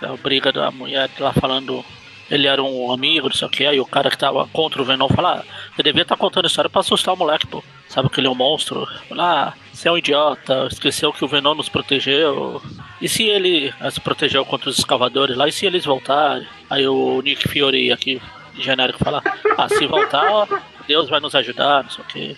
a 0.04 0.16
briga 0.18 0.52
da 0.52 0.70
mulher 0.70 1.10
lá 1.20 1.34
falando 1.34 1.84
ele 2.30 2.48
era 2.48 2.62
um 2.64 2.92
amigo, 2.92 3.28
não 3.28 3.36
sei 3.36 3.48
o 3.48 3.52
que, 3.52 3.66
aí 3.66 3.80
o 3.80 3.86
cara 3.86 4.10
que 4.10 4.18
tava 4.18 4.48
contra 4.48 4.82
o 4.82 4.86
Venom 4.86 5.08
fala, 5.10 5.40
ah, 5.40 5.65
você 5.76 5.84
devia 5.84 6.04
estar 6.04 6.16
tá 6.16 6.20
contando 6.20 6.48
história 6.48 6.70
pra 6.70 6.80
assustar 6.80 7.14
o 7.14 7.18
moleque, 7.18 7.46
pô. 7.48 7.62
Sabe 7.90 8.10
que 8.10 8.20
ele 8.20 8.28
é 8.28 8.30
um 8.30 8.36
monstro? 8.36 8.88
Fala, 9.10 9.50
ah, 9.50 9.54
você 9.74 9.90
é 9.90 9.92
um 9.92 9.98
idiota, 9.98 10.68
esqueceu 10.72 11.12
que 11.12 11.26
o 11.26 11.28
Venom 11.28 11.54
nos 11.54 11.68
protegeu. 11.68 12.62
E 13.02 13.10
se 13.10 13.24
ele 13.24 13.74
se 13.92 14.00
protegeu 14.00 14.46
contra 14.46 14.70
os 14.70 14.80
escavadores 14.80 15.36
lá, 15.36 15.50
e 15.50 15.52
se 15.52 15.66
eles 15.66 15.84
voltarem? 15.84 16.48
Aí 16.70 16.88
o 16.88 17.22
Nick 17.22 17.48
Fury 17.50 17.92
aqui, 17.92 18.22
genérico, 18.58 19.04
fala, 19.04 19.22
ah, 19.58 19.68
se 19.68 19.86
voltar, 19.86 20.48
Deus 20.88 21.10
vai 21.10 21.20
nos 21.20 21.36
ajudar, 21.36 21.84
não 21.84 21.90
sei 21.90 22.04
o 22.04 22.08
que. 22.08 22.38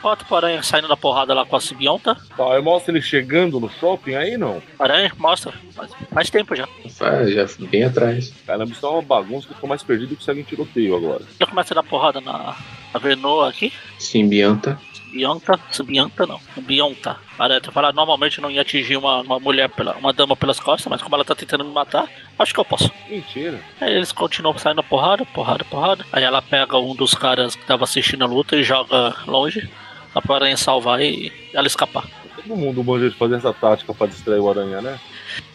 Bota 0.00 0.24
o 0.30 0.36
Aranha 0.36 0.62
saindo 0.62 0.86
da 0.86 0.96
porrada 0.96 1.34
lá 1.34 1.44
com 1.44 1.56
a 1.56 1.60
Sibionta. 1.60 2.16
Tá, 2.36 2.54
aí 2.54 2.62
mostra 2.62 2.92
ele 2.92 3.02
chegando 3.02 3.58
no 3.58 3.68
shopping 3.68 4.14
aí, 4.14 4.36
não? 4.36 4.62
Aranha, 4.78 5.12
mostra. 5.18 5.52
Faz, 5.74 5.90
faz 6.12 6.30
tempo 6.30 6.54
já. 6.54 6.68
Faz, 6.98 7.32
já 7.32 7.46
bem 7.68 7.84
atrás. 7.84 8.34
Caramba, 8.44 8.72
isso 8.72 8.84
é 8.84 8.88
uma 8.88 9.02
bagunça 9.02 9.46
que 9.46 9.54
ficou 9.54 9.68
mais 9.68 9.84
perdido 9.84 10.16
que 10.16 10.24
segue 10.24 10.40
em 10.40 10.44
tiroteio 10.44 10.96
agora. 10.96 11.22
Já 11.38 11.46
começa 11.46 11.72
a 11.72 11.76
dar 11.76 11.82
porrada 11.84 12.20
na, 12.20 12.56
na 12.92 13.48
aqui. 13.48 13.72
Simbionta. 13.98 14.78
Bianta, 15.12 15.58
Bianta 15.84 16.26
não, 16.26 16.40
Bionta. 16.58 17.16
Aranha 17.38 17.60
falar, 17.72 17.92
normalmente 17.92 18.40
não 18.40 18.50
ia 18.50 18.60
atingir 18.60 18.96
uma, 18.96 19.22
uma 19.22 19.38
mulher, 19.38 19.68
pela, 19.70 19.96
uma 19.96 20.12
dama 20.12 20.36
pelas 20.36 20.60
costas, 20.60 20.90
mas 20.90 21.00
como 21.00 21.14
ela 21.14 21.24
tá 21.24 21.34
tentando 21.34 21.64
me 21.64 21.72
matar, 21.72 22.08
acho 22.38 22.52
que 22.52 22.60
eu 22.60 22.64
posso. 22.64 22.90
Mentira. 23.08 23.60
Aí 23.80 23.94
eles 23.94 24.12
continuam 24.12 24.58
saindo 24.58 24.82
porrada, 24.82 25.24
porrada, 25.24 25.64
porrada. 25.64 26.04
Aí 26.12 26.24
ela 26.24 26.42
pega 26.42 26.76
um 26.76 26.94
dos 26.94 27.14
caras 27.14 27.54
que 27.54 27.64
tava 27.64 27.84
assistindo 27.84 28.22
a 28.22 28.26
luta 28.26 28.56
e 28.56 28.62
joga 28.62 29.14
longe. 29.26 29.70
Dá 30.14 30.20
pra 30.20 30.36
aranha 30.36 30.56
salvar 30.56 31.00
e 31.00 31.32
ela 31.54 31.66
escapar. 31.66 32.04
Todo 32.48 32.56
mundo 32.56 32.82
manja 32.82 33.10
de 33.10 33.14
fazer 33.14 33.34
essa 33.34 33.52
tática 33.52 33.92
pra 33.92 34.06
distrair 34.06 34.40
o 34.40 34.48
aranha, 34.48 34.80
né? 34.80 34.98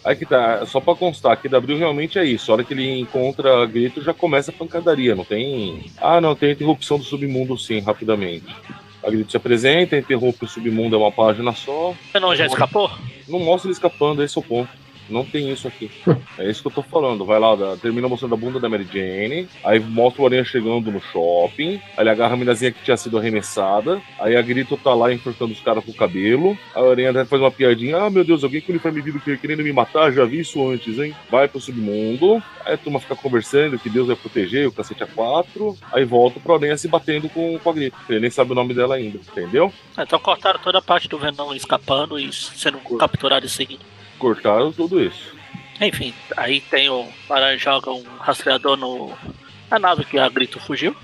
Aí 0.04 0.14
que 0.14 0.24
tá, 0.24 0.64
só 0.64 0.80
pra 0.80 0.94
constar, 0.94 1.36
que 1.36 1.48
W 1.48 1.76
realmente 1.76 2.20
é 2.20 2.24
isso. 2.24 2.52
A 2.52 2.54
hora 2.54 2.62
que 2.62 2.72
ele 2.72 3.00
encontra 3.00 3.66
Grito 3.66 4.00
já 4.00 4.14
começa 4.14 4.52
a 4.52 4.54
pancadaria, 4.54 5.16
não 5.16 5.24
tem. 5.24 5.90
Ah, 6.00 6.20
não, 6.20 6.36
tem 6.36 6.52
interrupção 6.52 6.96
do 6.96 7.02
submundo 7.02 7.58
sim, 7.58 7.80
rapidamente. 7.80 8.46
A 9.02 9.10
Grito 9.10 9.32
se 9.32 9.36
apresenta, 9.36 9.96
interrompe 9.96 10.44
o 10.44 10.48
submundo, 10.48 10.94
é 10.94 10.98
uma 11.00 11.10
página 11.10 11.52
só. 11.52 11.94
Você 12.12 12.20
não 12.20 12.36
já 12.36 12.46
escapou? 12.46 12.88
Não 13.26 13.40
mostra 13.40 13.68
ele 13.68 13.74
escapando, 13.74 14.22
esse 14.22 14.38
é 14.38 14.40
o 14.40 14.44
ponto. 14.44 14.70
Não 15.08 15.24
tem 15.24 15.50
isso 15.50 15.68
aqui. 15.68 15.90
É 16.36 16.50
isso 16.50 16.62
que 16.62 16.66
eu 16.66 16.72
tô 16.72 16.82
falando. 16.82 17.24
Vai 17.24 17.38
lá, 17.38 17.56
termina 17.80 18.08
mostrando 18.08 18.34
a 18.34 18.36
bunda 18.36 18.58
da 18.58 18.68
Mary 18.68 18.86
Jane. 18.92 19.48
Aí 19.62 19.78
mostra 19.78 20.22
o 20.22 20.26
Aranha 20.26 20.44
chegando 20.44 20.90
no 20.90 21.00
shopping. 21.00 21.80
Aí 21.96 22.02
ele 22.02 22.10
agarra 22.10 22.34
a 22.34 22.36
minazinha 22.36 22.72
que 22.72 22.82
tinha 22.82 22.96
sido 22.96 23.16
arremessada. 23.16 24.02
Aí 24.18 24.36
a 24.36 24.42
Grito 24.42 24.76
tá 24.76 24.92
lá 24.94 25.12
enforcando 25.12 25.52
os 25.52 25.60
caras 25.60 25.84
com 25.84 25.92
o 25.92 25.94
cabelo. 25.94 26.58
A 26.74 26.80
Aranha 26.80 27.24
faz 27.24 27.40
uma 27.40 27.52
piadinha. 27.52 27.98
Ah, 27.98 28.10
meu 28.10 28.24
Deus, 28.24 28.42
alguém 28.42 28.60
com 28.60 28.72
uniforme 28.72 29.00
vivo 29.00 29.20
querendo 29.20 29.62
me 29.62 29.72
matar? 29.72 30.12
Já 30.12 30.24
vi 30.24 30.40
isso 30.40 30.68
antes, 30.68 30.98
hein? 30.98 31.14
Vai 31.30 31.46
pro 31.46 31.60
submundo. 31.60 32.42
Aí 32.64 32.74
a 32.74 32.78
turma 32.78 32.98
fica 32.98 33.14
conversando 33.14 33.78
que 33.78 33.88
Deus 33.88 34.08
vai 34.08 34.16
proteger, 34.16 34.66
o 34.66 34.72
cacete 34.72 35.04
a 35.04 35.06
quatro. 35.06 35.76
Aí 35.92 36.04
volta 36.04 36.40
pro 36.40 36.54
Aranha 36.54 36.76
se 36.76 36.88
batendo 36.88 37.28
com, 37.28 37.58
com 37.60 37.70
a 37.70 37.72
Grito. 37.72 37.96
Ele 38.08 38.20
nem 38.20 38.30
sabe 38.30 38.50
o 38.50 38.54
nome 38.56 38.74
dela 38.74 38.96
ainda, 38.96 39.18
entendeu? 39.18 39.72
Então 39.96 40.18
cortaram 40.18 40.58
toda 40.58 40.78
a 40.78 40.82
parte 40.82 41.08
do 41.08 41.18
Venom 41.18 41.54
escapando 41.54 42.18
e 42.18 42.32
sendo 42.32 42.78
capturado 42.98 43.46
em 43.46 43.48
seguida 43.48 43.84
cortaram 44.18 44.72
tudo 44.72 45.02
isso. 45.02 45.34
Enfim, 45.80 46.14
aí 46.36 46.60
tem 46.60 46.88
o 46.88 47.06
Aranha 47.28 47.58
joga 47.58 47.90
um 47.90 48.04
rastreador 48.20 48.76
no. 48.76 49.12
A 49.70 49.78
nave 49.78 50.04
que 50.04 50.18
a 50.18 50.28
Grito 50.28 50.60
fugiu. 50.60 50.94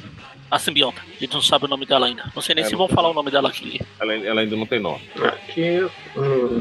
A 0.50 0.58
simbionta. 0.58 1.00
A 1.00 1.20
gente 1.20 1.32
não 1.32 1.42
sabe 1.42 1.66
o 1.66 1.68
nome 1.68 1.86
dela 1.86 2.06
ainda. 2.06 2.24
Não 2.34 2.42
sei 2.42 2.56
nem 2.56 2.64
É, 2.64 2.66
se 2.68 2.74
vão 2.74 2.88
falar 2.88 3.08
o 3.08 3.14
nome 3.14 3.30
dela 3.30 3.48
aqui. 3.48 3.80
Ela, 4.00 4.14
ela 4.14 4.40
ainda 4.40 4.56
não 4.56 4.66
tem 4.66 4.80
nome. 4.80 5.00
Aqui 5.22 5.80
hum, 6.16 6.60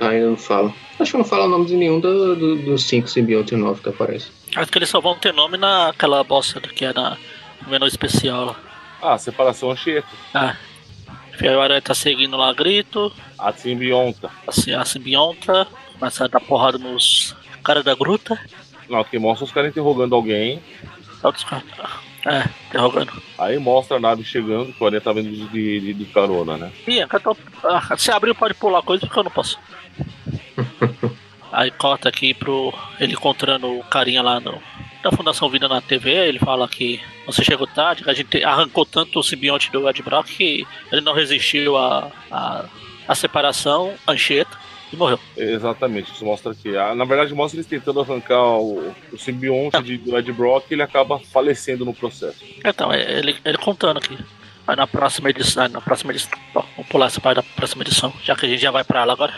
ainda 0.00 0.26
não 0.26 0.36
fala. 0.36 0.70
Acho 1.00 1.12
que 1.12 1.16
não 1.18 1.24
fala 1.24 1.48
nome 1.48 1.64
de 1.64 1.74
nenhum 1.76 1.98
do- 1.98 2.36
do- 2.36 2.56
dos 2.56 2.84
cinco 2.84 3.08
simbiontes 3.08 3.58
novos 3.58 3.80
que 3.80 3.88
aparecem. 3.88 4.30
Acho 4.54 4.70
que 4.70 4.76
eles 4.76 4.90
só 4.90 5.00
vão 5.00 5.16
ter 5.16 5.32
nome 5.32 5.56
naquela 5.56 6.22
bosta 6.22 6.60
que 6.60 6.84
é 6.84 6.92
na 6.92 7.16
no 7.62 7.70
menu 7.70 7.86
especial 7.86 8.44
lá. 8.44 8.56
Ah, 9.00 9.16
separação 9.16 9.70
Anchieta. 9.70 10.06
Ah. 10.34 10.54
Aí 11.40 11.48
o 11.48 11.60
Aranha 11.60 11.80
tá 11.80 11.94
seguindo 11.94 12.36
lá 12.36 12.52
grito. 12.52 13.10
A 13.38 13.50
simbionta. 13.52 14.30
Assim, 14.46 14.72
a 14.74 14.84
simbionta 14.84 15.66
começa 16.02 16.24
a 16.24 16.28
dar 16.28 16.40
porrada 16.40 16.78
nos 16.78 17.36
caras 17.62 17.84
da 17.84 17.94
gruta. 17.94 18.36
Não, 18.88 19.04
que 19.04 19.20
mostra 19.20 19.44
os 19.44 19.52
caras 19.52 19.70
interrogando 19.70 20.16
alguém. 20.16 20.60
Outros 21.22 21.44
caras. 21.44 21.64
É, 22.26 22.44
interrogando. 22.66 23.12
Aí 23.38 23.56
mostra 23.56 23.98
a 23.98 24.00
nave 24.00 24.24
chegando, 24.24 24.72
que 24.72 24.82
o 24.82 24.86
Aranha 24.86 25.00
tá 25.00 25.12
vendo 25.12 25.30
de, 25.30 25.80
de, 25.80 25.94
de 25.94 26.04
carona, 26.06 26.56
né? 26.56 26.72
Ih, 26.88 27.06
tô... 27.22 27.36
ah, 27.62 27.96
se 27.96 28.10
abrir 28.10 28.34
pode 28.34 28.54
pular 28.54 28.82
coisa 28.82 29.06
porque 29.06 29.16
eu 29.16 29.22
não 29.22 29.30
posso. 29.30 29.56
Aí 31.52 31.70
corta 31.70 32.08
aqui 32.08 32.34
pro. 32.34 32.74
ele 32.98 33.12
encontrando 33.12 33.68
o 33.68 33.84
carinha 33.84 34.22
lá 34.22 34.40
no. 34.40 34.60
Da 35.04 35.10
Fundação 35.10 35.48
Vida 35.50 35.68
na 35.68 35.80
TV, 35.80 36.10
ele 36.10 36.38
fala 36.38 36.68
que 36.68 37.00
você 37.26 37.44
chegou 37.44 37.66
tarde, 37.66 38.04
que 38.04 38.10
a 38.10 38.14
gente 38.14 38.42
arrancou 38.44 38.86
tanto 38.86 39.18
o 39.18 39.22
simbionte 39.22 39.70
do 39.72 39.88
Ed 39.88 40.00
Brock 40.00 40.26
que 40.26 40.64
ele 40.92 41.00
não 41.00 41.12
resistiu 41.12 41.76
à 41.76 42.08
a, 42.30 42.64
a, 43.08 43.14
separação, 43.16 43.94
Anchieta, 44.06 44.56
e 44.92 44.96
morreu. 44.96 45.18
Exatamente, 45.36 46.12
isso 46.12 46.24
mostra 46.24 46.54
que. 46.54 46.72
Na 46.72 47.04
verdade, 47.04 47.34
mostra 47.34 47.56
eles 47.56 47.66
tentando 47.66 48.00
arrancar 48.00 48.58
o, 48.58 48.92
o 49.12 49.18
simbionte 49.18 49.82
de, 49.82 49.96
do 49.98 50.16
Ed 50.16 50.32
Brock 50.32 50.70
e 50.70 50.74
ele 50.74 50.82
acaba 50.82 51.18
falecendo 51.18 51.84
no 51.84 51.94
processo. 51.94 52.44
Então, 52.64 52.92
é, 52.92 53.18
ele, 53.18 53.36
ele 53.44 53.58
contando 53.58 53.98
aqui. 53.98 54.18
Aí 54.66 54.76
na 54.76 54.86
próxima 54.86 55.30
edição. 55.30 55.68
Na 55.68 55.80
próxima 55.80 56.12
edição. 56.12 56.38
Bom, 56.54 56.64
vamos 56.76 56.90
pular 56.90 57.06
essa 57.06 57.20
parte 57.20 57.36
da 57.36 57.42
próxima 57.42 57.82
edição, 57.82 58.12
já 58.22 58.36
que 58.36 58.46
a 58.46 58.48
gente 58.48 58.60
já 58.60 58.70
vai 58.70 58.84
pra 58.84 59.02
ela 59.02 59.12
agora. 59.12 59.34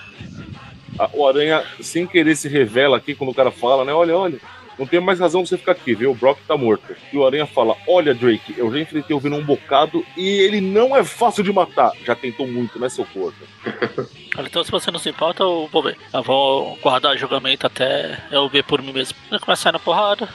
O 1.12 1.26
Aranha, 1.26 1.64
sem 1.80 2.06
querer, 2.06 2.36
se 2.36 2.48
revela 2.48 2.96
aqui 2.96 3.14
quando 3.14 3.30
o 3.30 3.34
cara 3.34 3.50
fala, 3.50 3.84
né? 3.84 3.92
Olha, 3.92 4.16
olha, 4.16 4.38
não 4.78 4.86
tem 4.86 5.00
mais 5.00 5.20
razão 5.20 5.44
você 5.44 5.56
ficar 5.56 5.72
aqui, 5.72 5.94
viu? 5.94 6.10
O 6.10 6.14
Brock 6.14 6.38
tá 6.46 6.56
morto. 6.56 6.94
E 7.12 7.16
o 7.16 7.26
Aranha 7.26 7.46
fala: 7.46 7.76
Olha, 7.88 8.14
Drake, 8.14 8.54
eu 8.56 8.70
já 8.72 8.80
enfrentei 8.80 9.14
o 9.14 9.20
Venom 9.20 9.38
um 9.38 9.44
bocado 9.44 10.04
e 10.16 10.28
ele 10.42 10.60
não 10.60 10.96
é 10.96 11.04
fácil 11.04 11.42
de 11.44 11.52
matar. 11.52 11.92
Já 12.04 12.14
tentou 12.14 12.46
muito, 12.46 12.78
né, 12.78 12.88
seu 12.88 13.04
corpo? 13.06 13.36
Então, 14.36 14.64
se 14.64 14.70
você 14.72 14.90
não 14.90 14.98
se 14.98 15.08
importa, 15.08 15.44
eu 15.44 15.68
vou 15.70 15.80
ver. 15.80 15.96
Eu 16.12 16.20
vou 16.20 16.76
guardar 16.82 17.16
julgamento 17.16 17.68
até 17.68 18.18
eu 18.32 18.48
ver 18.48 18.64
por 18.64 18.82
mim 18.82 18.92
mesmo. 18.92 19.16
Ele 19.30 19.38
começa 19.38 19.60
a 19.60 19.62
sair 19.62 19.72
na 19.72 19.78
porrada, 19.78 20.28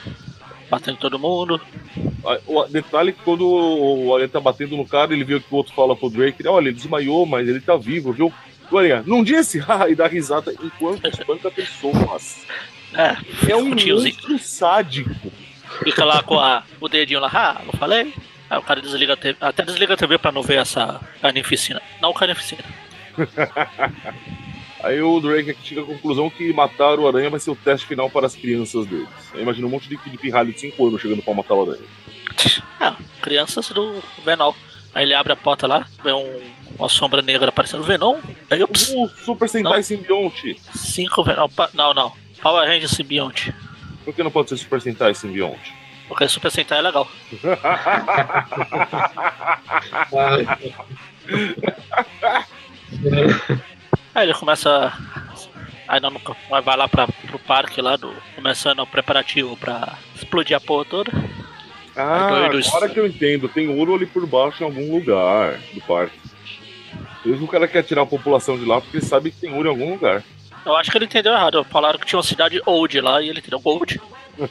batendo 0.70 0.96
todo 0.96 1.18
mundo. 1.18 1.60
Ah, 2.24 2.38
O 2.46 2.64
detalhe 2.64 3.12
que 3.12 3.22
quando 3.22 3.46
o 3.46 4.14
Aranha 4.14 4.30
tá 4.30 4.40
batendo 4.40 4.74
no 4.74 4.86
cara, 4.86 5.12
ele 5.12 5.34
o 5.34 5.40
que 5.40 5.52
o 5.52 5.56
outro 5.56 5.74
fala 5.74 5.94
pro 5.94 6.08
Drake: 6.08 6.48
Olha, 6.48 6.68
ele 6.68 6.76
desmaiou, 6.76 7.26
mas 7.26 7.46
ele 7.46 7.60
tá 7.60 7.76
vivo, 7.76 8.10
viu? 8.10 8.32
O 8.70 8.78
Aranha, 8.78 9.04
não 9.06 9.22
disse? 9.22 9.62
e 9.90 9.94
dá 9.94 10.06
risada 10.06 10.50
enquanto 10.62 11.04
espanca 11.08 11.50
pessoas. 11.50 12.46
É, 12.94 13.50
É 13.52 13.56
um 13.56 13.74
tiozinho. 13.74 14.38
sádico. 14.38 15.10
Fica 15.84 16.04
lá 16.04 16.22
com 16.22 16.38
a, 16.38 16.62
o 16.80 16.88
dedinho 16.88 17.20
lá, 17.20 17.30
ah, 17.32 17.62
não 17.64 17.72
falei? 17.72 18.12
Aí 18.48 18.58
o 18.58 18.62
cara 18.62 18.80
desliga 18.82 19.12
a 19.12 19.16
TV, 19.16 19.36
até 19.40 19.64
desliga 19.64 19.94
a 19.94 19.96
TV 19.96 20.18
pra 20.18 20.32
não 20.32 20.42
ver 20.42 20.58
essa 20.58 21.00
carnificina. 21.22 21.80
Não 22.02 22.12
carnificina. 22.12 22.64
Aí 24.82 25.00
o 25.02 25.20
Drake 25.20 25.54
chega 25.62 25.82
à 25.82 25.84
conclusão 25.84 26.30
que 26.30 26.52
matar 26.54 26.98
o 26.98 27.06
Aranha 27.06 27.28
vai 27.28 27.38
ser 27.38 27.50
o 27.50 27.56
teste 27.56 27.86
final 27.86 28.08
para 28.08 28.26
as 28.26 28.34
crianças 28.34 28.86
deles. 28.86 29.08
Eu 29.34 29.42
imagino 29.42 29.66
um 29.66 29.70
monte 29.70 29.88
de, 29.88 29.96
de 29.96 30.16
pirralho 30.18 30.52
de 30.52 30.58
5 30.60 30.86
anos 30.88 31.00
chegando 31.02 31.22
pra 31.22 31.34
matar 31.34 31.54
o 31.54 31.62
Aranha. 31.70 31.84
Ah, 32.80 32.96
crianças 33.20 33.68
do 33.70 34.02
Venom. 34.24 34.52
Aí 34.94 35.04
ele 35.04 35.14
abre 35.14 35.32
a 35.32 35.36
porta 35.36 35.66
lá, 35.66 35.86
vê 36.02 36.12
um, 36.12 36.40
uma 36.78 36.88
sombra 36.88 37.20
negra 37.20 37.50
aparecendo 37.50 37.82
Venom. 37.84 38.18
Aí, 38.50 38.62
ups, 38.62 38.90
O 38.96 39.06
Super 39.08 39.48
Sentai 39.48 39.76
Não. 39.76 39.82
Simbionte. 39.82 40.58
cinco 40.74 41.22
Venom. 41.22 41.48
Não, 41.74 41.92
não. 41.94 42.12
Power 42.42 42.66
Ranger 42.66 42.88
Simbionte. 42.88 43.54
Por 44.04 44.14
que 44.14 44.22
não 44.22 44.30
pode 44.30 44.48
ser 44.48 44.56
Super 44.56 44.80
Sentai 44.80 45.14
Simbionte? 45.14 45.72
Porque 46.08 46.26
Super 46.28 46.50
Sentai 46.50 46.78
é 46.78 46.82
legal. 46.82 47.08
Aí 54.14 54.26
ele 54.26 54.34
começa. 54.34 54.92
Aí 55.86 56.00
não, 56.00 56.12
vai 56.64 56.76
lá 56.76 56.88
pra, 56.88 57.06
pro 57.06 57.38
parque 57.38 57.80
lá, 57.80 57.96
do, 57.96 58.14
começando 58.34 58.80
o 58.80 58.86
preparativo 58.86 59.56
pra 59.56 59.96
explodir 60.14 60.56
a 60.56 60.60
porra 60.60 60.84
toda. 60.84 61.12
ah, 61.96 62.48
doido. 62.48 62.66
agora 62.68 62.88
que 62.88 62.98
eu 62.98 63.06
entendo. 63.06 63.48
Tem 63.48 63.68
ouro 63.68 63.94
ali 63.94 64.06
por 64.06 64.26
baixo 64.26 64.62
em 64.62 64.66
algum 64.66 64.92
lugar 64.92 65.58
do 65.74 65.80
parque. 65.82 66.18
Que 67.22 67.30
o 67.30 67.48
cara 67.48 67.68
quer 67.68 67.82
tirar 67.82 68.02
a 68.02 68.06
população 68.06 68.58
de 68.58 68.64
lá 68.64 68.80
porque 68.80 68.96
ele 68.96 69.04
sabe 69.04 69.30
que 69.30 69.40
tem 69.40 69.52
ouro 69.52 69.68
em 69.68 69.70
algum 69.70 69.90
lugar. 69.90 70.22
Eu 70.64 70.76
acho 70.76 70.90
que 70.90 70.98
ele 70.98 71.04
entendeu 71.06 71.32
errado. 71.32 71.64
Falaram 71.64 71.98
que 71.98 72.06
tinha 72.06 72.18
uma 72.18 72.22
cidade 72.24 72.60
Old 72.66 73.00
lá 73.00 73.20
e 73.22 73.28
ele 73.28 73.38
entendeu 73.38 73.60
Gold. 73.60 74.00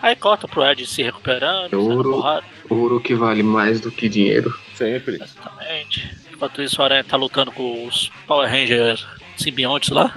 Aí 0.00 0.16
corta 0.16 0.48
pro 0.48 0.64
Ed 0.64 0.84
se 0.86 1.02
recuperando, 1.02 1.74
Ouro. 1.74 2.42
Ouro 2.68 3.00
que 3.00 3.14
vale 3.14 3.42
mais 3.42 3.80
do 3.80 3.90
que 3.90 4.08
dinheiro. 4.08 4.52
Sempre. 4.74 5.16
Exatamente. 5.22 6.10
Enquanto 6.32 6.60
isso, 6.62 6.80
o 6.80 6.84
Aranha 6.84 7.04
tá 7.04 7.16
lutando 7.16 7.52
com 7.52 7.86
os 7.86 8.10
Power 8.26 8.50
Rangers 8.50 9.06
simbiontes 9.36 9.90
lá. 9.90 10.12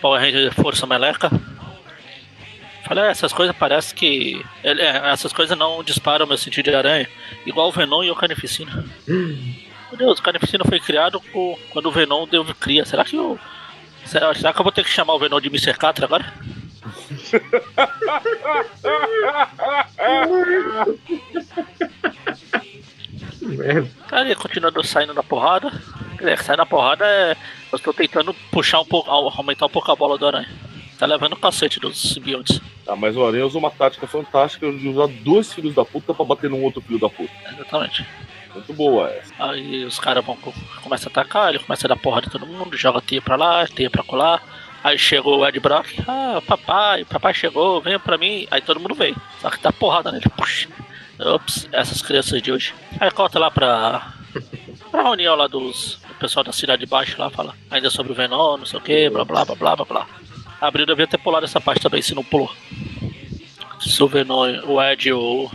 Power 0.00 0.20
Ranger 0.20 0.54
Força 0.54 0.86
Meleca. 0.86 1.30
Falei, 2.86 3.04
"É, 3.04 3.08
essas 3.10 3.32
coisas 3.32 3.54
parece 3.56 3.92
que. 3.94 4.40
ele- 4.62 4.80
é, 4.82 5.10
essas 5.12 5.32
coisas 5.32 5.58
não 5.58 5.82
disparam 5.82 6.26
meu 6.26 6.38
sentido 6.38 6.70
de 6.70 6.76
aranha. 6.76 7.08
Igual 7.44 7.68
o 7.68 7.72
Venom 7.72 8.02
e 8.04 8.10
o 8.10 8.14
Carnificina. 8.16 8.84
Meu 9.90 9.98
Deus, 9.98 10.18
o 10.18 10.22
Carnificina 10.22 10.64
foi 10.64 10.80
criado 10.80 11.20
por- 11.32 11.58
quando 11.70 11.86
o 11.86 11.92
Venom 11.92 12.26
deu 12.26 12.44
cria. 12.54 12.84
Será 12.84 13.04
que 13.04 13.16
eu. 13.16 13.38
Será, 14.04 14.34
será 14.34 14.52
que 14.52 14.60
eu 14.60 14.64
vou 14.64 14.72
ter 14.72 14.84
que 14.84 14.90
chamar 14.90 15.14
o 15.14 15.18
Venom 15.18 15.40
de 15.40 15.48
Mr. 15.48 15.74
Catra 15.76 16.06
agora? 16.06 16.24
Merda. 23.42 23.88
Aí 24.10 24.26
ele 24.26 24.34
continua 24.34 24.72
saindo 24.84 25.14
da 25.14 25.22
porrada. 25.22 25.70
É, 26.20 26.36
sai 26.36 26.56
na 26.56 26.66
porrada 26.66 27.04
é. 27.06 27.36
Eu 27.72 27.76
estou 27.76 27.92
tentando 27.92 28.34
puxar 28.50 28.80
um 28.80 28.84
pouco, 28.84 29.10
au- 29.10 29.32
aumentar 29.36 29.66
um 29.66 29.70
pouco 29.70 29.90
a 29.92 29.96
bola 29.96 30.18
do 30.18 30.26
aranha. 30.26 30.48
Tá 30.98 31.06
levando 31.06 31.34
o 31.34 31.36
cacete 31.36 31.78
dos 31.78 32.14
simbiontes. 32.14 32.60
Ah, 32.86 32.96
mas 32.96 33.16
o 33.16 33.24
Aranha 33.24 33.46
usa 33.46 33.58
uma 33.58 33.70
tática 33.70 34.06
fantástica 34.06 34.70
de 34.72 34.88
usar 34.88 35.06
dois 35.22 35.52
filhos 35.52 35.74
da 35.74 35.84
puta 35.84 36.12
pra 36.12 36.24
bater 36.24 36.50
num 36.50 36.62
outro 36.64 36.80
filho 36.80 36.98
da 36.98 37.08
puta. 37.08 37.30
Exatamente. 37.52 38.04
Muito 38.58 38.74
boa 38.74 39.08
essa. 39.10 39.32
Aí 39.38 39.84
os 39.84 39.98
caras 39.98 40.24
vão 40.24 40.36
co- 40.36 40.54
começam 40.82 41.08
a 41.08 41.10
atacar, 41.10 41.48
ele 41.50 41.58
começa 41.58 41.86
a 41.86 41.88
dar 41.88 41.96
porrada 41.96 42.26
em 42.26 42.30
todo 42.30 42.46
mundo, 42.46 42.76
joga 42.76 43.00
teia 43.00 43.20
pra 43.22 43.36
lá, 43.36 43.66
teia 43.66 43.90
pra 43.90 44.02
colar. 44.02 44.42
Aí 44.84 44.96
chegou 44.98 45.38
o 45.40 45.46
Ed 45.46 45.58
Brock, 45.58 45.88
ah, 46.06 46.40
papai, 46.46 47.04
papai 47.04 47.34
chegou, 47.34 47.80
venha 47.80 47.98
pra 47.98 48.16
mim. 48.16 48.46
Aí 48.50 48.60
todo 48.60 48.78
mundo 48.80 48.94
veio. 48.94 49.16
Só 49.40 49.50
que 49.50 49.60
dá 49.60 49.72
porrada 49.72 50.12
nele. 50.12 50.24
Puxa. 50.36 50.68
Ops, 51.20 51.68
essas 51.72 52.00
crianças 52.00 52.40
de 52.40 52.52
hoje. 52.52 52.72
Aí 53.00 53.10
corta 53.10 53.38
lá 53.40 53.50
pra. 53.50 54.12
pra 54.90 55.02
reunião 55.02 55.34
lá 55.34 55.48
dos. 55.48 55.98
do 56.06 56.14
pessoal 56.14 56.44
da 56.44 56.52
cidade 56.52 56.80
de 56.80 56.86
baixo 56.86 57.20
lá, 57.20 57.28
fala 57.28 57.54
ainda 57.70 57.90
sobre 57.90 58.12
o 58.12 58.14
Venom, 58.14 58.56
não 58.56 58.64
sei 58.66 58.78
o 58.78 58.82
que, 58.82 59.10
blá 59.10 59.24
blá 59.24 59.44
blá 59.44 59.54
blá 59.56 59.76
blá 59.76 59.84
blá. 59.84 60.06
Abril 60.60 60.86
devia 60.86 61.06
ter 61.08 61.18
pulado 61.18 61.44
essa 61.44 61.60
parte 61.60 61.80
também, 61.82 62.00
se 62.02 62.14
não 62.14 62.22
pulou. 62.24 62.50
Se 63.80 64.02
o 64.02 64.06
Venom, 64.08 64.44
o 64.66 64.82
Ed 64.82 65.08
e 65.08 65.12
o, 65.12 65.50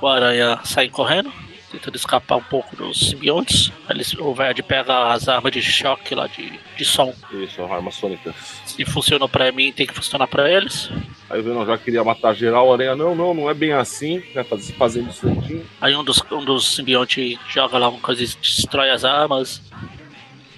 o 0.00 0.06
Aranha 0.06 0.58
saem 0.64 0.90
correndo, 0.90 1.32
tentando 1.72 1.96
escapar 1.96 2.36
um 2.36 2.42
pouco 2.42 2.76
dos 2.76 3.08
simbiontes. 3.10 3.72
Eles, 3.90 4.12
o 4.14 4.34
Ed 4.42 4.62
pega 4.62 5.12
as 5.12 5.28
armas 5.28 5.50
de 5.52 5.60
choque 5.62 6.14
lá 6.14 6.26
de, 6.26 6.52
de 6.76 6.84
som. 6.84 7.12
Isso, 7.32 7.62
armas 7.64 7.94
sônicas. 7.94 8.34
Se 8.66 8.84
funcionou 8.84 9.28
pra 9.28 9.50
mim, 9.50 9.72
tem 9.72 9.86
que 9.86 9.94
funcionar 9.94 10.26
pra 10.28 10.50
eles. 10.50 10.90
Aí 11.30 11.40
o 11.40 11.42
Venom 11.42 11.64
já 11.66 11.76
queria 11.78 12.04
matar 12.04 12.34
geral, 12.34 12.68
o 12.68 12.72
Aranha, 12.74 12.94
não, 12.94 13.14
não, 13.14 13.32
não 13.34 13.50
é 13.50 13.54
bem 13.54 13.72
assim, 13.72 14.22
né? 14.34 14.44
faz- 14.44 14.64
Se 14.64 14.72
fazendo 14.74 15.12
certinho. 15.12 15.66
Aí 15.80 15.96
um 15.96 16.04
dos, 16.04 16.22
um 16.30 16.44
dos 16.44 16.74
simbiontes 16.76 17.38
joga 17.48 17.78
lá 17.78 17.88
uma 17.88 18.00
coisa 18.00 18.22
e 18.22 18.26
destrói 18.26 18.90
as 18.90 19.04
armas. 19.04 19.62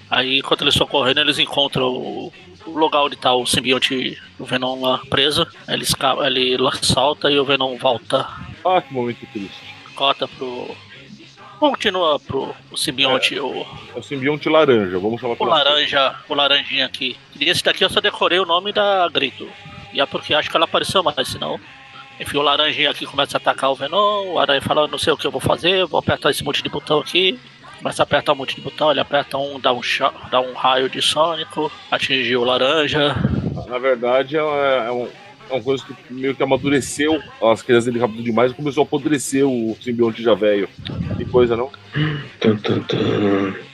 Aí 0.09 0.39
enquanto 0.39 0.61
eles 0.63 0.73
estão 0.75 0.85
correndo, 0.87 1.19
eles 1.19 1.39
encontram 1.39 1.87
o, 1.87 2.33
o 2.65 2.71
lugar 2.77 3.03
onde 3.03 3.15
tá 3.15 3.33
o 3.33 3.45
simbionte 3.45 4.17
do 4.37 4.45
Venom 4.45 4.81
lá 4.81 4.99
preso. 5.09 5.47
Ele, 5.67 5.83
escapa, 5.83 6.25
ele 6.27 6.57
salta 6.81 7.31
e 7.31 7.39
o 7.39 7.45
Venom 7.45 7.75
volta. 7.77 8.27
Ah, 8.63 8.81
que 8.81 8.93
momento 8.93 9.25
triste. 9.31 9.55
Corta 9.95 10.27
pro. 10.27 10.75
Continua 11.69 12.19
pro 12.19 12.53
o 12.71 12.77
simbionte, 12.77 13.39
o, 13.39 13.65
É 13.95 13.99
o 13.99 14.03
simbionte 14.03 14.47
laranja, 14.49 14.99
vamos 14.99 15.19
chamar 15.19 15.33
o 15.33 15.37
pela- 15.37 15.55
laranja, 15.63 16.15
o 16.29 16.33
laranjinha 16.33 16.85
aqui. 16.85 17.17
E 17.39 17.49
esse 17.49 17.63
daqui 17.63 17.83
eu 17.83 17.89
só 17.89 17.99
decorei 17.99 18.39
o 18.39 18.45
nome 18.45 18.71
da 18.71 19.07
Grito. 19.09 19.47
E 19.93 19.99
é 20.01 20.05
porque 20.05 20.33
acho 20.33 20.49
que 20.49 20.55
ela 20.55 20.65
apareceu 20.65 21.01
mais, 21.01 21.27
senão. 21.27 21.59
Enfim, 22.19 22.37
o 22.37 22.41
laranjinha 22.41 22.91
aqui 22.91 23.05
começa 23.05 23.37
a 23.37 23.39
atacar 23.39 23.71
o 23.71 23.75
Venom, 23.75 24.33
o 24.33 24.39
Aranha 24.39 24.61
fala, 24.61 24.87
não 24.87 24.97
sei 24.97 25.11
o 25.11 25.17
que 25.17 25.25
eu 25.27 25.31
vou 25.31 25.41
fazer, 25.41 25.85
vou 25.85 25.99
apertar 25.99 26.29
esse 26.29 26.43
monte 26.43 26.61
de 26.63 26.69
botão 26.69 26.99
aqui. 26.99 27.37
Começa 27.79 28.01
a 28.01 28.05
apertar 28.05 28.31
um 28.31 28.35
monte 28.35 28.55
de 28.55 28.61
botão, 28.61 28.89
ele 28.89 29.01
aperta 29.01 29.37
um, 29.37 29.59
dá 29.59 29.73
um, 29.73 29.81
dá 30.31 30.39
um 30.39 30.53
raio 30.53 30.89
de 30.89 31.01
sônico, 31.01 31.69
atinge 31.91 32.35
o 32.37 32.43
laranja. 32.43 33.15
Na 33.67 33.77
verdade, 33.77 34.37
é, 34.37 34.39
é 34.87 34.91
um, 34.91 35.09
É 35.49 35.53
uma 35.53 35.61
coisa 35.61 35.83
que 35.85 36.13
meio 36.13 36.35
que 36.35 36.41
amadureceu 36.43 37.21
as 37.41 37.61
crianças 37.61 37.85
dele 37.85 37.99
rápido 37.99 38.23
demais 38.23 38.51
e 38.51 38.55
começou 38.55 38.81
a 38.81 38.85
apodrecer 38.85 39.45
o 39.47 39.77
simbionte 39.81 40.21
já 40.23 40.33
velho. 40.33 40.67
Que 41.17 41.25
coisa, 41.25 41.55
não? 41.55 41.69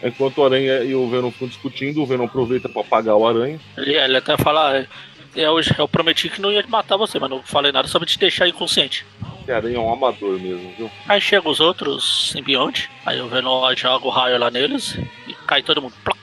Enquanto 0.03 0.37
o 0.39 0.45
Aranha 0.45 0.83
e 0.83 0.93
o 0.95 1.09
Venom 1.09 1.31
ficam 1.31 1.47
discutindo, 1.47 2.01
o 2.01 2.05
Venom 2.05 2.25
aproveita 2.25 2.67
pra 2.69 2.81
apagar 2.81 3.15
o 3.15 3.27
Aranha. 3.27 3.59
Ele, 3.77 3.95
ele 3.95 4.17
até 4.17 4.37
fala. 4.37 4.77
"É, 4.77 4.87
Eu, 5.33 5.57
eu 5.77 5.87
prometi 5.87 6.27
que 6.29 6.41
não 6.41 6.51
ia 6.51 6.61
matar 6.67 6.97
você, 6.97 7.17
mas 7.17 7.29
não 7.29 7.41
falei 7.41 7.71
nada 7.71 7.87
sobre 7.87 8.05
te 8.05 8.19
deixar 8.19 8.49
inconsciente. 8.49 9.05
Esse 9.43 9.51
Aranha 9.53 9.77
é 9.77 9.79
um 9.79 9.91
amador 9.91 10.37
mesmo, 10.37 10.73
viu? 10.77 10.91
Aí 11.07 11.21
chegam 11.21 11.49
os 11.49 11.61
outros 11.61 12.31
simbiontes, 12.33 12.89
aí 13.05 13.21
o 13.21 13.27
Venom 13.29 13.61
joga 13.75 14.05
o 14.05 14.09
raio 14.09 14.37
lá 14.37 14.51
neles 14.51 14.97
e 15.27 15.33
cai 15.47 15.63
todo 15.63 15.81
mundo. 15.81 15.93
Ploc. 16.03 16.17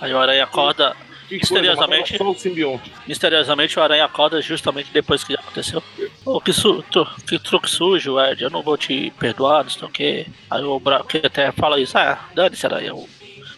Aí 0.00 0.12
o 0.14 0.18
Aranha 0.18 0.44
acorda. 0.44 0.94
Que 1.30 1.36
Misteriosamente- 1.36 2.10
coisa, 2.10 2.24
mataram 2.24 2.32
só 2.34 2.38
o 2.38 2.42
simbionte. 2.42 2.92
Misteriosamente 3.06 3.78
o 3.78 3.82
Aranha 3.82 4.04
acorda 4.04 4.42
justamente 4.42 4.90
depois 4.92 5.22
que 5.24 5.34
aconteceu. 5.34 5.82
Ô, 6.26 6.40
que, 6.40 6.52
su 6.52 6.82
tu- 6.90 7.06
que 7.26 7.38
truque 7.38 7.70
sujo, 7.70 8.18
Ed, 8.20 8.42
eu 8.42 8.50
não 8.50 8.62
vou 8.62 8.76
te 8.76 9.12
perdoar, 9.18 9.62
não 9.62 9.70
sei 9.70 9.84
o 9.86 9.90
que. 9.90 10.26
Aí 10.50 10.62
o 10.64 10.82
até 11.24 11.52
fala 11.52 11.80
isso, 11.80 11.96
ah, 11.96 12.18
dane-se, 12.34 12.66
Aranha. 12.66 12.94
o- 12.94 13.08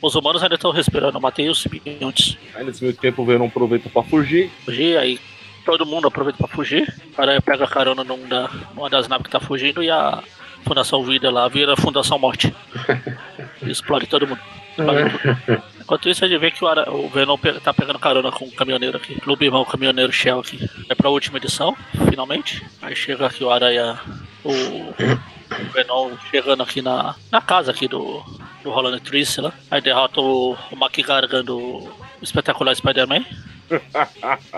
Os 0.03 0.15
humanos 0.17 0.43
ainda 0.43 0.57
estão 0.57 0.71
respirando, 0.73 1.17
eu 1.17 1.21
matei 1.21 1.49
os 1.49 1.63
simbiontes. 1.63 2.37
Aí 2.55 2.65
nesse 2.65 2.83
meio 2.83 2.95
tempo 2.97 3.23
o 3.23 3.25
Venom 3.25 3.47
aproveita 3.47 3.89
pra 3.89 4.03
fugir. 4.03 4.51
Fugir, 4.65 4.99
aí 4.99 5.19
todo 5.65 5.87
mundo 5.87 6.09
aproveita 6.09 6.39
pra 6.39 6.49
fugir. 6.49 6.93
O 7.17 7.23
Aranha 7.23 7.41
pega 7.41 7.67
carona 7.69 8.03
num 8.05 8.27
da, 8.29 8.51
numa 8.75 8.91
das 8.91 9.07
naves 9.09 9.25
que 9.27 9.31
tá 9.33 9.39
fugindo 9.41 9.81
e 9.83 9.89
a 9.91 10.23
Fundação 10.67 11.03
Vida 11.05 11.31
lá 11.31 11.47
vira 11.49 11.77
Fundação 11.77 12.19
Morte. 12.19 12.53
E 13.65 13.71
explode 13.71 14.07
todo 14.09 14.27
mundo. 14.27 14.41
Explode 14.77 15.19
tudo. 15.47 15.63
Enquanto 15.83 16.09
isso, 16.09 16.25
a 16.25 16.29
gente 16.29 16.39
vê 16.41 16.51
que 16.51 16.65
o, 16.65 16.69
Ara- 16.69 16.91
o 16.91 17.09
Venom 17.09 17.37
pe- 17.37 17.61
tá 17.61 17.75
pegando 17.75 17.99
carona 17.99 18.31
com 18.33 18.45
o 18.47 18.53
caminhoneiro 18.53 18.97
aqui. 18.97 19.15
Clube 19.21 19.45
Irmão 19.45 19.65
Caminhoneiro 19.65 20.13
Shell 20.13 20.41
aqui. 20.41 20.69
É 20.89 20.95
pra 20.95 21.11
última 21.11 21.39
edição, 21.39 21.77
finalmente. 22.09 22.65
Aí 22.81 22.95
chega 22.97 23.27
aqui 23.27 23.45
o 23.45 23.51
Aranha. 23.51 23.99
O, 24.45 24.51
o 24.53 25.73
Venom 25.73 26.13
chegando 26.31 26.63
aqui 26.63 26.81
na, 26.83 27.15
na 27.31 27.41
casa 27.41 27.71
aqui 27.71 27.87
do, 27.89 28.23
do 28.63 28.71
Roland 28.71 28.99
Trice 29.01 29.41
lá. 29.41 29.53
Aí 29.71 29.81
derrota 29.81 30.21
o, 30.21 30.53
o 30.55 30.75
McGargan 30.77 31.45
do 31.45 31.89
espetacular 32.23 32.75
Spider-Man. 32.75 33.25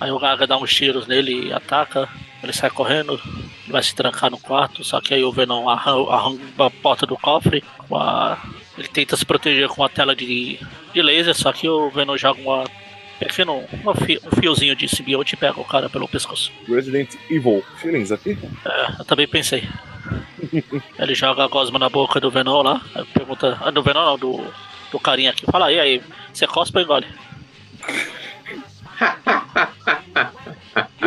Aí 0.00 0.10
o 0.10 0.18
Gaga 0.18 0.46
dá 0.46 0.56
uns 0.58 0.72
tiros 0.74 1.06
nele 1.06 1.48
e 1.48 1.52
ataca. 1.52 2.08
Ele 2.42 2.52
sai 2.52 2.70
correndo, 2.70 3.20
vai 3.68 3.82
se 3.82 3.94
trancar 3.94 4.30
no 4.30 4.38
quarto, 4.38 4.84
só 4.84 5.00
que 5.00 5.14
aí 5.14 5.24
o 5.24 5.32
Venom 5.32 5.68
arran- 5.68 6.06
arromba 6.10 6.66
a 6.66 6.70
porta 6.70 7.06
do 7.06 7.16
cofre. 7.16 7.62
com 7.88 7.96
a- 7.96 8.38
Ele 8.76 8.88
tenta 8.88 9.16
se 9.16 9.24
proteger 9.24 9.68
com 9.68 9.82
uma 9.82 9.88
tela 9.88 10.14
de, 10.16 10.58
de 10.92 11.02
laser, 11.02 11.34
só 11.34 11.52
que 11.52 11.68
o 11.68 11.90
Venom 11.90 12.16
joga 12.16 12.40
uma 12.40 13.94
fi- 13.94 14.20
um 14.24 14.40
fiozinho 14.40 14.74
de 14.74 14.88
simbionte 14.88 15.34
e 15.34 15.36
pega 15.36 15.60
o 15.60 15.64
cara 15.64 15.88
pelo 15.88 16.08
pescoço. 16.08 16.50
Resident 16.66 17.14
Evil. 17.30 17.62
Feelings 17.76 18.10
aqui? 18.10 18.36
É, 18.66 19.00
eu 19.00 19.04
também 19.04 19.28
pensei. 19.28 19.62
Ele 20.98 21.14
joga 21.14 21.44
a 21.44 21.48
gosma 21.48 21.78
na 21.78 21.88
boca 21.88 22.20
do 22.20 22.30
Venom 22.30 22.62
lá, 22.62 22.80
pergunta. 23.14 23.56
Ah, 23.60 23.70
do 23.70 23.82
Venom 23.82 24.04
não, 24.04 24.18
do, 24.18 24.44
do 24.90 24.98
carinha 24.98 25.30
aqui. 25.30 25.46
Fala 25.50 25.66
aí, 25.66 25.78
aí, 25.78 26.02
você 26.32 26.46
cospa 26.46 26.80
ou 26.80 26.84
engole? 26.84 27.06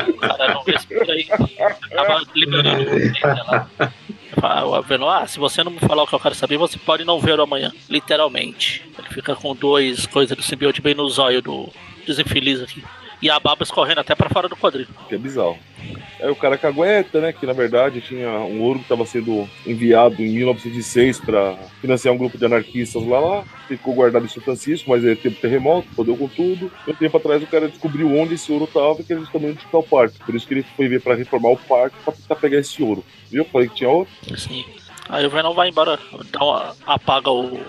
O 0.07 0.19
cara 0.19 0.53
não 0.53 0.63
respira 0.63 1.13
aí. 1.13 1.27
Acaba 1.31 2.21
liberando 2.35 2.85
O 4.65 4.81
Venom, 4.83 5.09
ah, 5.09 5.27
se 5.27 5.39
você 5.39 5.63
não 5.63 5.71
me 5.71 5.79
falar 5.79 6.03
o 6.03 6.07
que 6.07 6.13
eu 6.15 6.19
quero 6.19 6.35
saber, 6.35 6.57
você 6.57 6.77
pode 6.77 7.03
não 7.03 7.19
ver 7.19 7.39
o 7.39 7.43
amanhã. 7.43 7.71
Literalmente. 7.89 8.83
Ele 8.97 9.07
fica 9.09 9.35
com 9.35 9.55
dois 9.55 10.05
coisas 10.05 10.35
do 10.35 10.43
simbionte 10.43 10.81
bem 10.81 10.93
no 10.93 11.09
zóio 11.09 11.41
do, 11.41 11.69
dos 12.05 12.19
infeliz 12.19 12.61
aqui. 12.61 12.83
E 13.21 13.29
a 13.29 13.39
baba 13.39 13.63
escorrendo 13.63 13.99
até 14.01 14.13
pra 14.13 14.29
fora 14.29 14.47
do 14.47 14.55
quadril. 14.55 14.87
Que 15.09 15.15
é 15.15 15.17
bizarro. 15.17 15.57
Aí 16.21 16.29
o 16.29 16.35
cara 16.35 16.57
cagueta, 16.57 17.19
né? 17.19 17.31
Que 17.33 17.45
na 17.45 17.53
verdade 17.53 18.01
tinha 18.01 18.29
um 18.29 18.61
ouro 18.61 18.79
que 18.79 18.85
estava 18.85 19.05
sendo 19.05 19.47
enviado 19.65 20.21
em 20.21 20.29
1906 20.33 21.19
para 21.21 21.55
financiar 21.81 22.13
um 22.13 22.17
grupo 22.17 22.37
de 22.37 22.45
anarquistas 22.45 23.05
lá, 23.05 23.19
lá. 23.19 23.43
Ficou 23.67 23.93
guardado 23.93 24.25
em 24.25 24.29
São 24.29 24.41
Francisco, 24.43 24.89
mas 24.89 25.03
aí 25.05 25.15
teve 25.15 25.35
terremoto, 25.35 25.87
fodeu 25.95 26.15
com 26.17 26.27
tudo. 26.27 26.71
E 26.87 26.91
um 26.91 26.95
tempo 26.95 27.17
atrás 27.17 27.41
o 27.41 27.47
cara 27.47 27.67
descobriu 27.67 28.15
onde 28.17 28.35
esse 28.35 28.51
ouro 28.51 28.65
estava 28.65 28.99
e 28.99 29.03
que 29.03 29.13
era 29.13 29.21
justamente 29.21 29.59
ficar 29.65 29.77
o 29.79 29.83
parque. 29.83 30.19
Por 30.23 30.35
isso 30.35 30.47
que 30.47 30.53
ele 30.55 30.65
foi 30.75 30.87
ver 30.87 31.01
para 31.01 31.15
reformar 31.15 31.49
o 31.49 31.57
parque 31.57 31.95
para 32.03 32.13
tentar 32.13 32.35
pegar 32.35 32.59
esse 32.59 32.81
ouro. 32.83 33.03
Viu? 33.31 33.45
Falei 33.45 33.67
que 33.67 33.75
tinha 33.75 33.89
ouro. 33.89 34.07
Assim. 34.31 34.63
Aí 35.09 35.25
o 35.25 35.29
Venom 35.29 35.53
vai 35.53 35.69
embora, 35.69 35.97
dá 36.31 36.43
uma- 36.43 36.75
apaga 36.85 37.31
o 37.31 37.59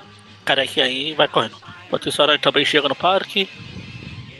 carequinha 0.45 0.87
aí 0.87 1.11
e 1.11 1.15
vai 1.15 1.29
correndo. 1.29 1.57
Enquanto 1.87 2.09
isso, 2.09 2.21
o 2.21 2.25
Aranha 2.25 2.39
também 2.39 2.65
chega 2.65 2.89
no 2.89 2.95
parque. 2.95 3.49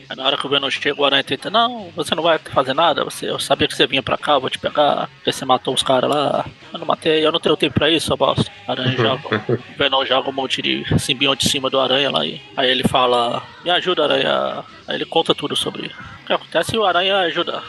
Aí 0.09 0.15
na 0.15 0.25
hora 0.25 0.37
que 0.37 0.45
o 0.47 0.49
Venom 0.49 0.69
chega, 0.71 0.99
o 0.99 1.05
Aranha 1.05 1.23
tenta, 1.23 1.51
não, 1.51 1.91
você 1.95 2.15
não 2.15 2.23
vai 2.23 2.39
fazer 2.39 2.73
nada, 2.73 3.03
você, 3.03 3.29
eu 3.29 3.37
sabia 3.37 3.67
que 3.67 3.75
você 3.75 3.85
vinha 3.85 4.01
pra 4.01 4.17
cá, 4.17 4.39
vou 4.39 4.49
te 4.49 4.57
pegar, 4.57 5.07
porque 5.17 5.31
você 5.31 5.45
matou 5.45 5.71
os 5.71 5.83
caras 5.83 6.09
lá. 6.09 6.45
Eu 6.73 6.79
não 6.79 6.87
matei, 6.87 7.23
eu 7.23 7.31
não 7.31 7.39
tenho 7.39 7.55
tempo 7.55 7.75
pra 7.75 7.91
isso, 7.91 8.15
bosta. 8.17 8.51
Aranha 8.67 8.97
joga, 8.97 9.21
o 9.27 9.57
Venom 9.77 10.03
joga 10.05 10.29
um 10.29 10.33
monte 10.33 10.63
de 10.63 10.83
simbionte 10.99 11.45
em 11.45 11.49
cima 11.49 11.69
do 11.69 11.79
Aranha 11.79 12.09
lá 12.09 12.25
e 12.25 12.41
aí 12.57 12.69
ele 12.71 12.87
fala, 12.87 13.43
me 13.63 13.69
ajuda, 13.69 14.05
Aranha. 14.05 14.63
Aí 14.87 14.95
ele 14.95 15.05
conta 15.05 15.35
tudo 15.35 15.55
sobre 15.55 15.87
o 15.87 16.25
que 16.25 16.33
acontece 16.33 16.75
e 16.75 16.79
o 16.79 16.85
Aranha 16.85 17.17
ajuda. 17.19 17.61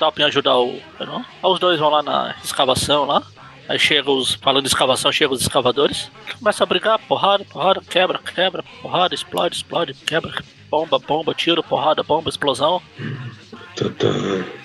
Top 0.00 0.20
em 0.20 0.24
ajudar 0.24 0.58
o 0.58 0.80
Venom. 0.98 1.20
Aí 1.20 1.50
os 1.50 1.60
dois 1.60 1.78
vão 1.78 1.88
lá 1.88 2.02
na 2.02 2.34
escavação 2.42 3.04
lá. 3.04 3.22
Aí 3.68 3.78
chega 3.78 4.10
os. 4.10 4.34
Falando 4.34 4.62
de 4.62 4.68
escavação, 4.68 5.10
chega 5.10 5.32
os 5.32 5.40
escavadores. 5.40 6.10
Começa 6.38 6.62
a 6.62 6.66
brigar, 6.66 6.98
porrada, 6.98 7.44
porrada, 7.44 7.80
quebra, 7.80 8.18
quebra, 8.18 8.64
porrada, 8.82 9.14
explode, 9.14 9.56
explode, 9.56 9.94
quebra, 9.94 10.32
bomba, 10.70 10.98
bomba, 10.98 11.34
tiro, 11.34 11.62
porrada, 11.62 12.02
bomba, 12.02 12.28
explosão. 12.28 12.82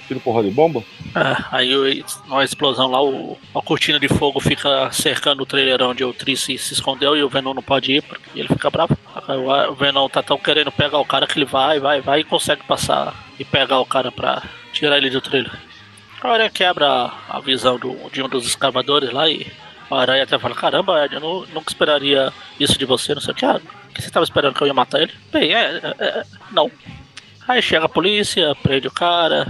Tiro 0.07 0.19
porrada 0.19 0.47
de 0.47 0.53
bomba. 0.53 0.83
É, 1.15 1.43
aí 1.51 2.03
na 2.27 2.43
explosão 2.43 2.89
lá, 2.89 3.03
o, 3.03 3.37
a 3.53 3.61
cortina 3.61 3.99
de 3.99 4.07
fogo 4.07 4.39
fica 4.39 4.91
cercando 4.91 5.43
o 5.43 5.45
trailer 5.45 5.81
onde 5.81 6.03
o 6.03 6.13
Trice 6.13 6.57
se 6.57 6.73
escondeu 6.73 7.15
e 7.15 7.23
o 7.23 7.29
Venom 7.29 7.53
não 7.53 7.63
pode 7.63 7.91
ir, 7.93 8.01
porque 8.01 8.39
ele 8.39 8.47
fica 8.47 8.69
bravo. 8.69 8.97
O 9.27 9.71
o 9.71 9.75
Venom 9.75 10.07
tá 10.07 10.23
tão 10.23 10.37
querendo 10.37 10.71
pegar 10.71 10.99
o 10.99 11.05
cara 11.05 11.27
que 11.27 11.37
ele 11.37 11.45
vai, 11.45 11.79
vai, 11.79 12.01
vai 12.01 12.21
e 12.21 12.23
consegue 12.23 12.63
passar 12.63 13.13
e 13.39 13.43
pegar 13.43 13.79
o 13.79 13.85
cara 13.85 14.11
pra 14.11 14.43
tirar 14.71 14.97
ele 14.97 15.09
do 15.09 15.21
trailer. 15.21 15.51
A 16.21 16.29
Aranha 16.29 16.49
quebra 16.49 17.11
a 17.27 17.39
visão 17.39 17.77
do, 17.79 18.09
de 18.11 18.21
um 18.21 18.29
dos 18.29 18.45
escavadores 18.45 19.11
lá 19.11 19.27
e 19.29 19.47
a 19.91 20.01
Aranha 20.01 20.23
até 20.23 20.37
fala, 20.39 20.55
caramba, 20.55 21.05
Ed, 21.05 21.15
eu 21.15 21.21
nu- 21.21 21.45
nunca 21.53 21.71
esperaria 21.71 22.31
isso 22.59 22.77
de 22.77 22.85
você, 22.85 23.13
não 23.13 23.21
sei 23.21 23.33
o 23.33 23.35
que. 23.35 23.45
Ah, 23.45 23.59
o 23.89 23.93
que 23.93 24.01
você 24.01 24.09
tava 24.09 24.23
esperando 24.23 24.55
que 24.55 24.61
eu 24.61 24.67
ia 24.67 24.73
matar 24.73 25.01
ele? 25.01 25.13
Bem, 25.31 25.53
é, 25.53 25.77
é, 25.77 25.95
é, 26.05 26.23
não. 26.51 26.71
Aí 27.47 27.61
chega 27.61 27.85
a 27.85 27.89
polícia, 27.89 28.55
prende 28.61 28.87
o 28.87 28.91
cara, 28.91 29.47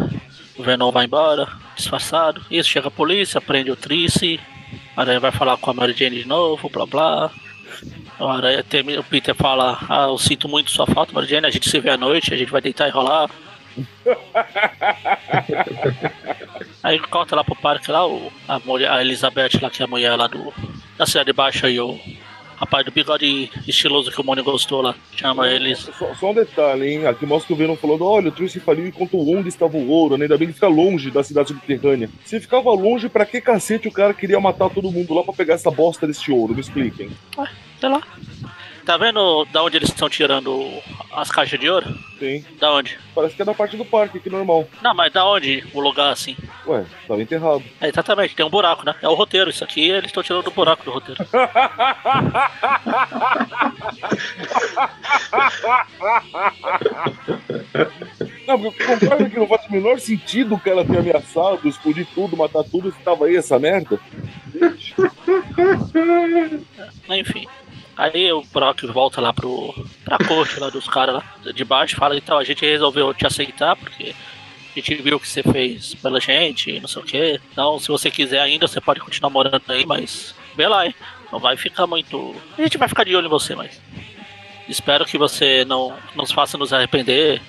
o 0.58 0.64
Venom 0.64 0.92
vai 0.92 1.06
embora, 1.06 1.48
disfarçado. 1.76 2.42
Isso, 2.50 2.70
chega 2.70 2.88
a 2.88 2.92
polícia, 2.92 3.40
prende 3.42 3.70
o 3.72 3.76
Trice, 3.76 4.40
a 4.96 5.02
Aranha 5.02 5.20
vai 5.20 5.32
falar 5.32 5.58
com 5.58 5.70
a 5.70 5.74
Mary 5.74 5.94
Jane 5.94 6.22
de 6.24 6.28
novo, 6.28 6.70
blá 6.70 6.86
blá. 6.86 7.32
O, 8.20 8.26
Aranha 8.28 8.64
termina, 8.64 9.00
o 9.00 9.04
Peter 9.04 9.36
fala, 9.36 9.78
ah, 9.90 10.06
eu 10.10 10.18
sinto 10.18 10.48
muito 10.48 10.72
sua 10.72 10.86
falta, 10.88 11.14
Mary 11.14 11.28
Jane, 11.28 11.48
a 11.48 11.52
gente 11.52 11.70
se 11.70 11.80
vê 11.80 11.90
à 11.92 11.98
noite, 11.98 12.34
a 12.34 12.38
gente 12.38 12.52
vai 12.52 12.62
deitar 12.62 12.88
e 12.88 12.92
rolar. 12.92 13.30
Aí 16.84 17.00
corta 17.00 17.36
lá 17.36 17.44
pro 17.44 17.56
parque 17.56 17.92
lá, 17.92 18.08
o, 18.08 18.32
a, 18.48 18.60
mulher, 18.60 18.92
a 18.92 19.02
Elizabeth 19.02 19.60
lá, 19.62 19.70
que 19.70 19.82
é 19.82 19.86
a 19.86 19.88
mulher 19.88 20.16
lá 20.16 20.28
do, 20.28 20.54
da 20.98 21.06
Cidade 21.06 21.34
Baixa 21.34 21.70
e 21.70 21.80
o 21.80 22.00
rapaz 22.62 22.86
do 22.86 22.92
bigode 22.92 23.50
estiloso 23.68 24.12
que 24.12 24.22
o 24.22 24.24
Mônio 24.24 24.44
gostou 24.44 24.82
lá, 24.82 24.94
chama 25.16 25.48
eles. 25.48 25.80
Só, 25.98 26.14
só 26.14 26.30
um 26.30 26.34
detalhe, 26.34 26.88
hein? 26.88 27.08
Aqui 27.08 27.26
mostra 27.26 27.48
que 27.48 27.54
o 27.54 27.56
Venom 27.56 27.76
falando: 27.76 28.06
olha, 28.06 28.30
o 28.30 28.32
Trice 28.32 28.60
faliu 28.60 28.86
e 28.86 28.92
contou 28.92 29.28
onde 29.36 29.50
estava 29.50 29.76
o 29.76 29.90
ouro, 29.90 30.16
né? 30.16 30.26
Ainda 30.26 30.38
bem 30.38 30.48
que 30.48 30.54
fica 30.54 30.68
longe 30.68 31.10
da 31.10 31.24
cidade 31.24 31.48
subterrânea. 31.48 32.10
Se 32.24 32.40
ficava 32.40 32.72
longe, 32.72 33.10
pra 33.10 33.26
que 33.26 33.42
cacete 33.42 33.88
o 33.88 33.92
cara 33.92 34.14
queria 34.14 34.40
matar 34.40 34.70
todo 34.70 34.92
mundo 34.92 35.14
lá 35.14 35.24
pra 35.24 35.34
pegar 35.34 35.56
essa 35.56 35.72
bosta 35.72 36.06
desse 36.06 36.32
ouro? 36.32 36.54
Me 36.54 36.62
expliquem. 36.62 37.10
Sei 37.80 37.90
lá. 37.90 38.02
Tá 38.86 38.98
vendo 38.98 39.46
da 39.46 39.64
onde 39.64 39.78
eles 39.78 39.90
estão 39.90 40.10
tirando 40.10 40.70
as 41.12 41.30
caixas 41.30 41.60
de 41.60 41.70
ouro? 41.70 41.86
Tem. 42.20 42.44
Da 42.60 42.74
onde? 42.74 42.98
Parece 43.14 43.36
que 43.36 43.42
é 43.42 43.46
da 43.46 43.54
parte 43.54 43.78
do 43.78 43.86
parque, 43.86 44.20
que 44.20 44.30
normal. 44.30 44.68
Não, 44.82 44.94
mas 44.94 45.14
da 45.14 45.26
onde 45.26 45.64
o 45.74 45.80
lugar 45.80 46.12
assim? 46.12 46.36
Ué, 46.68 46.84
tava 47.08 47.22
enterrado. 47.22 47.64
É, 47.80 47.90
exatamente, 47.90 48.36
tem 48.36 48.46
um 48.46 48.50
buraco, 48.50 48.86
né? 48.86 48.96
É 49.02 49.08
o 49.08 49.14
roteiro, 49.14 49.50
isso 49.50 49.64
aqui 49.64 49.90
eles 49.90 50.06
estão 50.08 50.24
tirando 50.24 50.46
do 50.46 50.52
buraco 50.52 50.84
do 50.84 50.92
roteiro. 50.92 51.24
Não, 58.48 58.60
porque 58.60 58.84
concorda 58.84 59.30
que 59.30 59.40
não 59.40 59.48
faz 59.48 59.66
o 59.66 59.72
menor 59.72 60.00
sentido 60.00 60.56
o 60.56 60.60
cara 60.60 60.84
ter 60.84 60.98
ameaçado, 60.98 61.68
explodir 61.68 62.08
tudo, 62.14 62.36
matar 62.36 62.64
tudo, 62.64 62.92
se 62.92 63.00
tava 63.00 63.26
aí 63.26 63.36
essa 63.36 63.58
merda? 63.60 64.00
Enfim. 67.10 67.48
Aí 68.02 68.34
o 68.34 68.42
Brock 68.42 68.84
volta 68.88 69.22
lá 69.22 69.32
pro, 69.32 69.76
pra 70.04 70.18
corte 70.18 70.60
lá 70.60 70.72
dos 70.72 70.88
caras 70.88 71.16
lá 71.16 71.52
de 71.54 71.64
baixo, 71.64 71.96
fala, 71.96 72.18
então 72.18 72.38
a 72.38 72.44
gente 72.44 72.66
resolveu 72.66 73.14
te 73.14 73.28
aceitar, 73.28 73.76
porque 73.76 74.16
a 74.16 74.80
gente 74.80 74.96
viu 74.96 75.18
o 75.18 75.20
que 75.20 75.28
você 75.28 75.44
fez 75.44 75.94
pela 75.94 76.20
gente, 76.20 76.80
não 76.80 76.88
sei 76.88 77.02
o 77.02 77.06
que. 77.06 77.40
Então, 77.52 77.78
se 77.78 77.90
você 77.90 78.10
quiser 78.10 78.40
ainda, 78.40 78.68
você 78.68 78.82
pode 78.82 79.00
continuar 79.02 79.30
morando 79.30 79.62
aí, 79.68 79.86
mas 79.86 80.34
vê 80.56 80.68
lá, 80.68 80.88
hein? 80.88 80.96
Não 81.32 81.40
vai 81.40 81.56
ficar 81.56 81.86
muito. 81.86 82.36
A 82.58 82.62
gente 82.64 82.78
vai 82.80 82.88
ficar 82.88 83.04
de 83.04 83.16
olho 83.16 83.28
em 83.28 83.30
você, 83.30 83.54
mas. 83.54 83.80
Espero 84.68 85.06
que 85.06 85.18
você 85.18 85.64
não 85.66 85.96
nos 86.16 86.32
faça 86.32 86.58
nos 86.58 86.72
arrepender 86.72 87.40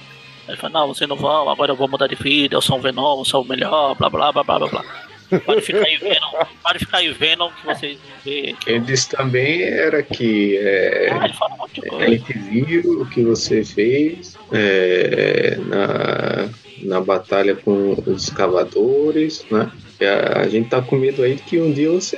Aí 0.48 0.56
fala, 0.56 0.80
não, 0.80 0.88
vocês 0.88 1.08
não 1.08 1.16
vão, 1.16 1.48
agora 1.48 1.70
eu 1.70 1.76
vou 1.76 1.88
mudar 1.88 2.08
de 2.08 2.16
vida, 2.16 2.54
eu 2.56 2.60
sou 2.60 2.76
um 2.76 2.80
Venom, 2.80 3.20
eu 3.20 3.24
sou 3.24 3.42
o 3.42 3.48
melhor, 3.48 3.94
blá 3.94 4.10
blá 4.10 4.32
blá 4.32 4.42
blá 4.42 4.58
blá 4.58 4.68
blá. 4.68 4.84
Pode 5.40 5.60
ficar 5.62 5.84
aí 5.84 5.96
vendo, 5.98 6.46
pode 6.62 6.78
ficar 6.80 6.98
aí 6.98 7.12
vendo 7.12 7.50
que 7.50 7.66
vocês 7.66 7.98
vê. 8.24 8.54
Ele 8.66 8.80
disse 8.80 9.08
também 9.10 9.62
era 9.62 10.02
que 10.02 10.56
é, 10.58 11.08
Ah, 11.12 11.24
ele 11.24 11.34
fala 11.34 11.54
um 11.54 11.58
monte 11.58 11.80
de 11.80 11.86
a 11.88 11.90
coisa. 11.90 12.06
gente 12.08 12.32
viu 12.38 13.00
o 13.02 13.06
que 13.08 13.22
você 13.22 13.64
fez 13.64 14.36
é, 14.52 15.56
na, 15.66 16.48
na 16.82 17.00
batalha 17.00 17.54
com 17.56 17.92
os 18.06 18.24
escavadores, 18.24 19.44
né? 19.50 19.70
A, 20.02 20.40
a 20.40 20.48
gente 20.48 20.68
tá 20.68 20.82
com 20.82 20.96
medo 20.96 21.22
aí 21.22 21.36
de 21.36 21.42
que 21.42 21.60
um 21.60 21.72
dia 21.72 21.90
você 21.90 22.16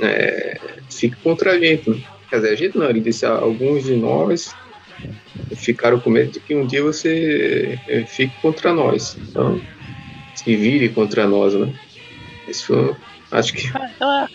é, 0.00 0.06
é, 0.06 0.58
fique 0.90 1.16
contra 1.22 1.52
a 1.52 1.58
gente, 1.58 1.88
né? 1.90 1.98
Quer 2.30 2.36
dizer, 2.36 2.52
a 2.52 2.56
gente 2.56 2.76
não, 2.78 2.88
ele 2.88 3.00
disse 3.00 3.24
"Ah, 3.26 3.30
alguns 3.32 3.84
de 3.84 3.94
nós 3.96 4.54
ficaram 5.56 5.98
com 6.00 6.10
medo 6.10 6.32
de 6.32 6.40
que 6.40 6.54
um 6.54 6.66
dia 6.66 6.82
você 6.82 7.78
é, 7.88 8.04
fique 8.04 8.32
contra 8.40 8.72
nós. 8.72 9.16
Então, 9.28 9.60
se 10.34 10.56
vire 10.56 10.88
contra 10.90 11.26
nós, 11.26 11.54
né? 11.54 11.72
Esse 12.48 12.64
foi, 12.64 12.94
acho 13.30 13.52
que 13.52 13.70
Ah, 13.74 13.90
então 13.94 14.12
é. 14.12 14.28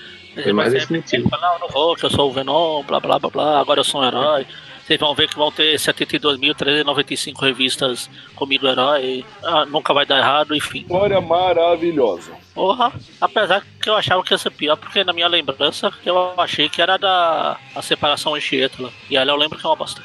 Foi 0.43 0.53
mais 0.53 0.73
Mas 0.73 0.83
esse 0.83 0.93
motivo. 0.93 1.27
fala, 1.29 1.41
não, 1.47 1.53
eu 1.55 1.59
não 1.59 1.67
vou, 1.69 1.95
que 1.95 2.05
eu 2.05 2.09
sou 2.09 2.29
o 2.29 2.31
Venom, 2.31 2.83
blá 2.83 2.99
blá 2.99 3.19
blá 3.19 3.29
blá, 3.29 3.59
agora 3.59 3.79
eu 3.79 3.83
sou 3.83 4.01
um 4.01 4.05
herói. 4.05 4.45
Vocês 4.85 4.99
vão 4.99 5.13
ver 5.13 5.27
que 5.27 5.35
vão 5.35 5.51
ter 5.51 5.77
72.395 5.77 7.39
revistas 7.41 8.09
comigo 8.35 8.67
herói. 8.67 9.23
Ah, 9.43 9.65
nunca 9.65 9.93
vai 9.93 10.05
dar 10.05 10.17
errado, 10.17 10.55
enfim. 10.55 10.79
História 10.79 11.21
maravilhosa. 11.21 12.31
Porra, 12.55 12.91
apesar 13.21 13.63
que 13.81 13.89
eu 13.89 13.95
achava 13.95 14.23
que 14.23 14.33
ia 14.33 14.37
ser 14.37 14.49
pior, 14.51 14.75
porque 14.77 15.03
na 15.03 15.13
minha 15.13 15.27
lembrança 15.27 15.91
eu 16.05 16.33
achei 16.37 16.69
que 16.69 16.81
era 16.81 16.97
da 16.97 17.57
a 17.75 17.81
separação 17.81 18.33
Anchieta 18.33 18.89
E 19.09 19.15
ela 19.15 19.31
eu 19.31 19.35
lembro 19.37 19.59
que 19.59 19.65
é 19.65 19.69
uma 19.69 19.75
bosta. 19.75 20.01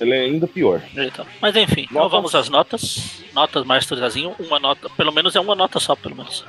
Ela 0.00 0.14
é 0.14 0.20
ainda 0.20 0.46
pior. 0.46 0.82
Eita. 0.96 1.26
Mas 1.40 1.54
enfim, 1.54 1.82
então 1.82 2.02
Notas. 2.02 2.10
vamos 2.10 2.34
às 2.34 2.48
notas. 2.48 3.22
Notas 3.34 3.64
Zezinho, 3.98 4.34
uma 4.38 4.58
nota, 4.58 4.88
pelo 4.90 5.12
menos 5.12 5.36
é 5.36 5.40
uma 5.40 5.54
nota 5.54 5.78
só, 5.78 5.94
pelo 5.94 6.16
menos. 6.16 6.44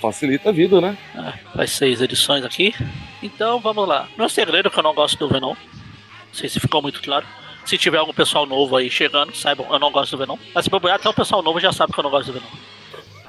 Facilita 0.00 0.48
a 0.48 0.52
vida, 0.52 0.80
né? 0.80 0.96
É, 1.14 1.32
faz 1.56 1.72
seis 1.72 2.00
edições 2.00 2.44
aqui. 2.44 2.74
Então 3.22 3.60
vamos 3.60 3.86
lá. 3.86 4.08
Não 4.16 4.24
é 4.24 4.28
segredo 4.28 4.70
que 4.70 4.78
eu 4.78 4.82
não 4.82 4.94
gosto 4.94 5.18
do 5.18 5.28
Venom. 5.28 5.54
Não 5.54 5.56
sei 6.32 6.48
se 6.48 6.58
ficou 6.58 6.80
muito 6.80 7.02
claro. 7.02 7.26
Se 7.64 7.76
tiver 7.76 7.98
algum 7.98 8.14
pessoal 8.14 8.46
novo 8.46 8.76
aí 8.76 8.90
chegando, 8.90 9.36
saibam, 9.36 9.66
eu 9.70 9.78
não 9.78 9.92
gosto 9.92 10.12
do 10.12 10.18
Venom. 10.18 10.38
Mas 10.54 10.64
se 10.64 10.70
bobear, 10.70 10.96
até 10.96 11.08
o 11.08 11.14
pessoal 11.14 11.42
novo 11.42 11.60
já 11.60 11.72
sabe 11.72 11.92
que 11.92 12.00
eu 12.00 12.04
não 12.04 12.10
gosto 12.10 12.32
do 12.32 12.40
Venom. 12.40 12.48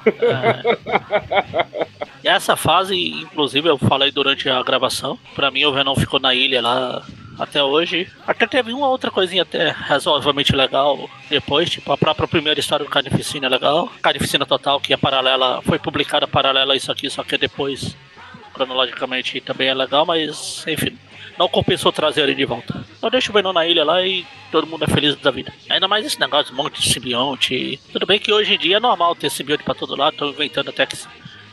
É. 0.05 1.99
E 2.21 2.27
essa 2.27 2.55
fase, 2.57 2.95
inclusive, 2.95 3.69
eu 3.69 3.77
falei 3.77 4.11
durante 4.11 4.49
a 4.49 4.61
gravação. 4.61 5.17
Pra 5.35 5.49
mim, 5.49 5.63
o 5.63 5.71
Venom 5.71 5.95
ficou 5.95 6.19
na 6.19 6.35
ilha 6.35 6.61
lá 6.61 7.01
até 7.39 7.63
hoje. 7.63 8.07
Até 8.27 8.45
teve 8.45 8.73
uma 8.73 8.89
outra 8.89 9.09
coisinha 9.09 9.43
até 9.43 9.69
razoavelmente 9.69 10.55
legal 10.55 11.09
depois, 11.29 11.69
tipo 11.69 11.91
a 11.91 11.97
própria 11.97 12.27
primeira 12.27 12.59
história 12.59 12.85
do 12.85 12.91
Carnificina 12.91 13.47
é 13.47 13.49
legal. 13.49 13.89
Carnificina 14.01 14.45
Total, 14.45 14.79
que 14.79 14.93
é 14.93 14.97
paralela, 14.97 15.61
foi 15.61 15.79
publicada 15.79 16.27
paralela 16.27 16.73
a 16.73 16.75
isso 16.75 16.91
aqui, 16.91 17.09
só 17.09 17.23
que 17.23 17.37
depois, 17.37 17.95
cronologicamente, 18.53 19.39
também 19.41 19.69
é 19.69 19.73
legal, 19.73 20.05
mas 20.05 20.65
enfim. 20.67 20.97
Não 21.37 21.47
compensou 21.47 21.89
trazer 21.89 22.23
ele 22.23 22.35
de 22.35 22.43
volta. 22.43 22.83
Então 22.97 23.09
deixa 23.09 23.31
o 23.31 23.33
Venom 23.33 23.53
na 23.53 23.65
ilha 23.65 23.85
lá 23.85 24.05
e 24.05 24.25
todo 24.51 24.67
mundo 24.67 24.83
é 24.83 24.87
feliz 24.87 25.15
da 25.15 25.31
vida. 25.31 25.53
Ainda 25.69 25.87
mais 25.87 26.05
esse 26.05 26.19
negócio 26.19 26.53
um 26.53 26.57
monte 26.57 26.81
de 26.81 26.89
simbionte. 26.91 27.79
Tudo 27.93 28.05
bem 28.05 28.19
que 28.19 28.33
hoje 28.33 28.55
em 28.55 28.57
dia 28.57 28.75
é 28.75 28.79
normal 28.79 29.15
ter 29.15 29.31
simbionte 29.31 29.63
pra 29.63 29.73
todo 29.73 29.95
lado, 29.95 30.11
estão 30.11 30.27
inventando 30.27 30.69
até 30.69 30.85
que 30.85 30.97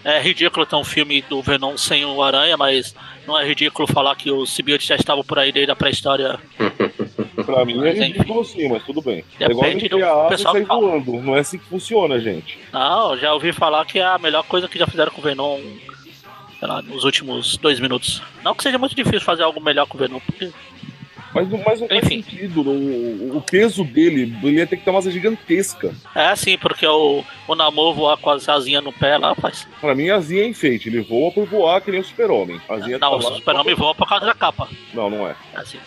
é 0.07 0.21
ridículo 0.21 0.65
ter 0.65 0.77
um 0.77 0.85
filme 0.85 1.21
do 1.23 1.43
Venom 1.43 1.77
sem 1.77 2.05
o 2.05 2.23
Aranha, 2.23 2.57
mas 2.57 2.95
não 3.27 3.37
é 3.37 3.45
ridículo 3.45 3.89
falar 3.89 4.15
que 4.15 4.31
os 4.31 4.55
simbiontes 4.55 4.87
já 4.87 4.95
estavam 4.95 5.25
por 5.25 5.37
aí 5.37 5.51
desde 5.51 5.73
a 5.73 5.75
pré-história. 5.75 6.39
Pra 7.45 7.65
mim 7.65 7.85
é 7.85 7.91
enfim. 7.91 8.05
ridículo 8.13 8.45
sim, 8.45 8.69
mas 8.69 8.85
tudo 8.85 9.03
bem. 9.03 9.25
é 9.41 9.45
igual 9.45 9.65
a 9.65 9.69
Depende 9.69 9.81
gente 9.81 9.91
do 9.91 10.05
a 10.05 10.29
pessoal 10.29 10.55
sair 10.55 10.65
voando. 10.65 11.13
Não 11.21 11.37
é 11.37 11.41
assim 11.41 11.59
que 11.59 11.65
funciona, 11.67 12.21
gente. 12.21 12.57
Não, 12.73 13.17
já 13.17 13.33
ouvi 13.35 13.53
falar 13.53 13.85
que 13.85 13.99
é 13.99 14.05
a 14.05 14.17
melhor 14.19 14.45
coisa 14.45 14.69
que 14.69 14.79
já 14.79 14.87
fizeram 14.87 15.11
com 15.11 15.21
o 15.21 15.25
Venom, 15.25 15.59
sei 16.59 16.69
lá, 16.69 16.81
nos 16.83 17.03
últimos 17.05 17.57
dois 17.57 17.81
minutos. 17.81 18.23
Não 18.45 18.55
que 18.55 18.63
seja 18.63 18.79
muito 18.79 18.95
difícil 18.95 19.21
fazer 19.21 19.43
algo 19.43 19.61
melhor 19.61 19.87
com 19.87 19.97
o 19.97 20.01
Venom, 20.01 20.21
porque 20.21 20.51
Mas, 21.37 21.49
não- 21.51 21.63
mas 21.65 21.81
não 21.81 21.89
faz 21.89 22.03
Enfim. 22.05 22.23
sentido. 22.23 22.63
O, 22.63 23.37
o 23.39 23.41
peso 23.43 23.85
dele, 23.85 24.35
ele 24.43 24.57
ia 24.57 24.67
ter 24.67 24.77
que 24.77 24.85
ter 24.85 24.91
uma 24.91 24.99
asa 24.99 25.11
gigantesca. 25.11 25.95
é 26.15 26.27
assim, 26.29 26.57
porque 26.59 26.87
o, 26.87 27.23
o 27.47 27.55
Namor 27.55 27.95
voar 27.95 28.17
com 28.17 28.31
as 28.31 28.49
asinhas 28.49 28.83
no 28.83 28.93
pé 28.93 29.19
lá 29.19 29.35
faz. 29.35 29.67
Pra 29.81 29.95
mim, 29.95 30.09
a 30.09 30.17
asinha 30.17 30.43
é 30.43 30.49
enfeite. 30.49 30.89
Ele 30.89 31.01
voa 31.01 31.31
por 31.33 31.47
voar 31.47 31.81
que 31.81 31.91
nem 31.91 32.01
o 32.01 32.05
super-homem. 32.05 32.61
Não, 32.69 32.99
tá 32.99 33.11
o 33.11 33.21
Super-Homem 33.21 33.75
voa 33.75 33.95
por 33.95 34.09
causa 34.09 34.27
da 34.27 34.35
capa. 34.35 34.69
Não, 34.95 35.11
não 35.11 35.29
é. 35.29 35.37
É 35.55 35.59
assim. 35.59 35.79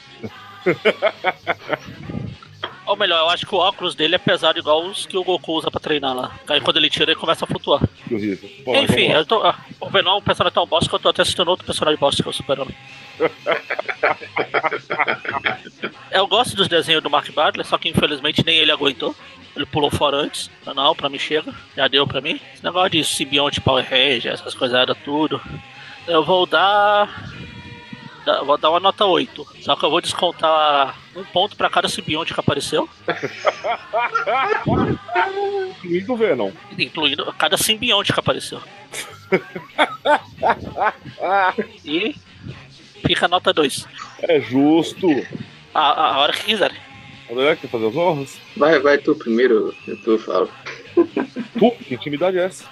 Ou 2.90 2.96
melhor, 2.96 3.20
eu 3.20 3.30
acho 3.30 3.46
que 3.46 3.54
o 3.54 3.60
óculos 3.60 3.94
dele 3.94 4.16
é 4.16 4.18
pesado 4.18 4.58
igual 4.58 4.84
os 4.84 5.06
que 5.06 5.16
o 5.16 5.24
Goku 5.24 5.54
usa 5.54 5.70
pra 5.70 5.80
treinar 5.80 6.16
lá. 6.16 6.32
Aí 6.48 6.60
quando 6.60 6.78
ele 6.78 6.90
tira, 6.90 7.12
ele 7.12 7.20
começa 7.20 7.46
a 7.46 7.48
flutuar. 7.48 7.88
Que 8.08 8.16
horrível. 8.16 8.50
Bom, 8.66 8.76
Enfim, 8.76 9.12
eu 9.12 9.24
tô, 9.24 9.44
ah, 9.44 9.60
o 9.80 9.92
Venom 9.92 10.14
é 10.14 10.16
um 10.16 10.22
personagem 10.24 10.56
tão 10.56 10.66
bosta 10.66 10.90
que 10.90 10.96
eu 10.96 11.00
tô 11.00 11.10
até 11.10 11.22
assistindo 11.22 11.50
outro 11.50 11.68
personagem 11.68 12.00
bosta 12.00 12.24
que 12.24 12.28
é 12.28 12.32
o 12.32 12.34
Super-Homem. 12.34 12.76
eu 16.10 16.26
gosto 16.26 16.56
dos 16.56 16.68
desenhos 16.68 17.04
do 17.04 17.12
Mark 17.12 17.32
Bagley, 17.32 17.64
só 17.64 17.78
que 17.78 17.90
infelizmente 17.90 18.44
nem 18.44 18.58
ele 18.58 18.72
aguentou. 18.72 19.16
Ele 19.56 19.68
pulou 19.68 19.92
fora 19.92 20.18
antes. 20.18 20.50
Não, 20.66 20.96
pra 20.96 21.10
mim 21.10 21.20
chega. 21.20 21.54
Já 21.78 21.88
deu 21.88 22.08
pra 22.08 22.22
mim. 22.22 22.42
Esse 22.56 22.64
negócio 22.64 22.90
de 22.90 23.04
simbionte 23.04 23.62
Power 23.62 23.88
Ranger, 23.88 24.34
essas 24.34 24.56
coisas 24.56 24.84
tudo. 25.06 25.40
Eu 26.08 26.26
vou 26.26 26.48
dar. 26.48 27.08
Vou 28.46 28.58
dar 28.58 28.70
uma 28.70 28.80
nota 28.80 29.06
8. 29.06 29.48
Só 29.62 29.76
que 29.76 29.86
eu 29.86 29.90
vou 29.90 30.02
descontar 30.02 30.96
um 31.16 31.24
ponto 31.24 31.56
pra 31.56 31.70
cada 31.70 31.88
simbionte 31.88 32.34
que 32.34 32.40
apareceu. 32.40 32.88
Incluindo 35.84 36.14
o 36.14 36.18
Venom. 36.18 36.52
Incluindo 36.78 37.34
cada 37.34 37.58
simbionte 37.58 38.14
que 38.14 38.20
apareceu. 38.20 38.62
E 41.86 42.16
fica 43.06 43.26
a 43.26 43.30
nota 43.30 43.54
2. 43.54 43.88
É 44.24 44.40
justo. 44.40 45.08
A, 45.74 45.80
a, 45.82 46.14
a 46.16 46.20
hora 46.20 46.34
que 46.34 46.44
quiserem. 46.46 46.78
André, 47.30 47.56
quer 47.56 47.68
fazer 47.68 47.88
as 47.88 47.96
honras? 47.96 48.38
Vai, 48.58 48.80
vai 48.80 48.98
tu 48.98 49.14
primeiro, 49.16 49.74
eu 49.88 50.20
falo. 50.20 50.50
Tu, 50.96 51.72
que 51.84 51.94
intimidade 51.94 52.40
é 52.40 52.46
essa? 52.46 52.66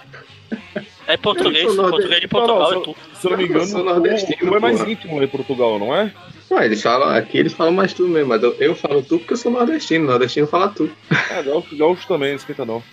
É 1.07 1.17
português, 1.17 1.73
português 1.73 2.21
de 2.21 2.27
Não, 2.31 2.39
não, 2.41 2.47
Portugal 2.57 2.69
só- 2.69 2.79
é 2.79 2.83
tu. 2.83 2.95
Se 3.19 3.27
eu 3.27 3.31
não 3.31 3.37
me 3.37 3.43
engano, 3.45 3.61
Eu 3.61 3.65
sou 3.67 3.83
nordestino, 3.83 4.37
tu 4.51 4.55
é 4.55 4.59
mais 4.59 4.81
íntimo 4.81 5.17
lá 5.17 5.23
em 5.23 5.27
Portugal, 5.27 5.79
não 5.79 5.95
é? 5.95 6.11
Não, 6.51 6.61
eles 6.61 6.81
falam, 6.81 7.09
aqui 7.09 7.37
eles 7.37 7.53
falam 7.53 7.73
mais 7.73 7.93
tu 7.93 8.07
mesmo, 8.07 8.29
mas 8.29 8.43
eu, 8.43 8.53
eu 8.59 8.75
falo 8.75 9.01
tu 9.01 9.17
porque 9.19 9.33
eu 9.33 9.37
sou 9.37 9.51
nordestino, 9.51 10.05
nordestino 10.05 10.47
fala 10.47 10.69
tu. 10.69 10.89
É, 11.31 11.41
gaúcho, 11.43 11.75
gaúcho 11.77 12.07
também, 12.07 12.29
não 12.29 12.35
esquenta 12.35 12.65
não. 12.65 12.83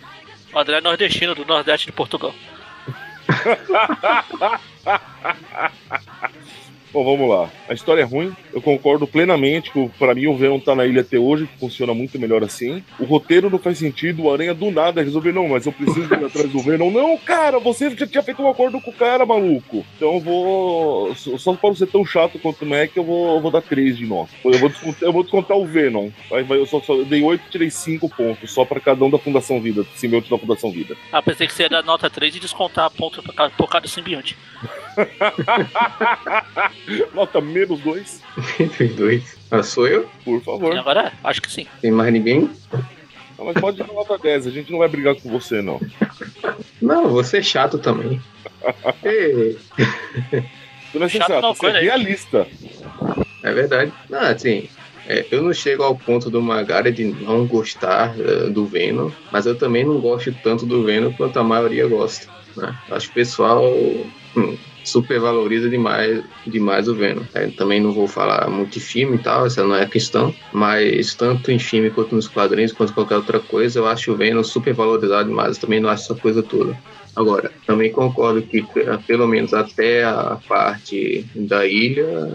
O 0.53 0.59
André 0.59 0.79
é 0.79 0.81
nordestino 0.81 1.35
do 1.35 1.45
Nordeste 1.45 1.87
de 1.87 1.93
Portugal. 1.93 2.35
Bom, 6.95 7.05
vamos 7.05 7.28
lá. 7.28 7.51
A 7.68 7.74
história 7.74 8.03
é 8.03 8.05
ruim. 8.05 8.32
Eu 8.53 8.62
concordo 8.62 9.05
plenamente 9.05 9.72
que, 9.72 9.88
pra 9.99 10.14
mim, 10.14 10.28
o 10.28 10.36
Venom 10.36 10.61
tá 10.61 10.76
na 10.76 10.86
ilha 10.86 11.01
até 11.01 11.18
hoje, 11.18 11.49
que 11.49 11.59
funciona 11.59 11.92
muito 11.92 12.20
melhor 12.20 12.45
assim. 12.45 12.84
O 13.01 13.05
roteiro 13.05 13.51
não 13.51 13.59
faz 13.59 13.78
sentido. 13.78 14.22
O 14.22 14.32
Aranha 14.32 14.55
do 14.55 14.70
nada 14.70 15.03
resolveu, 15.03 15.32
não, 15.32 15.49
mas 15.49 15.66
eu 15.66 15.72
preciso 15.72 16.14
ir 16.14 16.24
atrás 16.24 16.49
do 16.49 16.61
Venom. 16.61 16.92
Não, 16.92 17.18
cara, 17.18 17.59
você 17.59 17.90
já 17.90 18.07
tinha 18.07 18.22
feito 18.22 18.40
um 18.40 18.49
acordo 18.49 18.80
com 18.80 18.92
o 18.92 18.95
cara, 18.95 19.26
maluco. 19.26 19.84
Então 19.97 20.14
eu 20.14 20.20
vou. 20.20 21.12
Só 21.16 21.59
não 21.61 21.74
ser 21.74 21.88
tão 21.88 22.07
chato 22.07 22.38
quanto 22.38 22.64
o 22.64 22.68
Mac, 22.68 22.90
eu 22.95 23.03
vou, 23.03 23.34
eu 23.34 23.40
vou 23.40 23.51
dar 23.51 23.61
3 23.61 23.99
de 23.99 24.07
nota. 24.07 24.30
Eu 24.45 24.61
vou 24.61 24.68
descontar, 24.68 25.03
eu 25.03 25.12
vou 25.12 25.24
descontar 25.24 25.57
o 25.57 25.66
Venom. 25.66 26.11
Vai, 26.30 26.45
vai, 26.45 26.59
eu 26.59 26.66
só, 26.66 26.80
só 26.80 26.95
eu 26.95 27.05
dei 27.05 27.24
8 27.24 27.42
e 27.45 27.51
tirei 27.51 27.70
5 27.70 28.09
pontos, 28.09 28.53
só 28.53 28.64
pra 28.64 28.78
cada 28.78 29.05
um 29.05 29.11
da 29.11 29.18
Fundação 29.18 29.61
Vida, 29.61 29.84
simbionte 29.97 30.30
da 30.30 30.38
Fundação 30.38 30.70
Vida. 30.70 30.97
Ah, 31.11 31.20
pensei 31.20 31.49
que 31.49 31.53
você 31.55 31.64
ia 31.64 31.68
dar 31.68 31.82
nota 31.82 32.09
3 32.09 32.36
e 32.36 32.40
descontar 32.40 32.88
ponto 32.90 33.20
por 33.20 33.34
por 33.64 33.68
cada 33.68 33.88
simbionte. 33.88 34.36
Nota 37.14 37.41
menos 37.41 37.80
2, 37.80 38.20
Tem 38.78 38.89
dois. 38.89 39.37
Ah, 39.51 39.62
sou 39.62 39.87
eu? 39.87 40.09
por 40.24 40.39
E 40.39 40.45
favor. 40.45 40.76
agora 40.76 41.12
acho 41.22 41.41
que 41.43 41.51
sim. 41.51 41.66
Tem 41.80 41.91
mais 41.91 42.12
ninguém? 42.12 42.51
Não, 43.39 43.47
mas 43.47 43.55
pode 43.61 43.78
dar 43.78 43.87
nota 43.89 44.16
10, 44.18 44.47
a 44.47 44.51
gente 44.51 44.70
não 44.70 44.78
vai 44.78 44.89
brigar 44.89 45.14
com 45.16 45.28
você, 45.30 45.61
não. 45.62 45.80
Não, 46.80 47.09
você 47.09 47.39
é 47.39 47.43
chato 47.43 47.78
também. 47.78 48.20
Ei, 49.03 49.57
Você 50.93 50.99
não 50.99 51.07
é 51.07 51.09
Chato 51.09 51.26
sensato, 51.26 51.43
não, 51.43 51.55
você 51.55 51.66
é 51.66 51.76
aí. 51.78 51.85
realista. 51.85 52.47
é 53.43 53.53
verdade. 53.53 53.93
Não, 54.09 54.20
assim, 54.20 54.68
é, 55.07 55.26
eu 55.30 55.43
não 55.43 55.53
chego 55.53 55.82
ao 55.82 55.97
ponto 55.97 56.30
do 56.30 56.41
Magari 56.41 56.93
de 56.93 57.05
não 57.05 57.47
gostar 57.47 58.14
eh, 58.18 58.49
do 58.51 58.64
Venom, 58.66 59.11
mas 59.32 59.45
eu 59.47 59.57
também 59.59 59.85
não 59.85 59.99
gosto 60.01 60.32
tanto 60.43 60.64
do 60.64 60.85
Venom 60.85 61.12
quanto 61.12 61.39
a 61.39 61.45
maioria 61.45 61.87
gosta. 61.89 62.26
Né? 62.57 62.74
Acho 62.91 63.07
que 63.07 63.12
o 63.12 63.14
pessoal 63.14 63.64
hum, 64.37 64.57
supervaloriza 64.85 65.68
demais, 65.68 66.22
demais 66.47 66.89
o 66.89 66.95
Venom. 66.95 67.22
É, 67.35 67.49
também 67.49 67.80
não 67.80 67.93
vou 67.93 68.07
falar 68.07 68.49
muito 68.49 68.74
de 68.74 68.80
filme 68.80 69.16
e 69.16 69.18
tal, 69.18 69.47
essa 69.47 69.64
não 69.64 69.74
é 69.74 69.82
a 69.82 69.89
questão, 69.89 70.35
mas 70.53 71.14
tanto 71.14 71.51
em 71.51 71.59
filme 71.59 71.91
quanto 71.91 72.14
nos 72.14 72.28
quadrinhos, 72.28 72.72
quanto 72.72 72.93
qualquer 72.93 73.16
outra 73.16 73.41
coisa, 73.41 73.78
eu 73.78 73.87
acho 73.87 74.12
o 74.12 74.16
Venom 74.16 74.43
supervalorizado 74.43 75.28
demais. 75.28 75.57
Eu 75.57 75.62
também 75.62 75.80
não 75.80 75.89
acho 75.89 76.05
essa 76.05 76.20
coisa 76.20 76.43
toda. 76.43 76.76
Agora, 77.16 77.51
também 77.66 77.93
concordo 77.93 78.43
que 78.43 78.64
eh, 78.76 78.99
pelo 79.07 79.26
menos 79.26 79.55
até 79.55 80.05
a 80.05 80.39
parte 80.49 81.24
da 81.35 81.64
ilha 81.64 82.32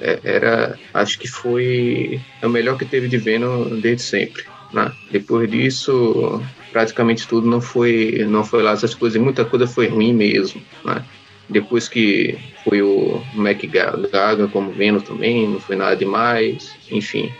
é, 0.00 0.18
era, 0.24 0.78
acho 0.92 1.18
que 1.18 1.28
foi 1.28 2.20
o 2.42 2.48
melhor 2.48 2.78
que 2.78 2.84
teve 2.84 3.06
de 3.06 3.18
Venom 3.18 3.80
desde 3.80 4.02
sempre. 4.02 4.44
Né? 4.72 4.90
Depois 5.10 5.48
disso, 5.50 6.42
praticamente 6.72 7.28
tudo 7.28 7.46
não 7.46 7.60
foi, 7.60 8.24
não 8.28 8.44
foi 8.44 8.62
lá 8.62 8.72
essas 8.72 8.94
coisas, 8.94 9.20
muita 9.20 9.44
coisa 9.44 9.66
foi 9.66 9.88
ruim 9.88 10.12
mesmo. 10.12 10.60
Né? 10.84 11.04
Depois 11.48 11.88
que 11.88 12.38
foi 12.64 12.82
o 12.82 13.20
Mac 13.34 13.62
Gaga 13.66 14.48
como 14.48 14.72
Venom 14.72 15.00
também, 15.00 15.48
não 15.48 15.60
foi 15.60 15.76
nada 15.76 15.94
demais, 15.94 16.74
enfim. 16.90 17.30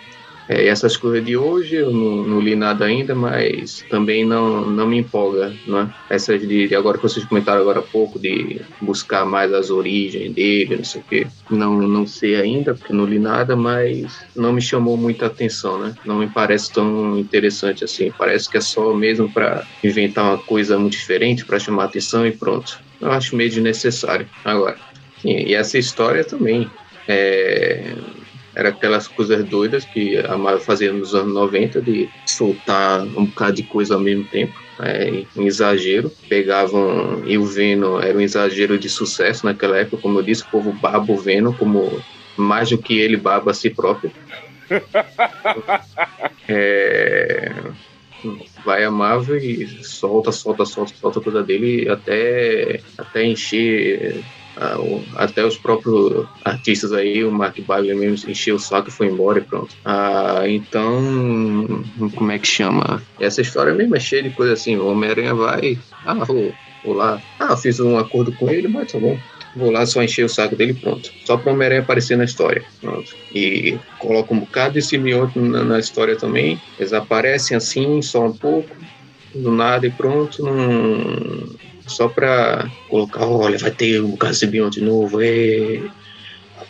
É, 0.49 0.67
essas 0.67 0.97
coisas 0.97 1.25
de 1.25 1.37
hoje 1.37 1.77
eu 1.77 1.91
não, 1.91 2.25
não, 2.25 2.41
li 2.41 2.55
nada 2.55 2.85
ainda, 2.85 3.15
mas 3.15 3.83
também 3.89 4.27
não, 4.27 4.67
não 4.67 4.87
me 4.87 4.99
empolga, 4.99 5.57
né? 5.67 5.91
Essas 6.09 6.41
de, 6.41 6.69
de, 6.69 6.75
agora 6.75 6.99
que 6.99 7.03
vocês 7.03 7.25
comentaram 7.25 7.63
agora 7.63 7.81
há 7.81 7.83
pouco, 7.83 8.19
de 8.19 8.61
buscar 8.81 9.25
mais 9.25 9.53
as 9.53 9.71
origens 9.71 10.35
dele, 10.35 10.77
não 10.77 10.85
sei 10.85 11.01
o 11.01 11.05
quê. 11.05 11.27
Não, 11.49 11.81
não 11.81 12.07
sei 12.07 12.37
ainda, 12.37 12.75
porque 12.75 12.93
não 12.93 13.07
li 13.07 13.19
nada, 13.19 13.57
mas 13.57 14.27
não 14.37 14.53
me 14.53 14.61
chamou 14.61 14.97
muita 14.97 15.27
atenção, 15.27 15.79
né? 15.79 15.97
Não 16.05 16.19
me 16.19 16.29
parece 16.29 16.71
tão 16.73 17.19
interessante 17.19 17.85
assim. 17.85 18.13
Parece 18.17 18.51
que 18.51 18.59
é 18.59 18.61
só 18.61 18.95
mesmo 18.95 19.33
para 19.33 19.67
inventar 19.83 20.25
uma 20.25 20.39
coisa 20.39 20.79
muito 20.79 20.93
diferente, 20.93 21.47
para 21.47 21.59
chamar 21.59 21.85
atenção 21.85 22.27
e 22.27 22.33
pronto. 22.33 22.79
Eu 23.01 23.11
acho 23.11 23.35
meio 23.35 23.49
desnecessário. 23.49 24.29
Agora, 24.45 24.79
e, 25.25 25.51
e 25.51 25.55
essa 25.55 25.79
história 25.79 26.25
também. 26.25 26.71
É, 27.07 27.97
era 28.55 28.69
aquelas 28.69 29.09
coisas 29.09 29.45
doidas 29.45 29.85
que 29.85 30.17
a 30.19 30.37
Marvel 30.37 30.61
fazia 30.61 30.93
nos 30.93 31.15
anos 31.15 31.35
90 31.35 31.81
de 31.83 32.09
soltar 32.27 33.03
um 33.03 33.27
bocado 33.27 33.55
de 33.55 33.63
coisa 33.65 33.95
ao 33.95 34.01
mesmo 34.01 34.25
tempo. 34.25 34.55
É, 34.81 35.25
um 35.37 35.43
exagero, 35.43 36.11
pegavam 36.29 37.23
e 37.25 37.39
o 37.39 37.45
Venom 37.45 38.01
era 38.01 38.17
um 38.17 38.21
exagero 38.21 38.79
de 38.79 38.89
sucesso 38.89 39.47
naquela 39.47 39.79
época, 39.79 40.03
como 40.03 40.19
eu 40.19 40.23
disse, 40.23 40.43
o 40.43 40.51
povo 40.51 40.73
baba 40.73 41.13
o 41.13 41.17
Venom 41.17 41.53
como 41.53 42.03
mais 42.37 42.71
do 42.71 42.79
que 42.79 42.99
ele 42.99 43.17
baba 43.17 43.51
a 43.51 43.55
si 43.55 43.71
próprio. 43.71 44.11
é, 46.49 47.53
vai 48.65 48.85
a 48.85 48.91
Marvel 48.91 49.37
e 49.37 49.85
solta, 49.85 50.33
solta, 50.33 50.65
solta, 50.65 50.95
solta 50.95 51.21
coisa 51.21 51.43
dele 51.43 51.89
até, 51.89 52.81
até 52.99 53.25
encher 53.25 54.25
até 55.17 55.45
os 55.45 55.57
próprios 55.57 56.27
artistas 56.45 56.93
aí, 56.93 57.25
o 57.25 57.31
Mark 57.31 57.59
Bagley 57.61 57.95
mesmo 57.95 58.31
encheu 58.31 58.57
o 58.57 58.61
saco 58.61 58.89
e 58.89 58.93
foi 58.93 59.09
embora 59.09 59.39
e 59.39 59.43
pronto. 59.43 59.75
Ah, 59.85 60.43
então, 60.47 61.85
como 62.15 62.31
é 62.31 62.39
que 62.39 62.47
chama? 62.47 63.03
Essa 63.21 63.41
história 63.41 63.75
mesmo 63.75 63.97
é 63.97 64.01
cheia 64.01 64.23
de 64.23 64.31
coisa 64.31 64.53
assim, 64.53 64.77
o 64.77 64.87
Homem-Aranha 64.87 65.35
vai, 65.35 65.79
ah, 66.05 66.25
vou, 66.25 66.53
vou 66.85 66.95
lá, 66.95 67.21
ah, 67.39 67.57
fiz 67.57 67.81
um 67.81 67.99
acordo 67.99 68.33
com 68.33 68.49
ele, 68.49 68.69
mas 68.69 68.93
tá 68.93 68.99
bom. 68.99 69.19
Vou 69.57 69.71
lá 69.71 69.87
só 69.87 70.03
encher 70.03 70.25
o 70.25 70.29
saco 70.29 70.57
dele 70.57 70.75
pronto. 70.75 71.13
Só 71.25 71.37
para 71.37 71.51
o 71.51 71.55
Homem-Aranha 71.55 71.83
aparecer 71.83 72.17
na 72.19 72.25
história. 72.25 72.65
Pronto. 72.81 73.15
E 73.33 73.79
coloca 74.01 74.35
um 74.35 74.41
bocado 74.41 74.75
de 74.75 74.83
simbionte 74.83 75.39
na, 75.39 75.63
na 75.63 75.79
história 75.79 76.17
também. 76.17 76.61
Eles 76.77 76.93
aparecem 76.93 77.57
assim, 77.57 78.03
só 78.03 78.27
um 78.27 78.33
pouco, 78.33 78.75
do 79.33 79.53
nada 79.53 79.87
e 79.87 79.91
pronto. 79.91 80.43
Não, 80.43 81.49
só 81.87 82.09
para 82.09 82.71
colocar, 82.89 83.27
olha, 83.27 83.59
vai 83.59 83.71
ter 83.71 84.03
um 84.03 84.17
Casimiro 84.17 84.71
de 84.71 84.81
novo, 84.81 85.21
é... 85.21 85.83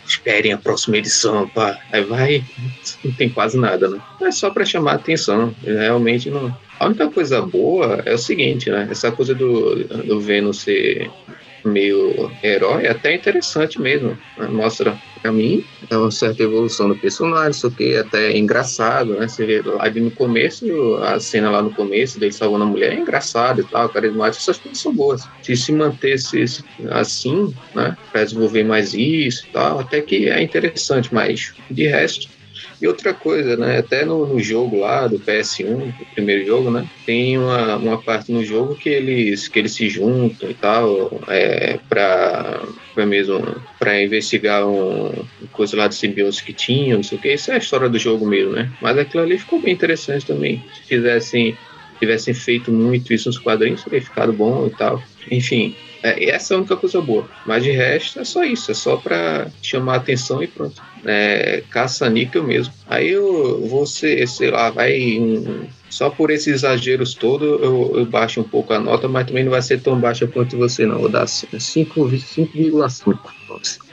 esperem 0.05 0.53
a 0.53 0.57
próxima 0.57 0.97
edição, 0.97 1.47
pá. 1.47 1.79
Aí 1.91 2.03
vai, 2.03 2.43
não 3.03 3.11
tem 3.13 3.29
quase 3.29 3.57
nada, 3.57 3.89
né? 3.89 3.99
É 4.21 4.31
só 4.31 4.49
para 4.49 4.65
chamar 4.65 4.93
a 4.93 4.95
atenção, 4.95 5.55
realmente 5.63 6.29
não. 6.29 6.55
A 6.79 6.87
única 6.87 7.09
coisa 7.09 7.41
boa 7.41 8.01
é 8.05 8.13
o 8.13 8.17
seguinte, 8.17 8.69
né? 8.69 8.87
Essa 8.91 9.11
coisa 9.11 9.33
do, 9.33 9.83
do 10.03 10.19
Venom 10.19 10.51
ser 10.51 11.09
meio 11.63 12.31
herói 12.43 12.85
é 12.85 12.91
até 12.91 13.13
interessante 13.13 13.81
mesmo. 13.81 14.17
Né? 14.37 14.47
Mostra 14.47 14.95
pra 15.21 15.31
mim 15.31 15.63
é 15.89 15.97
uma 15.97 16.11
certa 16.11 16.43
evolução 16.43 16.87
do 16.87 16.95
personagem, 16.95 17.53
só 17.53 17.69
que 17.69 17.95
até 17.95 18.31
é 18.31 18.37
engraçado, 18.37 19.13
né? 19.15 19.27
Você 19.27 19.45
vê 19.45 19.61
lá 19.61 19.89
no 19.89 20.11
começo, 20.11 20.95
a 20.97 21.19
cena 21.19 21.49
lá 21.49 21.61
no 21.61 21.73
começo 21.73 22.19
dele 22.19 22.31
salvando 22.31 22.63
a 22.63 22.67
mulher 22.67 22.93
é 22.93 22.99
engraçado 22.99 23.61
e 23.61 23.63
tal, 23.63 23.89
carismático, 23.89 24.41
essas 24.41 24.57
coisas 24.57 24.81
são 24.81 24.93
boas. 24.93 25.27
Se 25.41 25.55
se 25.55 25.71
mantesse 25.71 26.43
assim, 26.91 27.53
né? 27.73 27.95
Pra 28.11 28.23
desenvolver 28.23 28.63
mais 28.63 28.93
isso 28.93 29.45
e 29.47 29.51
tal, 29.51 29.79
até 29.79 30.01
que 30.01 30.29
é 30.29 30.41
interessante, 30.41 31.13
mas 31.13 31.53
de 31.69 31.87
resto 31.87 32.34
e 32.85 32.87
outra 32.87 33.15
coisa, 33.15 33.57
né? 33.57 33.79
Até 33.79 34.05
no, 34.05 34.27
no, 34.27 34.39
jogo 34.39 34.79
lá 34.79 35.07
do 35.07 35.19
PS1, 35.19 35.93
o 35.99 36.05
primeiro 36.13 36.45
jogo, 36.45 36.69
né? 36.69 36.87
Tem 37.03 37.35
uma, 37.35 37.77
uma 37.77 37.97
parte 37.97 38.31
no 38.31 38.45
jogo 38.45 38.75
que 38.75 38.89
eles, 38.89 39.47
que 39.47 39.57
eles 39.57 39.73
se 39.73 39.89
juntam 39.89 40.49
e 40.49 40.53
tal, 40.53 41.19
é, 41.27 41.79
para 41.89 42.61
mesmo 42.95 43.43
para 43.79 44.01
investigar 44.01 44.65
um 44.67 45.11
coisa 45.51 45.75
lá 45.75 45.87
de 45.87 45.95
simbiose 45.95 46.43
que 46.43 46.53
tinha, 46.53 46.95
não 46.95 47.03
sei 47.03 47.17
o 47.17 47.21
que. 47.21 47.33
Isso 47.33 47.51
é 47.51 47.55
a 47.55 47.57
história 47.57 47.89
do 47.89 47.97
jogo 47.97 48.25
mesmo, 48.25 48.53
né? 48.53 48.71
Mas 48.79 48.97
aquilo 48.97 49.23
ali 49.23 49.37
ficou 49.39 49.59
bem 49.59 49.73
interessante 49.73 50.25
também. 50.25 50.63
Se 50.75 50.83
fizessem 50.87 51.57
tivessem 51.99 52.33
feito 52.33 52.71
muito 52.71 53.13
isso 53.13 53.29
nos 53.29 53.39
quadrinhos, 53.39 53.83
teria 53.83 54.01
ficado 54.01 54.31
bom 54.31 54.67
e 54.67 54.69
tal. 54.69 55.01
Enfim, 55.31 55.75
é, 56.05 56.29
essa 56.29 56.53
é 56.53 56.55
a 56.55 56.59
única 56.59 56.77
coisa 56.77 57.01
boa. 57.01 57.27
Mas 57.47 57.63
de 57.63 57.71
resto 57.71 58.19
é 58.19 58.23
só 58.23 58.43
isso, 58.43 58.69
é 58.69 58.73
só 58.75 58.95
para 58.95 59.47
chamar 59.61 59.93
a 59.93 59.97
atenção 59.97 60.43
e 60.43 60.47
pronto. 60.47 60.79
É, 61.03 61.63
caça-níquel 61.71 62.43
mesmo. 62.43 62.71
Aí 62.87 63.09
eu, 63.09 63.67
você, 63.67 64.27
sei 64.27 64.51
lá, 64.51 64.69
vai. 64.69 65.17
Um, 65.19 65.65
só 65.89 66.09
por 66.09 66.29
esses 66.29 66.47
exageros 66.47 67.13
todos 67.13 67.47
eu, 67.47 67.93
eu, 67.95 68.05
baixo 68.05 68.41
um 68.41 68.43
pouco 68.43 68.73
a 68.73 68.79
nota, 68.79 69.07
mas 69.07 69.25
também 69.25 69.43
não 69.43 69.51
vai 69.51 69.61
ser 69.61 69.81
tão 69.81 69.99
baixa 69.99 70.27
quanto 70.27 70.57
você, 70.57 70.85
não. 70.85 70.99
Vou 70.99 71.09
dar 71.09 71.25
5,5 71.25 72.73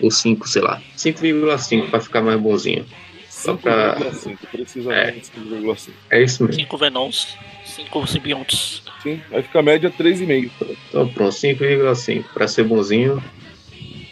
ou 0.01 0.11
5, 0.11 0.49
sei 0.49 0.63
lá. 0.63 0.83
5,5 0.97 1.91
para 1.91 2.01
ficar 2.01 2.21
mais 2.21 2.39
bonzinho. 2.41 2.85
5,5, 3.31 4.37
precisamente 4.51 5.31
é, 5.35 5.41
5,5. 5.41 5.91
É 6.11 6.23
isso 6.23 6.45
mesmo. 6.45 6.61
5 6.61 6.77
Venoms. 6.77 7.39
5 7.73 8.07
simbiontes. 8.07 8.83
Sim, 9.03 9.20
vai 9.31 9.43
ficar 9.43 9.61
a 9.61 9.62
média 9.62 9.91
3,5. 9.91 10.51
Então 10.89 11.09
pronto, 11.09 11.35
5,5. 11.35 12.25
Para 12.33 12.49
ser 12.49 12.64
bonzinho, 12.64 13.23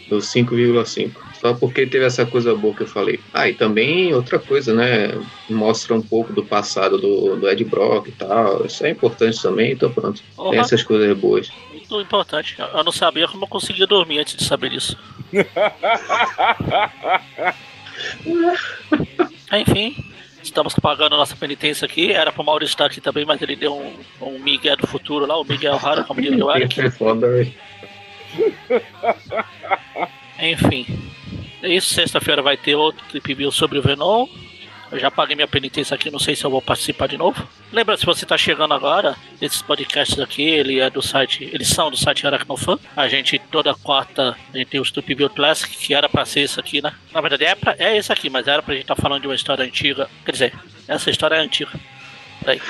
do 0.09 0.17
5,5. 0.17 1.11
Só 1.39 1.53
porque 1.55 1.87
teve 1.87 2.05
essa 2.05 2.25
coisa 2.25 2.53
boa 2.53 2.75
que 2.75 2.83
eu 2.83 2.87
falei. 2.87 3.19
Ah, 3.33 3.49
e 3.49 3.55
também 3.55 4.13
outra 4.13 4.37
coisa, 4.37 4.75
né? 4.75 5.09
Mostra 5.49 5.95
um 5.95 6.01
pouco 6.01 6.31
do 6.31 6.45
passado 6.45 6.99
do, 6.99 7.35
do 7.35 7.49
Ed 7.49 7.63
Brock 7.63 8.09
e 8.09 8.11
tal. 8.11 8.63
Isso 8.65 8.85
é 8.85 8.91
importante 8.91 9.41
também, 9.41 9.71
então 9.71 9.91
pronto. 9.91 10.21
Uhum. 10.37 10.51
Tem 10.51 10.59
essas 10.59 10.83
coisas 10.83 11.17
boas. 11.17 11.49
Muito 11.71 11.99
importante. 11.99 12.55
Eu 12.59 12.83
não 12.83 12.91
sabia 12.91 13.27
como 13.27 13.45
eu 13.45 13.47
conseguia 13.47 13.87
dormir 13.87 14.19
antes 14.19 14.35
de 14.35 14.43
saber 14.43 14.71
isso. 14.71 14.95
Enfim, 19.51 19.95
estamos 20.43 20.73
pagando 20.75 21.17
nossa 21.17 21.35
penitência 21.35 21.85
aqui. 21.85 22.11
Era 22.11 22.31
pro 22.31 22.43
Maurício 22.43 22.73
estar 22.73 22.85
aqui 22.85 23.01
também, 23.01 23.25
mas 23.25 23.41
ele 23.41 23.55
deu 23.55 23.75
um, 23.75 23.93
um 24.21 24.39
Miguel 24.39 24.77
do 24.77 24.87
futuro 24.87 25.25
lá, 25.25 25.39
o 25.39 25.43
Miguel 25.43 25.77
Rara, 25.77 26.03
como 26.03 26.21
diria 26.21 26.45
o 26.45 26.51
Eric. 26.51 26.75
Enfim. 30.39 30.85
É 31.61 31.69
isso, 31.69 31.93
sexta-feira 31.93 32.41
vai 32.41 32.57
ter 32.57 32.75
outro 32.75 33.05
view 33.35 33.51
sobre 33.51 33.77
o 33.77 33.81
Venom. 33.81 34.27
Eu 34.91 34.99
já 34.99 35.09
paguei 35.09 35.35
minha 35.35 35.47
penitência 35.47 35.95
aqui, 35.95 36.11
não 36.11 36.19
sei 36.19 36.35
se 36.35 36.43
eu 36.43 36.49
vou 36.49 36.61
participar 36.61 37.07
de 37.07 37.17
novo. 37.17 37.47
Lembra, 37.71 37.95
se 37.95 38.05
você 38.05 38.25
está 38.25 38.37
chegando 38.37 38.73
agora, 38.73 39.15
esses 39.41 39.61
podcasts 39.61 40.19
aqui, 40.19 40.43
ele 40.43 40.81
é 40.81 40.89
do 40.89 41.01
site, 41.01 41.49
eles 41.53 41.69
são 41.69 41.89
do 41.89 41.95
site 41.95 42.27
Aracnofan. 42.27 42.77
A 42.95 43.07
gente, 43.07 43.39
toda 43.39 43.73
quarta, 43.73 44.35
a 44.53 44.57
gente 44.57 44.67
tem 44.67 44.81
o 44.81 44.85
Stupid 44.85 45.17
View 45.17 45.29
Classic, 45.29 45.73
que 45.77 45.93
era 45.93 46.09
para 46.09 46.25
ser 46.25 46.41
esse 46.41 46.59
aqui, 46.59 46.81
né? 46.81 46.93
Na 47.13 47.21
verdade, 47.21 47.45
é, 47.45 47.55
pra, 47.55 47.73
é 47.79 47.95
esse 47.95 48.11
aqui, 48.11 48.29
mas 48.29 48.47
era 48.47 48.61
pra 48.61 48.73
gente 48.73 48.83
estar 48.83 48.95
tá 48.95 49.01
falando 49.01 49.21
de 49.21 49.27
uma 49.29 49.35
história 49.35 49.63
antiga. 49.63 50.09
Quer 50.25 50.31
dizer, 50.33 50.53
essa 50.89 51.09
história 51.09 51.35
é 51.35 51.39
antiga. 51.39 51.71
Peraí. 52.41 52.61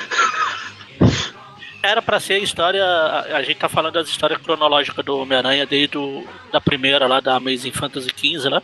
Era 1.82 2.00
para 2.00 2.20
ser 2.20 2.34
a 2.34 2.38
história. 2.38 2.84
A, 2.84 3.38
a, 3.38 3.42
gente 3.42 3.56
tá 3.56 3.68
falando 3.68 3.94
das 3.94 4.08
histórias 4.08 4.40
cronológicas 4.40 5.04
do 5.04 5.18
Homem-Aranha 5.18 5.66
desde 5.66 5.98
o, 5.98 6.24
da 6.52 6.60
primeira 6.60 7.08
lá 7.08 7.18
da 7.18 7.34
Amazing 7.34 7.72
Fantasy 7.72 8.10
XV, 8.16 8.48
né? 8.48 8.62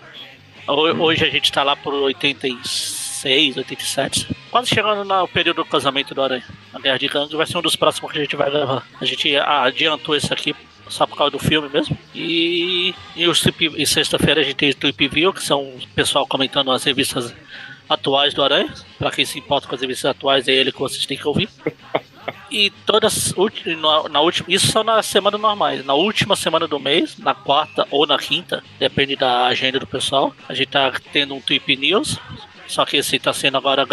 Hoje 0.68 1.24
a 1.24 1.30
gente 1.30 1.50
tá 1.50 1.64
lá 1.64 1.74
por 1.74 1.92
86 1.92 2.97
86, 3.19 3.57
87. 3.57 4.37
Quase 4.51 4.69
chegando 4.69 5.05
no 5.05 5.29
período 5.29 5.57
do 5.59 5.64
casamento 5.64 6.14
do 6.14 6.23
Aranha. 6.23 6.45
A 6.73 6.79
Guerra 6.79 6.99
de 6.99 7.09
Gangue 7.09 7.37
vai 7.37 7.47
ser 7.47 7.59
um 7.59 7.62
dos 7.62 7.77
próximos 7.77 8.12
que 8.12 8.19
a 8.19 8.21
gente 8.23 8.37
vai 8.37 8.49
levar. 8.49 8.87
A 9.01 9.05
gente 9.05 9.37
adiantou 9.37 10.14
esse 10.14 10.33
aqui 10.33 10.55
só 10.89 11.07
por 11.07 11.16
causa 11.16 11.33
do 11.33 11.39
filme 11.39 11.69
mesmo. 11.69 11.99
E, 12.14 12.95
e, 13.16 13.25
e 13.77 13.87
sexta-feira 13.87 14.41
a 14.41 14.45
gente 14.45 14.57
tem 14.57 14.71
o 14.71 14.75
Trip 14.75 15.09
View, 15.09 15.33
que 15.33 15.43
são 15.43 15.62
o 15.62 15.89
pessoal 15.95 16.27
comentando 16.27 16.71
as 16.71 16.85
revistas 16.85 17.35
atuais 17.89 18.33
do 18.33 18.43
Aranha. 18.43 18.73
Pra 18.99 19.11
quem 19.11 19.25
se 19.25 19.39
importa 19.39 19.66
com 19.66 19.75
as 19.75 19.81
revistas 19.81 20.11
atuais, 20.11 20.49
é 20.49 20.53
ele 20.53 20.73
que 20.73 20.79
vocês 20.79 21.05
têm 21.05 21.19
que 21.19 21.27
ouvir. 21.27 21.49
E 22.51 22.71
todas 22.87 23.35
na, 23.66 24.09
na 24.09 24.21
última, 24.21 24.51
isso 24.51 24.69
só 24.69 24.83
na 24.83 25.03
semana 25.03 25.37
normais. 25.37 25.85
Na 25.85 25.93
última 25.93 26.35
semana 26.35 26.66
do 26.66 26.81
mês, 26.81 27.19
na 27.19 27.35
quarta 27.35 27.87
ou 27.91 28.07
na 28.07 28.19
quinta, 28.19 28.64
depende 28.79 29.16
da 29.16 29.47
agenda 29.47 29.79
do 29.79 29.87
pessoal, 29.87 30.35
a 30.49 30.55
gente 30.55 30.69
tá 30.69 30.93
tendo 31.12 31.35
um 31.35 31.41
Trip 31.41 31.77
News 31.77 32.19
só 32.69 32.85
que 32.85 32.99
esse 32.99 33.16
está 33.16 33.33
sendo 33.33 33.57
agora 33.57 33.85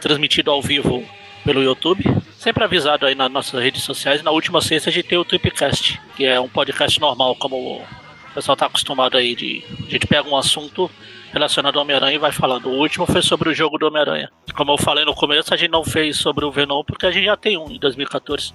transmitido 0.00 0.50
ao 0.50 0.60
vivo 0.60 1.04
pelo 1.44 1.62
YouTube. 1.62 2.04
Sempre 2.36 2.64
avisado 2.64 3.06
aí 3.06 3.14
nas 3.14 3.30
nossas 3.30 3.62
redes 3.62 3.82
sociais. 3.82 4.22
Na 4.22 4.30
última 4.30 4.60
sexta 4.60 4.90
a 4.90 4.92
gente 4.92 5.08
tem 5.08 5.18
o 5.18 5.24
Tripcast, 5.24 6.00
que 6.16 6.24
é 6.24 6.40
um 6.40 6.48
podcast 6.48 6.98
normal, 7.00 7.36
como 7.36 7.56
o 7.56 7.86
pessoal 8.34 8.54
está 8.54 8.66
acostumado 8.66 9.16
aí 9.16 9.34
de. 9.34 9.64
A 9.86 9.90
gente 9.90 10.06
pega 10.06 10.28
um 10.28 10.36
assunto 10.36 10.90
relacionado 11.32 11.76
ao 11.76 11.82
Homem-Aranha 11.82 12.14
e 12.14 12.18
vai 12.18 12.32
falando. 12.32 12.68
O 12.68 12.78
último 12.78 13.06
foi 13.06 13.22
sobre 13.22 13.48
o 13.48 13.54
jogo 13.54 13.78
do 13.78 13.86
Homem-Aranha. 13.86 14.30
Como 14.54 14.72
eu 14.72 14.78
falei 14.78 15.04
no 15.04 15.14
começo, 15.14 15.52
a 15.52 15.56
gente 15.56 15.70
não 15.70 15.84
fez 15.84 16.16
sobre 16.16 16.44
o 16.44 16.50
Venom 16.50 16.82
porque 16.84 17.06
a 17.06 17.10
gente 17.10 17.24
já 17.24 17.36
tem 17.36 17.58
um 17.58 17.70
em 17.70 17.78
2014. 17.78 18.52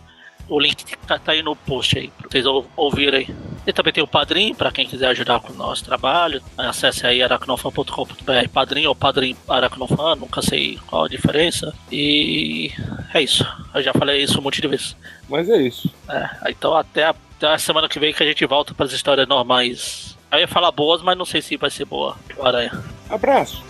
O 0.48 0.60
link 0.60 0.84
tá, 1.08 1.18
tá 1.18 1.32
aí 1.32 1.42
no 1.42 1.56
post 1.56 1.98
aí, 1.98 2.10
pra 2.10 2.30
vocês 2.30 2.46
ouvirem. 2.76 3.28
E 3.66 3.72
também 3.72 3.94
tem 3.94 4.04
o 4.04 4.08
Padrim, 4.08 4.54
para 4.54 4.72
quem 4.72 4.86
quiser 4.86 5.08
ajudar 5.08 5.40
com 5.40 5.54
o 5.54 5.56
nosso 5.56 5.86
trabalho. 5.86 6.42
Acesse 6.58 7.08
aí 7.08 7.24
aracnofan.com.br 7.24 8.50
Padrim 8.52 8.86
ou 8.86 8.94
Padrim 8.94 9.38
Aracnofan, 9.48 10.16
nunca 10.16 10.42
sei 10.42 10.78
qual 10.88 11.06
a 11.06 11.08
diferença. 11.08 11.74
E 11.92 12.72
é 13.14 13.22
isso. 13.22 13.46
Eu 13.74 13.82
já 13.82 13.94
falei 13.94 14.22
isso 14.22 14.40
um 14.40 14.44
monte 14.44 14.62
de 14.62 14.68
vezes. 14.68 14.98
Mas 15.30 15.50
é 15.50 15.62
isso. 15.62 15.90
É, 16.10 16.52
então 16.52 16.76
até 16.76 17.06
a, 17.06 17.16
até 17.38 17.48
a 17.48 17.58
semana 17.58 17.88
que 17.88 18.00
vem 18.00 18.14
que 18.14 18.22
a 18.22 18.26
gente 18.26 18.46
volta 18.46 18.74
para 18.74 18.86
as 18.86 18.92
histórias 18.92 19.28
normais. 19.28 20.18
Eu 20.32 20.40
ia 20.40 20.48
falar 20.48 20.72
boas, 20.72 21.02
mas 21.02 21.18
não 21.18 21.26
sei 21.26 21.42
se 21.42 21.56
vai 21.56 21.70
ser 21.70 21.86
boa. 21.86 22.18
Aranha. 22.42 22.72
Abraço. 23.10 23.64